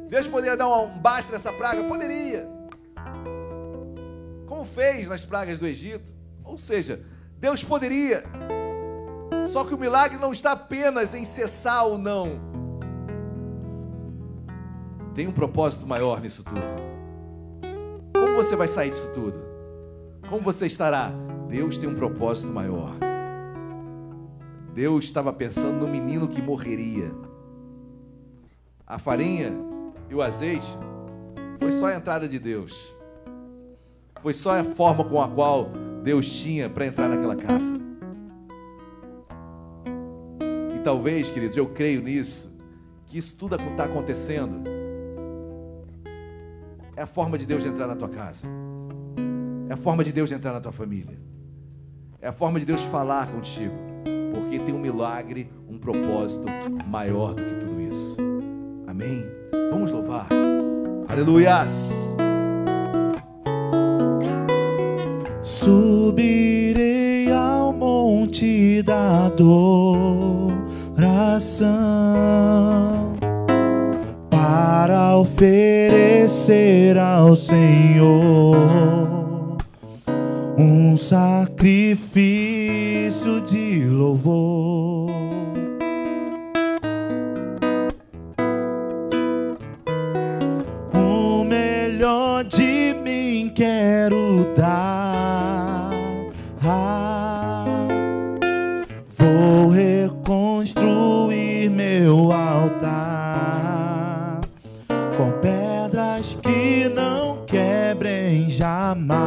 Deus 0.08 0.28
poderia 0.28 0.56
dar 0.56 0.68
um 0.68 0.98
basta 0.98 1.32
nessa 1.32 1.52
praga? 1.52 1.82
Poderia. 1.84 2.48
Como 4.46 4.64
fez 4.64 5.08
nas 5.08 5.24
pragas 5.24 5.58
do 5.58 5.66
Egito. 5.66 6.12
Ou 6.44 6.58
seja, 6.58 7.02
Deus 7.38 7.62
poderia. 7.62 8.24
Só 9.48 9.64
que 9.64 9.74
o 9.74 9.78
milagre 9.78 10.18
não 10.18 10.30
está 10.30 10.52
apenas 10.52 11.14
em 11.14 11.24
cessar 11.24 11.84
ou 11.86 11.96
não. 11.96 12.38
Tem 15.14 15.26
um 15.26 15.32
propósito 15.32 15.86
maior 15.86 16.20
nisso 16.20 16.44
tudo. 16.44 16.60
Como 18.12 18.36
você 18.36 18.54
vai 18.54 18.68
sair 18.68 18.90
disso 18.90 19.10
tudo? 19.14 19.40
Como 20.28 20.42
você 20.42 20.66
estará? 20.66 21.10
Deus 21.48 21.78
tem 21.78 21.88
um 21.88 21.94
propósito 21.94 22.52
maior. 22.52 22.92
Deus 24.74 25.06
estava 25.06 25.32
pensando 25.32 25.78
no 25.78 25.88
menino 25.88 26.28
que 26.28 26.42
morreria. 26.42 27.10
A 28.86 28.98
farinha 28.98 29.52
e 30.10 30.14
o 30.14 30.20
azeite 30.20 30.68
foi 31.58 31.72
só 31.72 31.86
a 31.86 31.96
entrada 31.96 32.28
de 32.28 32.38
Deus. 32.38 32.94
Foi 34.20 34.34
só 34.34 34.60
a 34.60 34.62
forma 34.62 35.04
com 35.04 35.22
a 35.22 35.28
qual 35.28 35.70
Deus 36.02 36.30
tinha 36.30 36.68
para 36.68 36.86
entrar 36.86 37.08
naquela 37.08 37.34
casa. 37.34 37.87
Talvez, 40.88 41.28
queridos, 41.28 41.54
eu 41.54 41.66
creio 41.66 42.00
nisso, 42.00 42.50
que 43.04 43.18
isso 43.18 43.36
tudo 43.36 43.56
está 43.56 43.84
acontecendo. 43.84 44.62
É 46.96 47.02
a 47.02 47.06
forma 47.06 47.36
de 47.36 47.44
Deus 47.44 47.62
entrar 47.62 47.86
na 47.86 47.94
tua 47.94 48.08
casa. 48.08 48.46
É 49.68 49.74
a 49.74 49.76
forma 49.76 50.02
de 50.02 50.10
Deus 50.14 50.32
entrar 50.32 50.50
na 50.50 50.62
tua 50.62 50.72
família. 50.72 51.18
É 52.22 52.28
a 52.28 52.32
forma 52.32 52.58
de 52.58 52.64
Deus 52.64 52.80
falar 52.84 53.26
contigo. 53.26 53.74
Porque 54.32 54.58
tem 54.60 54.74
um 54.74 54.78
milagre, 54.78 55.52
um 55.68 55.76
propósito 55.76 56.46
maior 56.86 57.34
do 57.34 57.44
que 57.44 57.54
tudo 57.56 57.78
isso. 57.82 58.16
Amém? 58.86 59.26
Vamos 59.70 59.90
louvar. 59.90 60.26
Aleluias. 61.06 61.92
Subirei 65.42 67.30
ao 67.30 67.74
monte 67.74 68.80
da 68.80 69.28
adoração 70.98 71.68
para 74.28 75.16
oferecer 75.16 76.98
ao 76.98 77.36
Senhor 77.36 78.56
um 80.58 80.96
sacrifício 80.96 82.10
de 83.42 83.84
louvor. 83.84 84.97
Altar 102.58 104.40
com 105.16 105.30
pedras 105.40 106.36
que 106.42 106.88
não 106.88 107.44
quebrem 107.46 108.50
jamais. 108.50 109.18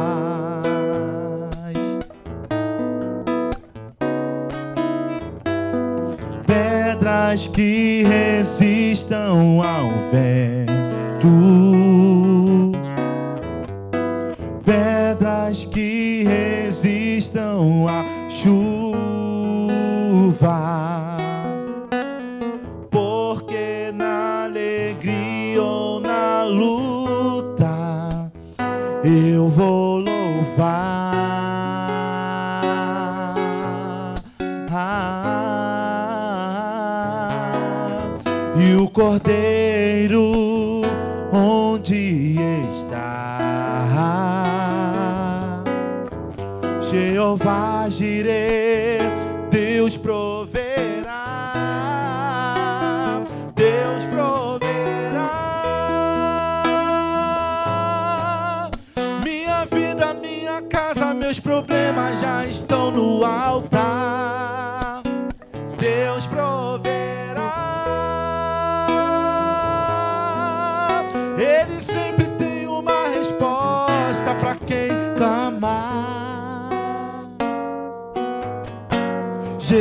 Pedras 6.46 7.48
que 7.48 8.04
resistam 8.04 9.62
ao 9.62 9.88
vento 10.10 10.61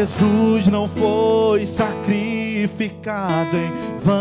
Jesus 0.02 0.66
não 0.66 0.88
foi 0.90 1.68
sacrificado 1.68 3.56
em 3.56 3.72
vão. 4.00 4.16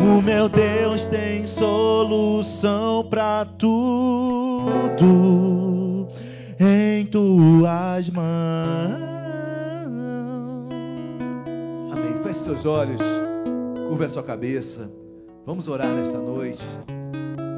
O 0.00 0.20
meu 0.20 0.48
Deus 0.48 1.06
tem 1.06 1.46
solução 1.46 3.04
para 3.08 3.44
tudo 3.44 4.98
em 6.58 7.06
tuas 7.06 8.10
mãos. 8.10 8.26
Amém. 11.92 12.20
Feche 12.24 12.40
seus 12.40 12.64
olhos, 12.64 13.00
curva 13.88 14.06
a 14.06 14.08
sua 14.08 14.24
cabeça. 14.24 14.90
Vamos 15.46 15.68
orar 15.68 15.94
nesta 15.94 16.18
noite. 16.18 16.64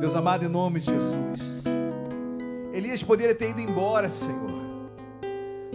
Deus 0.02 0.14
amado, 0.14 0.44
em 0.44 0.48
nome 0.48 0.80
de 0.80 0.90
Jesus. 0.90 1.69
Elias 2.90 3.04
poderia 3.04 3.34
ter 3.36 3.50
ido 3.50 3.60
embora, 3.60 4.10
Senhor. 4.10 4.50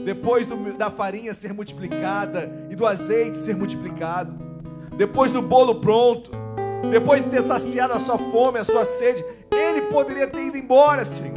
Depois 0.03 0.45
do- 0.45 0.73
da 0.73 0.91
farinha 0.91 1.33
ser 1.33 1.53
multiplicada 1.53 2.67
e 2.69 2.75
do 2.75 2.85
azeite 2.85 3.37
ser 3.37 3.55
multiplicado. 3.55 4.35
Depois 4.97 5.31
do 5.31 5.41
bolo 5.41 5.75
pronto. 5.75 6.29
Depois 6.91 7.23
de 7.23 7.29
ter 7.29 7.41
saciado 7.41 7.93
a 7.93 7.99
sua 8.01 8.17
fome, 8.17 8.59
a 8.59 8.65
sua 8.65 8.85
sede. 8.85 9.23
Ele 9.49 9.83
poderia 9.83 10.27
ter 10.27 10.47
ido 10.47 10.57
embora, 10.57 11.05
Senhor. 11.05 11.33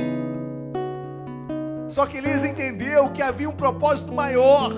Só 1.89 2.07
que 2.07 2.19
Elias 2.19 2.45
entendeu 2.45 3.09
que 3.11 3.23
havia 3.23 3.49
um 3.49 3.53
propósito 3.55 4.13
maior 4.13 4.73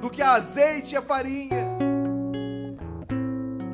do 0.00 0.08
que 0.10 0.22
azeite 0.22 0.94
e 0.94 0.96
a 0.96 1.02
farinha. 1.02 1.62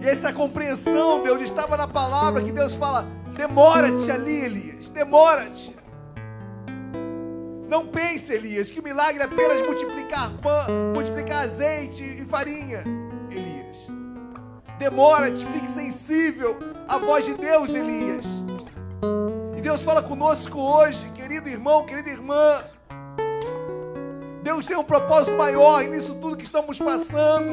E 0.01 0.07
essa 0.07 0.33
compreensão, 0.33 1.23
Deus, 1.23 1.41
estava 1.41 1.77
na 1.77 1.87
palavra 1.87 2.43
que 2.43 2.51
Deus 2.53 2.75
fala: 2.75 3.07
demora-te 3.37 4.11
ali, 4.11 4.45
Elias, 4.45 4.91
demora-te. 4.91 5.79
Não 7.71 7.87
pense, 7.87 8.33
Elias, 8.33 8.69
que 8.69 8.81
o 8.81 8.83
milagre 8.83 9.23
é 9.23 9.27
apenas 9.27 9.65
multiplicar 9.65 10.33
pão, 10.43 10.93
multiplicar 10.93 11.45
azeite 11.45 12.03
e 12.03 12.25
farinha, 12.25 12.83
Elias. 13.31 13.77
Demora-te, 14.77 15.47
fique 15.47 15.71
sensível 15.71 16.59
à 16.89 16.99
voz 16.99 17.25
de 17.25 17.35
Deus, 17.35 17.73
Elias. 17.73 18.27
E 19.57 19.61
Deus 19.61 19.83
fala 19.83 20.03
conosco 20.03 20.59
hoje, 20.59 21.09
querido 21.11 21.49
irmão, 21.49 21.87
querida 21.87 22.11
irmã. 22.11 22.65
Deus 24.43 24.67
tem 24.67 24.77
um 24.77 24.83
propósito 24.83 25.37
maior 25.37 25.85
nisso 25.85 26.17
tudo 26.17 26.37
que 26.37 26.45
estamos 26.45 26.77
passando. 26.77 27.53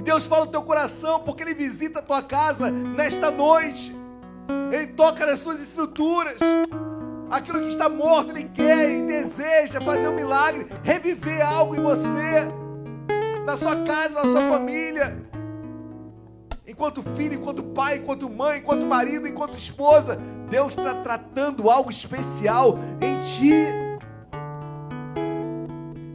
E 0.00 0.02
Deus 0.02 0.26
fala 0.26 0.46
no 0.46 0.50
teu 0.50 0.62
coração, 0.62 1.20
porque 1.20 1.44
Ele 1.44 1.54
visita 1.54 2.00
a 2.00 2.02
tua 2.02 2.22
casa 2.24 2.72
nesta 2.72 3.30
noite. 3.30 3.96
Ele 4.72 4.88
toca 4.88 5.24
nas 5.24 5.38
suas 5.38 5.60
estruturas. 5.60 6.38
Aquilo 7.32 7.60
que 7.60 7.68
está 7.68 7.88
morto, 7.88 8.30
Ele 8.30 8.44
quer 8.44 8.90
e 8.90 9.00
deseja 9.00 9.80
fazer 9.80 10.06
um 10.06 10.14
milagre, 10.14 10.66
reviver 10.82 11.40
algo 11.40 11.74
em 11.74 11.80
você, 11.80 12.46
na 13.46 13.56
sua 13.56 13.74
casa, 13.76 14.22
na 14.22 14.30
sua 14.30 14.50
família. 14.50 15.16
enquanto 16.66 17.02
filho, 17.16 17.34
enquanto 17.36 17.62
pai, 17.62 17.96
enquanto 17.96 18.28
mãe, 18.28 18.58
enquanto 18.58 18.84
marido, 18.84 19.26
enquanto 19.26 19.56
esposa. 19.56 20.18
Deus 20.50 20.76
está 20.76 20.94
tratando 20.96 21.70
algo 21.70 21.90
especial 21.90 22.78
em 23.00 23.18
ti. 23.22 23.66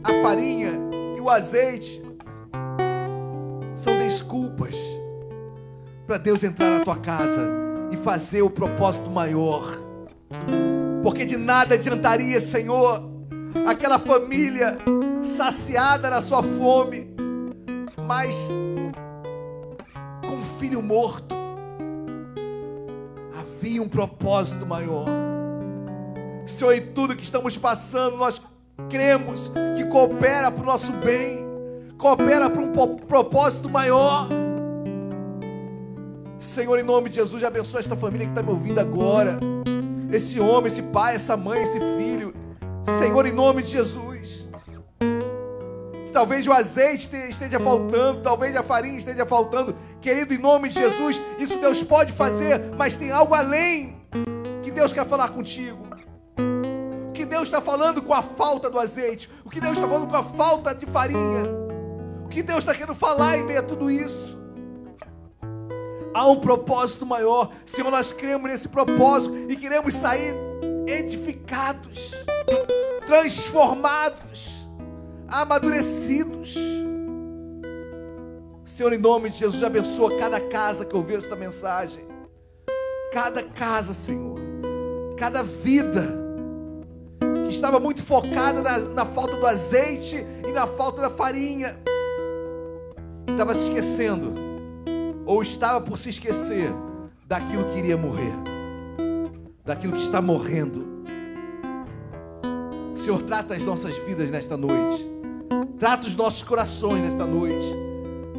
A 0.04 0.22
farinha 0.22 0.70
e 1.16 1.20
o 1.20 1.28
azeite 1.28 2.00
são 3.74 3.98
desculpas 3.98 4.76
para 6.06 6.16
Deus 6.16 6.44
entrar 6.44 6.70
na 6.70 6.78
tua 6.78 6.96
casa 6.96 7.50
e 7.90 7.96
fazer 7.96 8.42
o 8.42 8.50
propósito 8.50 9.10
maior. 9.10 9.78
Porque 11.08 11.24
de 11.24 11.38
nada 11.38 11.74
adiantaria, 11.74 12.38
Senhor, 12.38 13.02
aquela 13.66 13.98
família 13.98 14.76
saciada 15.22 16.10
na 16.10 16.20
sua 16.20 16.42
fome, 16.42 17.08
mas 18.06 18.50
com 20.20 20.34
um 20.34 20.44
filho 20.60 20.82
morto. 20.82 21.34
Havia 23.40 23.82
um 23.82 23.88
propósito 23.88 24.66
maior. 24.66 25.06
Senhor, 26.46 26.74
em 26.74 26.92
tudo 26.92 27.16
que 27.16 27.24
estamos 27.24 27.56
passando, 27.56 28.18
nós 28.18 28.42
cremos 28.90 29.50
que 29.78 29.86
coopera 29.86 30.50
para 30.50 30.62
o 30.62 30.66
nosso 30.66 30.92
bem, 30.92 31.42
coopera 31.96 32.50
para 32.50 32.60
um 32.60 32.70
propósito 32.70 33.70
maior. 33.70 34.28
Senhor, 36.38 36.78
em 36.78 36.84
nome 36.84 37.08
de 37.08 37.16
Jesus, 37.16 37.42
abençoa 37.42 37.80
esta 37.80 37.96
família 37.96 38.26
que 38.26 38.32
está 38.32 38.42
me 38.42 38.50
ouvindo 38.50 38.78
agora. 38.78 39.38
Esse 40.10 40.40
homem, 40.40 40.68
esse 40.68 40.82
pai, 40.82 41.14
essa 41.14 41.36
mãe, 41.36 41.62
esse 41.62 41.78
filho. 41.78 42.34
Senhor, 42.98 43.26
em 43.26 43.32
nome 43.32 43.62
de 43.62 43.72
Jesus. 43.72 44.48
Talvez 46.12 46.46
o 46.46 46.52
azeite 46.52 47.08
esteja 47.28 47.60
faltando, 47.60 48.22
talvez 48.22 48.56
a 48.56 48.62
farinha 48.62 48.98
esteja 48.98 49.24
faltando. 49.26 49.76
Querido, 50.00 50.34
em 50.34 50.38
nome 50.38 50.68
de 50.68 50.76
Jesus, 50.80 51.20
isso 51.38 51.60
Deus 51.60 51.82
pode 51.82 52.12
fazer, 52.12 52.74
mas 52.76 52.96
tem 52.96 53.10
algo 53.10 53.34
além 53.34 53.96
que 54.62 54.70
Deus 54.70 54.92
quer 54.92 55.06
falar 55.06 55.28
contigo. 55.28 55.86
O 57.08 57.12
que 57.12 57.24
Deus 57.24 57.44
está 57.44 57.60
falando 57.60 58.02
com 58.02 58.14
a 58.14 58.22
falta 58.22 58.70
do 58.70 58.78
azeite, 58.80 59.30
o 59.44 59.50
que 59.50 59.60
Deus 59.60 59.74
está 59.74 59.86
falando 59.86 60.08
com 60.08 60.16
a 60.16 60.24
falta 60.24 60.74
de 60.74 60.86
farinha, 60.86 61.42
o 62.24 62.28
que 62.28 62.42
Deus 62.42 62.60
está 62.60 62.74
querendo 62.74 62.94
falar 62.94 63.38
em 63.38 63.44
meio 63.44 63.60
a 63.60 63.62
tudo 63.62 63.90
isso. 63.90 64.27
Há 66.14 66.26
um 66.26 66.36
propósito 66.36 67.04
maior. 67.04 67.52
Senhor, 67.66 67.90
nós 67.90 68.12
cremos 68.12 68.50
nesse 68.50 68.68
propósito 68.68 69.34
e 69.48 69.56
queremos 69.56 69.94
sair 69.94 70.34
edificados, 70.86 72.12
transformados, 73.06 74.68
amadurecidos. 75.26 76.54
Senhor, 78.64 78.92
em 78.92 78.98
nome 78.98 79.30
de 79.30 79.38
Jesus, 79.38 79.62
abençoa 79.62 80.16
cada 80.18 80.40
casa 80.40 80.84
que 80.84 80.96
ouviu 80.96 81.18
esta 81.18 81.36
mensagem. 81.36 82.06
Cada 83.12 83.42
casa, 83.42 83.92
Senhor. 83.92 84.38
Cada 85.16 85.42
vida 85.42 86.16
que 87.44 87.50
estava 87.50 87.80
muito 87.80 88.02
focada 88.02 88.62
na, 88.62 88.78
na 88.78 89.04
falta 89.04 89.36
do 89.36 89.46
azeite 89.46 90.24
e 90.46 90.52
na 90.52 90.66
falta 90.66 91.02
da 91.02 91.10
farinha. 91.10 91.78
Estava 93.26 93.54
se 93.54 93.64
esquecendo 93.64 94.47
ou 95.28 95.42
estava 95.42 95.78
por 95.78 95.98
se 95.98 96.08
esquecer 96.08 96.72
daquilo 97.26 97.66
que 97.66 97.78
iria 97.78 97.98
morrer, 97.98 98.32
daquilo 99.62 99.92
que 99.92 100.00
está 100.00 100.22
morrendo. 100.22 101.04
Senhor, 102.94 103.20
trata 103.20 103.54
as 103.54 103.62
nossas 103.62 103.98
vidas 103.98 104.30
nesta 104.30 104.56
noite, 104.56 105.06
trata 105.78 106.06
os 106.06 106.16
nossos 106.16 106.42
corações 106.42 107.02
nesta 107.02 107.26
noite, 107.26 107.66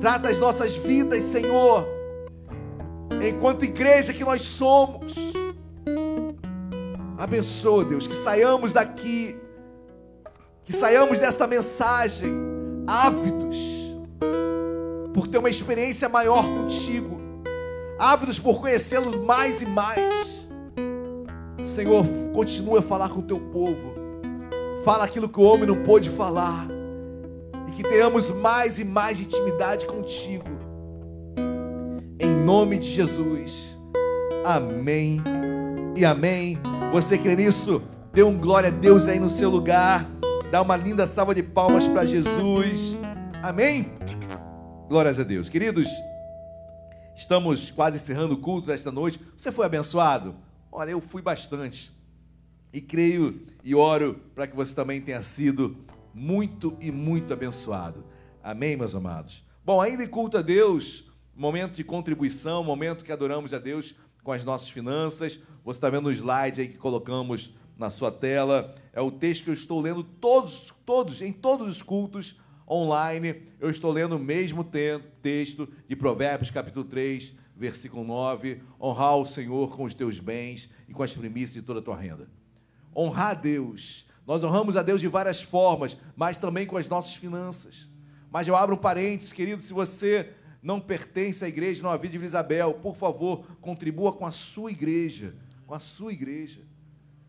trata 0.02 0.30
as 0.30 0.40
nossas 0.40 0.76
vidas, 0.78 1.26
Senhor, 1.26 1.88
enquanto 3.22 3.66
igreja 3.66 4.12
que 4.12 4.26
nós 4.26 4.42
somos. 4.42 5.14
Abençoa, 7.20 7.86
Deus, 7.86 8.08
que 8.08 8.16
saiamos 8.16 8.74
daqui, 8.74 9.38
que 10.64 10.74
saiamos 10.74 11.20
desta 11.20 11.46
mensagem 11.46 12.34
ávidos 12.88 13.69
ter 15.30 15.38
uma 15.38 15.50
experiência 15.50 16.10
maior 16.10 16.44
contigo, 16.46 17.20
ávidos 17.98 18.40
por 18.40 18.60
conhecê-lo 18.60 19.26
mais 19.26 19.62
e 19.62 19.66
mais. 19.66 20.50
Senhor, 21.64 22.06
continua 22.34 22.80
a 22.80 22.82
falar 22.82 23.10
com 23.10 23.20
o 23.20 23.24
teu 23.24 23.40
povo, 23.40 23.94
fala 24.84 25.04
aquilo 25.04 25.30
que 25.30 25.40
o 25.40 25.44
homem 25.44 25.68
não 25.68 25.84
pôde 25.84 26.10
falar, 26.10 26.68
e 27.68 27.72
que 27.72 27.84
tenhamos 27.84 28.32
mais 28.32 28.80
e 28.80 28.84
mais 28.84 29.20
intimidade 29.20 29.86
contigo, 29.86 30.50
em 32.20 32.34
nome 32.34 32.80
de 32.80 32.90
Jesus, 32.90 33.78
amém 34.44 35.22
e 35.96 36.04
amém. 36.04 36.58
Você 36.92 37.18
crê 37.18 37.36
nisso? 37.36 37.82
Dê 38.12 38.24
um 38.24 38.38
glória 38.38 38.70
a 38.70 38.72
Deus 38.72 39.08
aí 39.08 39.20
no 39.20 39.30
seu 39.30 39.50
lugar, 39.50 40.10
dá 40.50 40.62
uma 40.62 40.76
linda 40.76 41.06
salva 41.06 41.36
de 41.36 41.44
palmas 41.44 41.88
para 41.88 42.06
Jesus, 42.06 42.98
amém? 43.44 43.92
Glórias 44.90 45.20
a 45.20 45.24
Deus. 45.24 45.50
Queridos, 45.50 45.88
estamos 47.16 47.70
quase 47.70 47.98
encerrando 47.98 48.34
o 48.34 48.40
culto 48.40 48.66
desta 48.66 48.92
noite. 48.92 49.20
Você 49.38 49.52
foi 49.52 49.68
abençoado? 49.68 50.36
Olha, 50.72 50.90
eu 50.90 51.00
fui 51.00 51.22
bastante. 51.22 51.96
E 52.74 52.82
creio 52.82 53.46
e 53.64 53.76
oro 53.76 54.20
para 54.34 54.48
que 54.48 54.56
você 54.56 54.74
também 54.74 55.00
tenha 55.00 55.22
sido 55.22 55.78
muito 56.12 56.76
e 56.82 56.90
muito 56.90 57.32
abençoado. 57.32 58.04
Amém, 58.42 58.76
meus 58.76 58.96
amados? 58.96 59.46
Bom, 59.64 59.80
ainda 59.80 60.04
em 60.04 60.08
culto 60.08 60.40
a 60.40 60.42
Deus, 60.42 61.04
momento 61.36 61.76
de 61.76 61.84
contribuição, 61.84 62.64
momento 62.64 63.06
que 63.06 63.12
adoramos 63.12 63.54
a 63.54 63.60
Deus 63.60 63.94
com 64.24 64.32
as 64.32 64.44
nossas 64.44 64.72
finanças. 64.72 65.40
Você 65.64 65.78
está 65.78 65.88
vendo 65.92 66.08
o 66.08 66.12
slide 66.12 66.62
aí 66.62 66.68
que 66.68 66.80
colocamos 66.80 67.54
na 67.78 67.92
sua 67.92 68.12
tela. 68.12 68.74
É 68.92 69.00
o 69.00 69.12
texto 69.12 69.44
que 69.44 69.50
eu 69.52 69.54
estou 69.54 69.80
lendo 69.80 70.04
todos, 70.04 70.74
todos, 70.84 71.22
em 71.22 71.32
todos 71.32 71.70
os 71.70 71.84
cultos 71.84 72.36
online, 72.70 73.42
eu 73.60 73.70
estou 73.70 73.92
lendo 73.92 74.16
o 74.16 74.20
mesmo 74.20 74.64
texto 74.64 75.68
de 75.88 75.96
Provérbios, 75.96 76.52
capítulo 76.52 76.86
3, 76.86 77.34
versículo 77.56 78.04
9: 78.04 78.62
honrar 78.80 79.18
o 79.18 79.26
Senhor 79.26 79.76
com 79.76 79.84
os 79.84 79.94
teus 79.94 80.20
bens 80.20 80.70
e 80.88 80.94
com 80.94 81.02
as 81.02 81.14
primícias 81.14 81.54
de 81.54 81.62
toda 81.62 81.80
a 81.80 81.84
tua 81.84 81.96
renda. 81.96 82.30
Honrar 82.96 83.32
a 83.32 83.34
Deus. 83.34 84.06
Nós 84.26 84.44
honramos 84.44 84.76
a 84.76 84.84
Deus 84.84 85.02
de 85.02 85.08
várias 85.08 85.42
formas, 85.42 85.98
mas 86.16 86.38
também 86.38 86.68
com 86.68 86.78
as 86.78 86.88
nossas 86.88 87.16
finanças. 87.16 87.90
Mas 88.32 88.48
eu 88.48 88.56
abro 88.56 88.76
um 88.76 88.78
parênteses, 88.78 89.34
querido, 89.34 89.64
se 89.64 89.74
você 89.74 90.34
não 90.62 90.80
pertence 90.80 91.44
à 91.44 91.48
igreja 91.48 91.82
Nova 91.82 91.98
Vida 91.98 92.18
de 92.18 92.24
Isabel, 92.24 92.76
por 92.76 92.96
favor, 92.96 93.46
contribua 93.60 94.14
com 94.14 94.26
a 94.26 94.32
sua 94.32 94.72
igreja, 94.72 95.36
com 95.66 95.74
a 95.74 95.80
sua 95.80 96.14
igreja. 96.14 96.62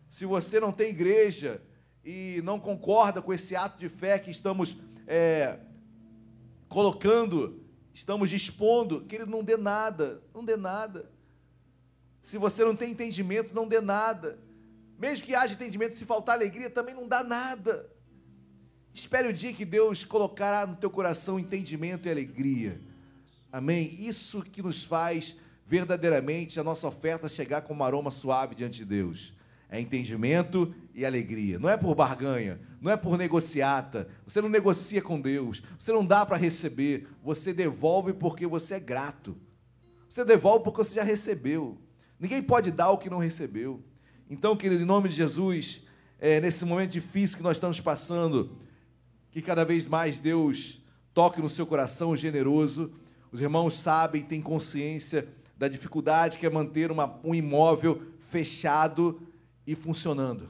Se 0.09 0.25
você 0.25 0.59
não 0.59 0.71
tem 0.71 0.89
igreja 0.89 1.61
e 2.03 2.41
não 2.43 2.59
concorda 2.59 3.21
com 3.21 3.33
esse 3.33 3.55
ato 3.55 3.79
de 3.79 3.89
fé 3.89 4.19
que 4.19 4.29
estamos 4.29 4.77
é, 5.07 5.59
colocando, 6.67 7.63
estamos 7.93 8.29
dispondo, 8.29 9.01
querido, 9.01 9.29
não 9.29 9.43
dê 9.43 9.57
nada, 9.57 10.21
não 10.33 10.43
dê 10.43 10.55
nada. 10.55 11.09
Se 12.21 12.37
você 12.37 12.63
não 12.63 12.75
tem 12.75 12.91
entendimento, 12.91 13.53
não 13.53 13.67
dê 13.67 13.81
nada. 13.81 14.39
Mesmo 14.97 15.25
que 15.25 15.33
haja 15.33 15.53
entendimento, 15.53 15.97
se 15.97 16.05
faltar 16.05 16.35
alegria, 16.35 16.69
também 16.69 16.93
não 16.93 17.07
dá 17.07 17.23
nada. 17.23 17.89
Espere 18.93 19.27
o 19.27 19.33
dia 19.33 19.53
que 19.53 19.65
Deus 19.65 20.03
colocará 20.03 20.65
no 20.65 20.75
teu 20.75 20.89
coração 20.89 21.39
entendimento 21.39 22.07
e 22.07 22.11
alegria. 22.11 22.79
Amém? 23.51 23.95
Isso 23.99 24.41
que 24.41 24.61
nos 24.61 24.83
faz 24.83 25.35
verdadeiramente 25.65 26.59
a 26.59 26.63
nossa 26.63 26.87
oferta 26.87 27.27
chegar 27.27 27.61
como 27.61 27.81
um 27.81 27.85
aroma 27.85 28.11
suave 28.11 28.55
diante 28.55 28.79
de 28.79 28.85
Deus 28.85 29.33
é 29.71 29.79
entendimento 29.79 30.75
e 30.93 31.05
alegria. 31.05 31.57
Não 31.57 31.69
é 31.69 31.77
por 31.77 31.95
barganha, 31.95 32.59
não 32.81 32.91
é 32.91 32.97
por 32.97 33.17
negociata. 33.17 34.09
Você 34.27 34.41
não 34.41 34.49
negocia 34.49 35.01
com 35.01 35.19
Deus, 35.19 35.63
você 35.79 35.93
não 35.93 36.05
dá 36.05 36.25
para 36.25 36.35
receber, 36.35 37.07
você 37.23 37.53
devolve 37.53 38.11
porque 38.11 38.45
você 38.45 38.75
é 38.75 38.79
grato. 38.79 39.37
Você 40.09 40.25
devolve 40.25 40.65
porque 40.65 40.83
você 40.83 40.93
já 40.93 41.03
recebeu. 41.03 41.77
Ninguém 42.19 42.43
pode 42.43 42.69
dar 42.69 42.91
o 42.91 42.97
que 42.97 43.09
não 43.09 43.19
recebeu. 43.19 43.81
Então, 44.29 44.57
querido, 44.57 44.83
em 44.83 44.85
nome 44.85 45.07
de 45.07 45.15
Jesus, 45.15 45.81
é, 46.19 46.41
nesse 46.41 46.65
momento 46.65 46.91
difícil 46.91 47.37
que 47.37 47.43
nós 47.43 47.55
estamos 47.55 47.79
passando, 47.79 48.57
que 49.31 49.41
cada 49.41 49.63
vez 49.63 49.85
mais 49.87 50.19
Deus 50.19 50.81
toque 51.13 51.41
no 51.41 51.49
seu 51.49 51.65
coração 51.65 52.13
generoso. 52.13 52.91
Os 53.31 53.39
irmãos 53.39 53.75
sabem, 53.75 54.21
têm 54.21 54.41
consciência 54.41 55.29
da 55.57 55.69
dificuldade 55.69 56.37
que 56.37 56.45
é 56.45 56.49
manter 56.49 56.91
uma, 56.91 57.19
um 57.23 57.33
imóvel 57.33 58.01
fechado 58.19 59.30
e 59.65 59.75
funcionando. 59.75 60.49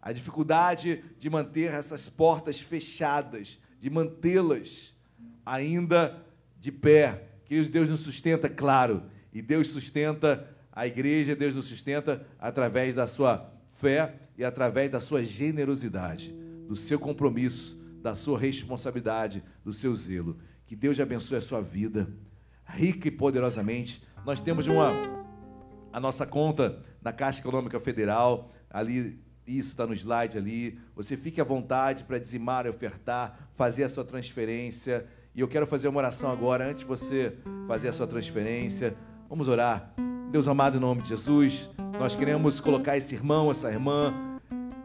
A 0.00 0.12
dificuldade 0.12 1.04
de 1.18 1.30
manter 1.30 1.72
essas 1.72 2.08
portas 2.08 2.60
fechadas, 2.60 3.58
de 3.78 3.88
mantê-las 3.88 4.94
ainda 5.44 6.24
de 6.58 6.72
pé. 6.72 7.28
Que 7.44 7.62
Deus 7.64 7.90
nos 7.90 8.00
sustenta, 8.00 8.48
claro, 8.48 9.04
e 9.32 9.42
Deus 9.42 9.68
sustenta 9.68 10.48
a 10.72 10.86
igreja, 10.86 11.36
Deus 11.36 11.54
nos 11.54 11.66
sustenta 11.66 12.26
através 12.38 12.94
da 12.94 13.06
sua 13.06 13.52
fé 13.72 14.14
e 14.38 14.44
através 14.44 14.90
da 14.90 15.00
sua 15.00 15.22
generosidade, 15.22 16.32
do 16.66 16.74
seu 16.74 16.98
compromisso, 16.98 17.78
da 18.00 18.14
sua 18.14 18.38
responsabilidade, 18.38 19.42
do 19.64 19.72
seu 19.72 19.94
zelo. 19.94 20.38
Que 20.66 20.74
Deus 20.74 20.98
abençoe 20.98 21.36
a 21.36 21.42
sua 21.42 21.60
vida. 21.60 22.08
rica 22.64 23.08
e 23.08 23.10
poderosamente. 23.10 24.02
Nós 24.24 24.40
temos 24.40 24.66
uma 24.66 24.92
a 25.92 26.00
nossa 26.00 26.26
conta 26.26 26.78
na 27.02 27.12
Caixa 27.12 27.40
Econômica 27.40 27.78
Federal, 27.78 28.48
ali 28.70 29.20
isso 29.46 29.70
está 29.70 29.86
no 29.86 29.94
slide 29.94 30.38
ali. 30.38 30.78
Você 30.94 31.16
fique 31.16 31.40
à 31.40 31.44
vontade 31.44 32.04
para 32.04 32.18
dizimar, 32.18 32.66
ofertar, 32.66 33.50
fazer 33.54 33.84
a 33.84 33.88
sua 33.88 34.04
transferência. 34.04 35.06
E 35.34 35.40
eu 35.40 35.48
quero 35.48 35.66
fazer 35.66 35.88
uma 35.88 35.98
oração 35.98 36.30
agora, 36.30 36.68
antes 36.68 36.80
de 36.80 36.84
você 36.86 37.36
fazer 37.66 37.88
a 37.88 37.92
sua 37.92 38.06
transferência. 38.06 38.94
Vamos 39.28 39.48
orar. 39.48 39.92
Deus 40.30 40.46
amado, 40.48 40.76
em 40.76 40.80
nome 40.80 41.02
de 41.02 41.10
Jesus, 41.10 41.68
nós 41.98 42.16
queremos 42.16 42.60
colocar 42.60 42.96
esse 42.96 43.14
irmão, 43.14 43.50
essa 43.50 43.70
irmã, 43.70 44.14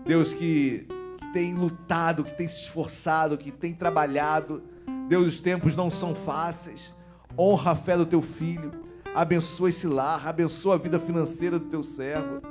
Deus 0.05 0.33
que, 0.33 0.85
que 1.17 1.33
tem 1.33 1.53
lutado, 1.53 2.23
que 2.23 2.35
tem 2.35 2.47
se 2.47 2.61
esforçado, 2.61 3.37
que 3.37 3.51
tem 3.51 3.73
trabalhado. 3.73 4.63
Deus, 5.07 5.27
os 5.27 5.39
tempos 5.39 5.75
não 5.75 5.89
são 5.89 6.13
fáceis. 6.13 6.93
Honra 7.37 7.71
a 7.71 7.75
fé 7.75 7.95
do 7.95 8.05
teu 8.05 8.21
filho. 8.21 8.86
Abençoa 9.15 9.69
esse 9.69 9.87
lar, 9.87 10.27
abençoa 10.27 10.75
a 10.75 10.77
vida 10.77 10.99
financeira 10.99 11.57
do 11.57 11.65
teu 11.65 11.81
servo. 11.81 12.41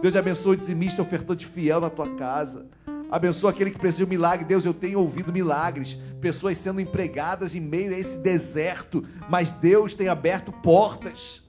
Deus 0.00 0.16
abençoa 0.16 0.52
o 0.52 0.56
dizimista 0.56 1.02
ofertante 1.02 1.46
fiel 1.46 1.80
na 1.80 1.90
tua 1.90 2.08
casa. 2.14 2.66
Abençoa 3.10 3.50
aquele 3.50 3.70
que 3.70 3.78
precisa 3.78 3.98
de 3.98 4.04
um 4.04 4.08
milagre. 4.08 4.44
Deus, 4.44 4.64
eu 4.64 4.74
tenho 4.74 4.98
ouvido 4.98 5.32
milagres. 5.32 5.96
Pessoas 6.20 6.58
sendo 6.58 6.80
empregadas 6.80 7.54
em 7.54 7.60
meio 7.60 7.94
a 7.94 7.98
esse 7.98 8.18
deserto. 8.18 9.04
Mas 9.28 9.50
Deus 9.50 9.94
tem 9.94 10.08
aberto 10.08 10.50
portas. 10.50 11.42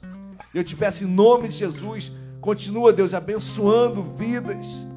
Eu 0.53 0.63
te 0.63 0.75
peço 0.75 1.03
em 1.03 1.07
nome 1.07 1.47
de 1.47 1.57
Jesus. 1.57 2.11
Continua, 2.39 2.93
Deus, 2.93 3.13
abençoando 3.13 4.03
vidas. 4.03 4.87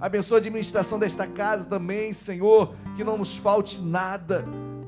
Abençoa 0.00 0.38
a 0.38 0.40
administração 0.40 0.98
desta 0.98 1.26
casa 1.26 1.66
também, 1.66 2.12
Senhor. 2.12 2.74
Que 2.96 3.04
não 3.04 3.18
nos 3.18 3.36
falte 3.36 3.80
nada. 3.80 4.44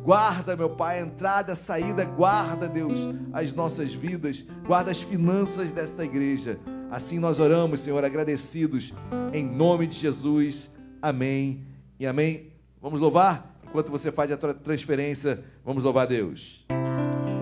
Guarda, 0.07 0.57
meu 0.57 0.71
Pai, 0.71 1.01
a 1.01 1.03
entrada, 1.03 1.55
a 1.55 1.57
saída. 1.57 2.05
Guarda, 2.05 2.69
Deus, 2.69 3.09
as 3.33 3.53
nossas 3.53 3.93
vidas. 3.93 4.45
Guarda 4.65 4.93
as 4.93 5.03
finanças 5.03 5.73
desta 5.73 6.05
igreja. 6.05 6.61
Assim 6.89 7.19
nós 7.19 7.41
oramos, 7.41 7.81
Senhor, 7.81 8.05
agradecidos, 8.05 8.95
em 9.33 9.45
nome 9.45 9.89
de 9.89 9.99
Jesus. 9.99 10.71
Amém 11.03 11.67
e 11.99 12.07
amém. 12.07 12.53
Vamos 12.81 13.01
louvar? 13.01 13.59
Enquanto 13.65 13.91
você 13.91 14.13
faz 14.13 14.31
a 14.31 14.37
transferência, 14.37 15.43
vamos 15.65 15.83
louvar 15.83 16.07
Deus. 16.07 16.65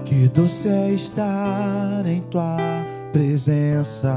Que 0.06 0.26
doce 0.28 0.66
é 0.66 0.94
estar 0.94 2.06
em 2.06 2.22
tua 2.22 2.56
presença, 3.12 4.16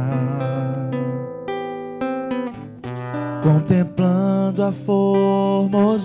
contemplando 3.43 4.63
a 4.63 4.71
formosura 4.71 5.97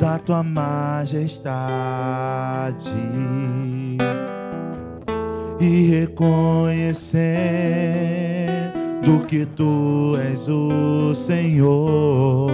da 0.00 0.18
tua 0.18 0.42
majestade 0.42 1.30
e 5.60 5.90
reconhecendo 5.90 7.20
que 9.28 9.44
tu 9.44 10.16
és 10.16 10.48
o 10.48 11.14
Senhor, 11.14 12.50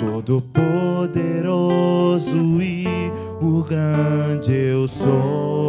Todo-Poderoso 0.00 2.62
e 2.62 2.86
o 3.42 3.62
grande 3.62 4.52
eu 4.52 4.88
sou. 4.88 5.59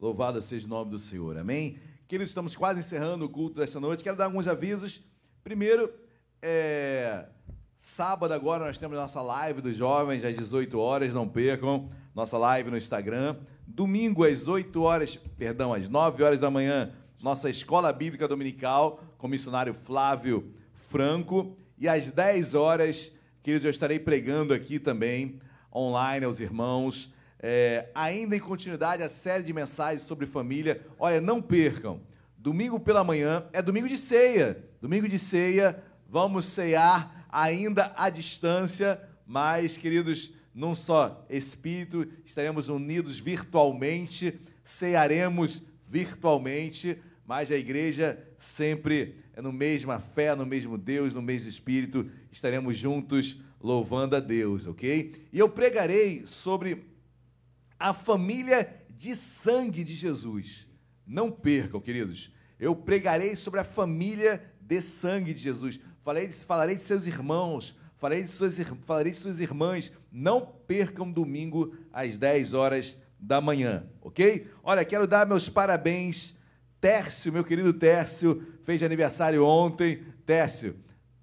Louvado 0.00 0.40
seja 0.40 0.66
o 0.66 0.68
nome 0.68 0.90
do 0.90 0.98
Senhor. 0.98 1.36
Amém? 1.36 1.78
Queridos, 2.08 2.30
estamos 2.30 2.56
quase 2.56 2.80
encerrando 2.80 3.26
o 3.26 3.28
culto 3.28 3.60
desta 3.60 3.78
noite. 3.78 4.02
Quero 4.02 4.16
dar 4.16 4.24
alguns 4.24 4.46
avisos. 4.46 5.02
Primeiro, 5.42 5.92
é... 6.40 7.26
sábado 7.76 8.32
agora 8.32 8.66
nós 8.66 8.78
temos 8.78 8.96
nossa 8.96 9.20
live 9.20 9.60
dos 9.60 9.76
jovens 9.76 10.24
às 10.24 10.36
18 10.36 10.78
horas, 10.78 11.12
não 11.12 11.28
percam. 11.28 11.90
Nossa 12.14 12.38
live 12.38 12.70
no 12.70 12.78
Instagram. 12.78 13.36
Domingo 13.66 14.24
às 14.24 14.48
8 14.48 14.82
horas, 14.82 15.16
perdão, 15.36 15.74
às 15.74 15.88
9 15.88 16.22
horas 16.22 16.38
da 16.38 16.50
manhã, 16.50 16.92
nossa 17.22 17.50
escola 17.50 17.92
bíblica 17.92 18.26
dominical 18.26 19.02
com 19.18 19.26
o 19.26 19.30
missionário 19.30 19.74
Flávio 19.74 20.54
Franco. 20.88 21.56
E 21.78 21.88
às 21.88 22.10
10 22.10 22.54
horas, 22.54 23.12
queridos, 23.42 23.64
eu 23.64 23.70
estarei 23.70 23.98
pregando 23.98 24.54
aqui 24.54 24.78
também, 24.78 25.38
online 25.74 26.24
aos 26.24 26.40
irmãos 26.40 27.12
é, 27.46 27.90
ainda 27.94 28.34
em 28.34 28.40
continuidade 28.40 29.02
a 29.02 29.08
série 29.10 29.44
de 29.44 29.52
mensagens 29.52 30.06
sobre 30.06 30.24
família. 30.24 30.80
Olha, 30.98 31.20
não 31.20 31.42
percam. 31.42 32.00
Domingo 32.38 32.80
pela 32.80 33.04
manhã 33.04 33.44
é 33.52 33.60
domingo 33.60 33.86
de 33.86 33.98
ceia. 33.98 34.64
Domingo 34.80 35.06
de 35.06 35.18
ceia, 35.18 35.84
vamos 36.08 36.46
cear 36.46 37.26
ainda 37.30 37.92
à 37.98 38.08
distância, 38.08 38.98
mas, 39.26 39.76
queridos, 39.76 40.32
num 40.54 40.74
só 40.74 41.26
espírito, 41.28 42.08
estaremos 42.24 42.70
unidos 42.70 43.18
virtualmente, 43.18 44.40
cearemos 44.64 45.62
virtualmente, 45.86 46.98
mas 47.26 47.50
a 47.50 47.56
igreja 47.56 48.18
sempre 48.38 49.16
é 49.34 49.42
no 49.42 49.52
mesma 49.52 50.00
fé, 50.00 50.34
no 50.34 50.46
mesmo 50.46 50.78
Deus, 50.78 51.12
no 51.12 51.20
mesmo 51.20 51.50
espírito, 51.50 52.10
estaremos 52.32 52.78
juntos 52.78 53.38
louvando 53.60 54.16
a 54.16 54.20
Deus, 54.20 54.66
ok? 54.66 55.12
E 55.30 55.38
eu 55.38 55.48
pregarei 55.50 56.24
sobre 56.24 56.93
a 57.84 57.92
família 57.92 58.66
de 58.88 59.14
sangue 59.14 59.84
de 59.84 59.94
Jesus. 59.94 60.66
Não 61.06 61.30
percam, 61.30 61.78
queridos. 61.82 62.32
Eu 62.58 62.74
pregarei 62.74 63.36
sobre 63.36 63.60
a 63.60 63.64
família 63.64 64.42
de 64.58 64.80
sangue 64.80 65.34
de 65.34 65.42
Jesus. 65.42 65.78
Falarei, 66.02 66.30
falarei 66.30 66.76
de 66.76 66.82
seus 66.82 67.06
irmãos, 67.06 67.76
falarei 67.98 68.22
de, 68.22 68.30
suas, 68.30 68.56
falarei 68.86 69.12
de 69.12 69.18
suas 69.18 69.38
irmãs. 69.38 69.92
Não 70.10 70.40
percam 70.40 71.12
domingo 71.12 71.76
às 71.92 72.16
10 72.16 72.54
horas 72.54 72.96
da 73.20 73.38
manhã, 73.38 73.86
ok? 74.00 74.50
Olha, 74.62 74.82
quero 74.82 75.06
dar 75.06 75.26
meus 75.26 75.50
parabéns. 75.50 76.34
Tércio, 76.80 77.30
meu 77.30 77.44
querido 77.44 77.74
Tércio, 77.74 78.46
fez 78.62 78.82
aniversário 78.82 79.44
ontem. 79.44 80.02
Tércio, 80.24 80.74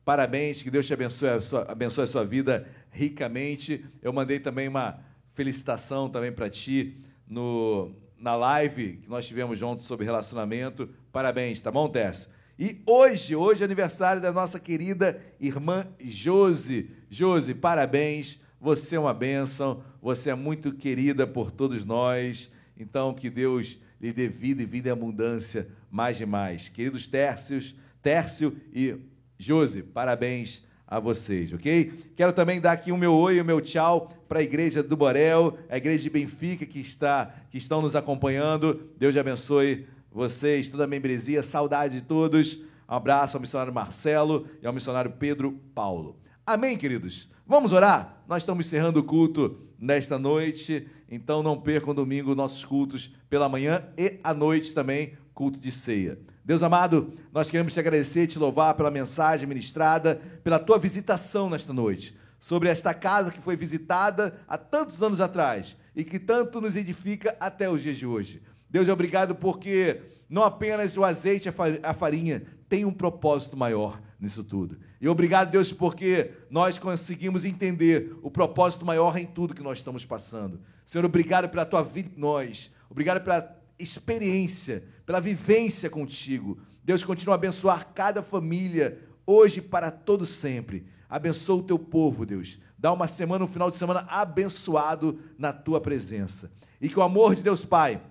parabéns, 0.06 0.62
que 0.62 0.70
Deus 0.70 0.86
te 0.86 0.94
abençoe 0.94 1.30
a 1.30 1.42
sua, 1.42 1.64
abençoe 1.64 2.04
a 2.04 2.08
sua 2.08 2.24
vida 2.24 2.68
ricamente. 2.92 3.84
Eu 4.00 4.14
mandei 4.14 4.40
também 4.40 4.68
uma 4.68 5.10
felicitação 5.34 6.10
também 6.10 6.32
para 6.32 6.49
ti 6.49 6.98
no, 7.28 7.91
na 8.18 8.36
live 8.36 8.98
que 8.98 9.10
nós 9.10 9.28
tivemos 9.28 9.58
juntos 9.58 9.86
sobre 9.86 10.06
relacionamento. 10.06 10.90
Parabéns, 11.12 11.60
tá 11.60 11.72
bom, 11.72 11.88
Tércio? 11.90 12.30
E 12.60 12.82
hoje, 12.86 13.36
hoje 13.36 13.64
é 13.64 13.66
aniversário 13.66 14.22
da 14.22 14.32
nossa 14.32 14.60
querida 14.60 15.20
irmã 15.40 15.86
Josi. 15.99 16.91
Josi, 17.10 17.53
parabéns. 17.53 18.40
Você 18.60 18.95
é 18.95 18.99
uma 18.99 19.14
bênção, 19.14 19.84
você 19.99 20.30
é 20.30 20.36
muito 20.36 20.72
querida 20.72 21.26
por 21.26 21.49
todos 21.49 21.84
nós. 21.84 22.52
Então, 22.78 23.14
que 23.14 23.30
Deus 23.30 23.80
lhe 23.99 24.14
dê 24.14 24.28
vida 24.28 24.62
e 24.62 24.66
vida 24.66 24.90
em 24.90 24.91
abundância 24.91 25.68
mais 25.90 26.22
e 26.22 26.26
mais. 26.26 26.70
Queridos 26.70 27.08
Tércios, 27.08 27.76
Tércio 28.02 28.56
e 28.72 28.98
Josi, 29.38 29.82
parabéns 29.82 30.64
a 30.92 31.00
vocês, 31.00 31.54
ok? 31.54 31.94
Quero 32.18 32.34
também 32.34 32.60
dar 32.60 32.74
aqui 32.74 32.92
o 32.92 32.98
meu 32.98 33.14
oi, 33.14 33.40
o 33.40 33.46
meu 33.46 33.62
tchau 33.62 34.12
para 34.28 34.40
a 34.40 34.44
igreja 34.44 34.84
do 34.84 34.98
Borel, 34.98 35.58
a 35.70 35.78
igreja 35.78 36.04
de 36.04 36.10
Benfica 36.10 36.66
que 36.66 36.82
está 36.82 37.34
que 37.50 37.58
estão 37.58 37.82
nos 37.82 37.96
acompanhando. 37.96 38.90
Deus 38.98 39.16
abençoe 39.16 39.88
vocês, 40.12 40.68
toda 40.68 40.84
a 40.84 40.88
membresia, 40.88 41.42
saudade 41.42 41.96
de 41.96 42.02
todos. 42.04 42.58
Um 42.90 42.94
abraço 42.94 43.38
ao 43.38 43.42
missionário 43.42 43.74
Marcelo 43.74 44.46
e 44.62 44.68
ao 44.68 44.74
missionário 44.74 45.12
Pedro 45.12 45.54
Paulo. 45.74 46.20
Amém, 46.46 46.78
queridos? 46.78 47.30
Vamos 47.48 47.72
orar? 47.72 48.22
Nós 48.28 48.44
estamos 48.44 48.66
encerrando 48.66 49.00
o 49.00 49.04
culto 49.04 49.62
nesta 49.80 50.20
noite, 50.20 50.86
então 51.10 51.42
não 51.42 51.58
percam 51.58 51.96
domingo 51.96 52.36
nossos 52.36 52.66
cultos 52.66 53.10
pela 53.30 53.48
manhã 53.48 53.82
e 53.98 54.20
à 54.22 54.34
noite 54.34 54.74
também, 54.74 55.14
culto 55.34 55.58
de 55.58 55.72
ceia. 55.72 56.20
Deus 56.44 56.64
amado, 56.64 57.14
nós 57.32 57.52
queremos 57.52 57.74
te 57.74 57.80
agradecer 57.80 58.26
te 58.26 58.40
louvar 58.40 58.74
pela 58.74 58.90
mensagem 58.90 59.48
ministrada, 59.48 60.20
pela 60.44 60.58
tua 60.58 60.80
visitação 60.80 61.50
nesta 61.50 61.72
noite, 61.72 62.18
sobre 62.40 62.68
esta 62.68 62.94
casa 62.94 63.32
que 63.32 63.40
foi 63.40 63.56
visitada 63.56 64.40
há 64.48 64.58
tantos 64.58 65.04
anos 65.04 65.22
atrás 65.22 65.78
e 65.96 66.04
que 66.04 66.18
tanto 66.18 66.60
nos 66.60 66.76
edifica 66.76 67.36
até 67.40 67.70
os 67.70 67.84
dias 67.84 67.98
de 67.98 68.08
hoje. 68.08 68.42
Deus, 68.70 68.88
obrigado 68.88 69.36
porque 69.36 70.02
não 70.28 70.44
apenas 70.44 70.98
o 70.98 71.04
azeite 71.04 71.48
e 71.48 71.54
a 71.84 71.94
farinha 71.94 72.44
tem 72.68 72.86
um 72.86 72.94
propósito 72.94 73.56
maior 73.56 74.02
nisso 74.20 74.44
tudo. 74.44 74.78
E 75.00 75.08
obrigado, 75.10 75.52
Deus, 75.52 75.74
porque 75.74 76.32
nós 76.50 76.78
conseguimos 76.78 77.44
entender 77.44 78.16
o 78.22 78.32
propósito 78.32 78.86
maior 78.86 79.18
em 79.18 79.26
tudo 79.26 79.54
que 79.54 79.64
nós 79.64 79.80
estamos 79.80 80.06
passando. 80.06 80.62
Senhor, 80.86 81.04
obrigado 81.04 81.50
pela 81.50 81.66
tua 81.66 81.84
vida 81.84 82.12
em 82.16 82.20
nós. 82.20 82.72
Obrigado 82.90 83.22
pela 83.24 83.61
experiência, 83.82 84.84
pela 85.06 85.20
vivência 85.20 85.90
contigo. 85.90 86.60
Deus 86.84 87.03
continua 87.03 87.36
a 87.36 87.38
abençoar 87.38 87.91
cada 87.94 88.24
família, 88.24 88.99
hoje 89.26 89.62
para 89.62 89.91
todo 89.91 90.26
sempre. 90.26 90.86
Abençoa 91.10 91.58
o 91.58 91.64
teu 91.64 91.78
povo, 91.78 92.26
Deus. 92.26 92.60
Dá 92.78 92.91
uma 92.91 93.08
semana, 93.08 93.45
um 93.45 93.48
final 93.48 93.70
de 93.70 93.78
semana 93.78 94.06
abençoado 94.10 95.20
na 95.38 95.52
tua 95.52 95.80
presença. 95.82 96.52
E 96.80 96.90
que 96.90 96.98
o 96.98 97.03
amor 97.03 97.36
de 97.36 97.44
Deus 97.44 97.66
Pai, 97.66 98.02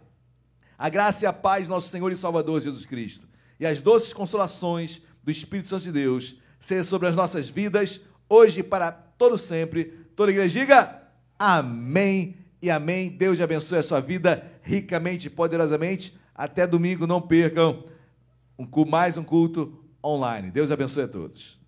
a 0.78 0.88
graça 0.88 1.24
e 1.24 1.26
a 1.26 1.32
paz 1.32 1.66
do 1.66 1.70
nosso 1.70 1.88
Senhor 1.88 2.12
e 2.12 2.16
Salvador 2.16 2.60
Jesus 2.60 2.86
Cristo, 2.86 3.26
e 3.58 3.66
as 3.66 3.80
doces 3.80 4.12
consolações 4.12 5.02
do 5.22 5.30
Espírito 5.30 5.68
Santo 5.68 5.82
de 5.84 5.92
Deus, 5.92 6.36
seja 6.60 6.84
sobre 6.84 7.08
as 7.08 7.16
nossas 7.16 7.48
vidas, 7.48 8.00
hoje 8.28 8.62
para 8.62 8.92
todo 8.92 9.36
sempre. 9.36 9.84
Toda 10.14 10.30
igreja 10.30 10.60
diga 10.60 11.02
amém 11.38 12.36
e 12.62 12.70
amém. 12.70 13.10
Deus 13.10 13.40
abençoe 13.40 13.78
a 13.78 13.82
sua 13.82 14.00
vida 14.00 14.46
ricamente 14.70 15.28
poderosamente. 15.28 16.16
Até 16.34 16.66
domingo, 16.66 17.06
não 17.06 17.20
percam 17.20 17.84
um, 18.58 18.66
mais 18.86 19.16
um 19.16 19.24
culto 19.24 19.84
online. 20.02 20.50
Deus 20.50 20.70
abençoe 20.70 21.02
a 21.02 21.08
todos. 21.08 21.59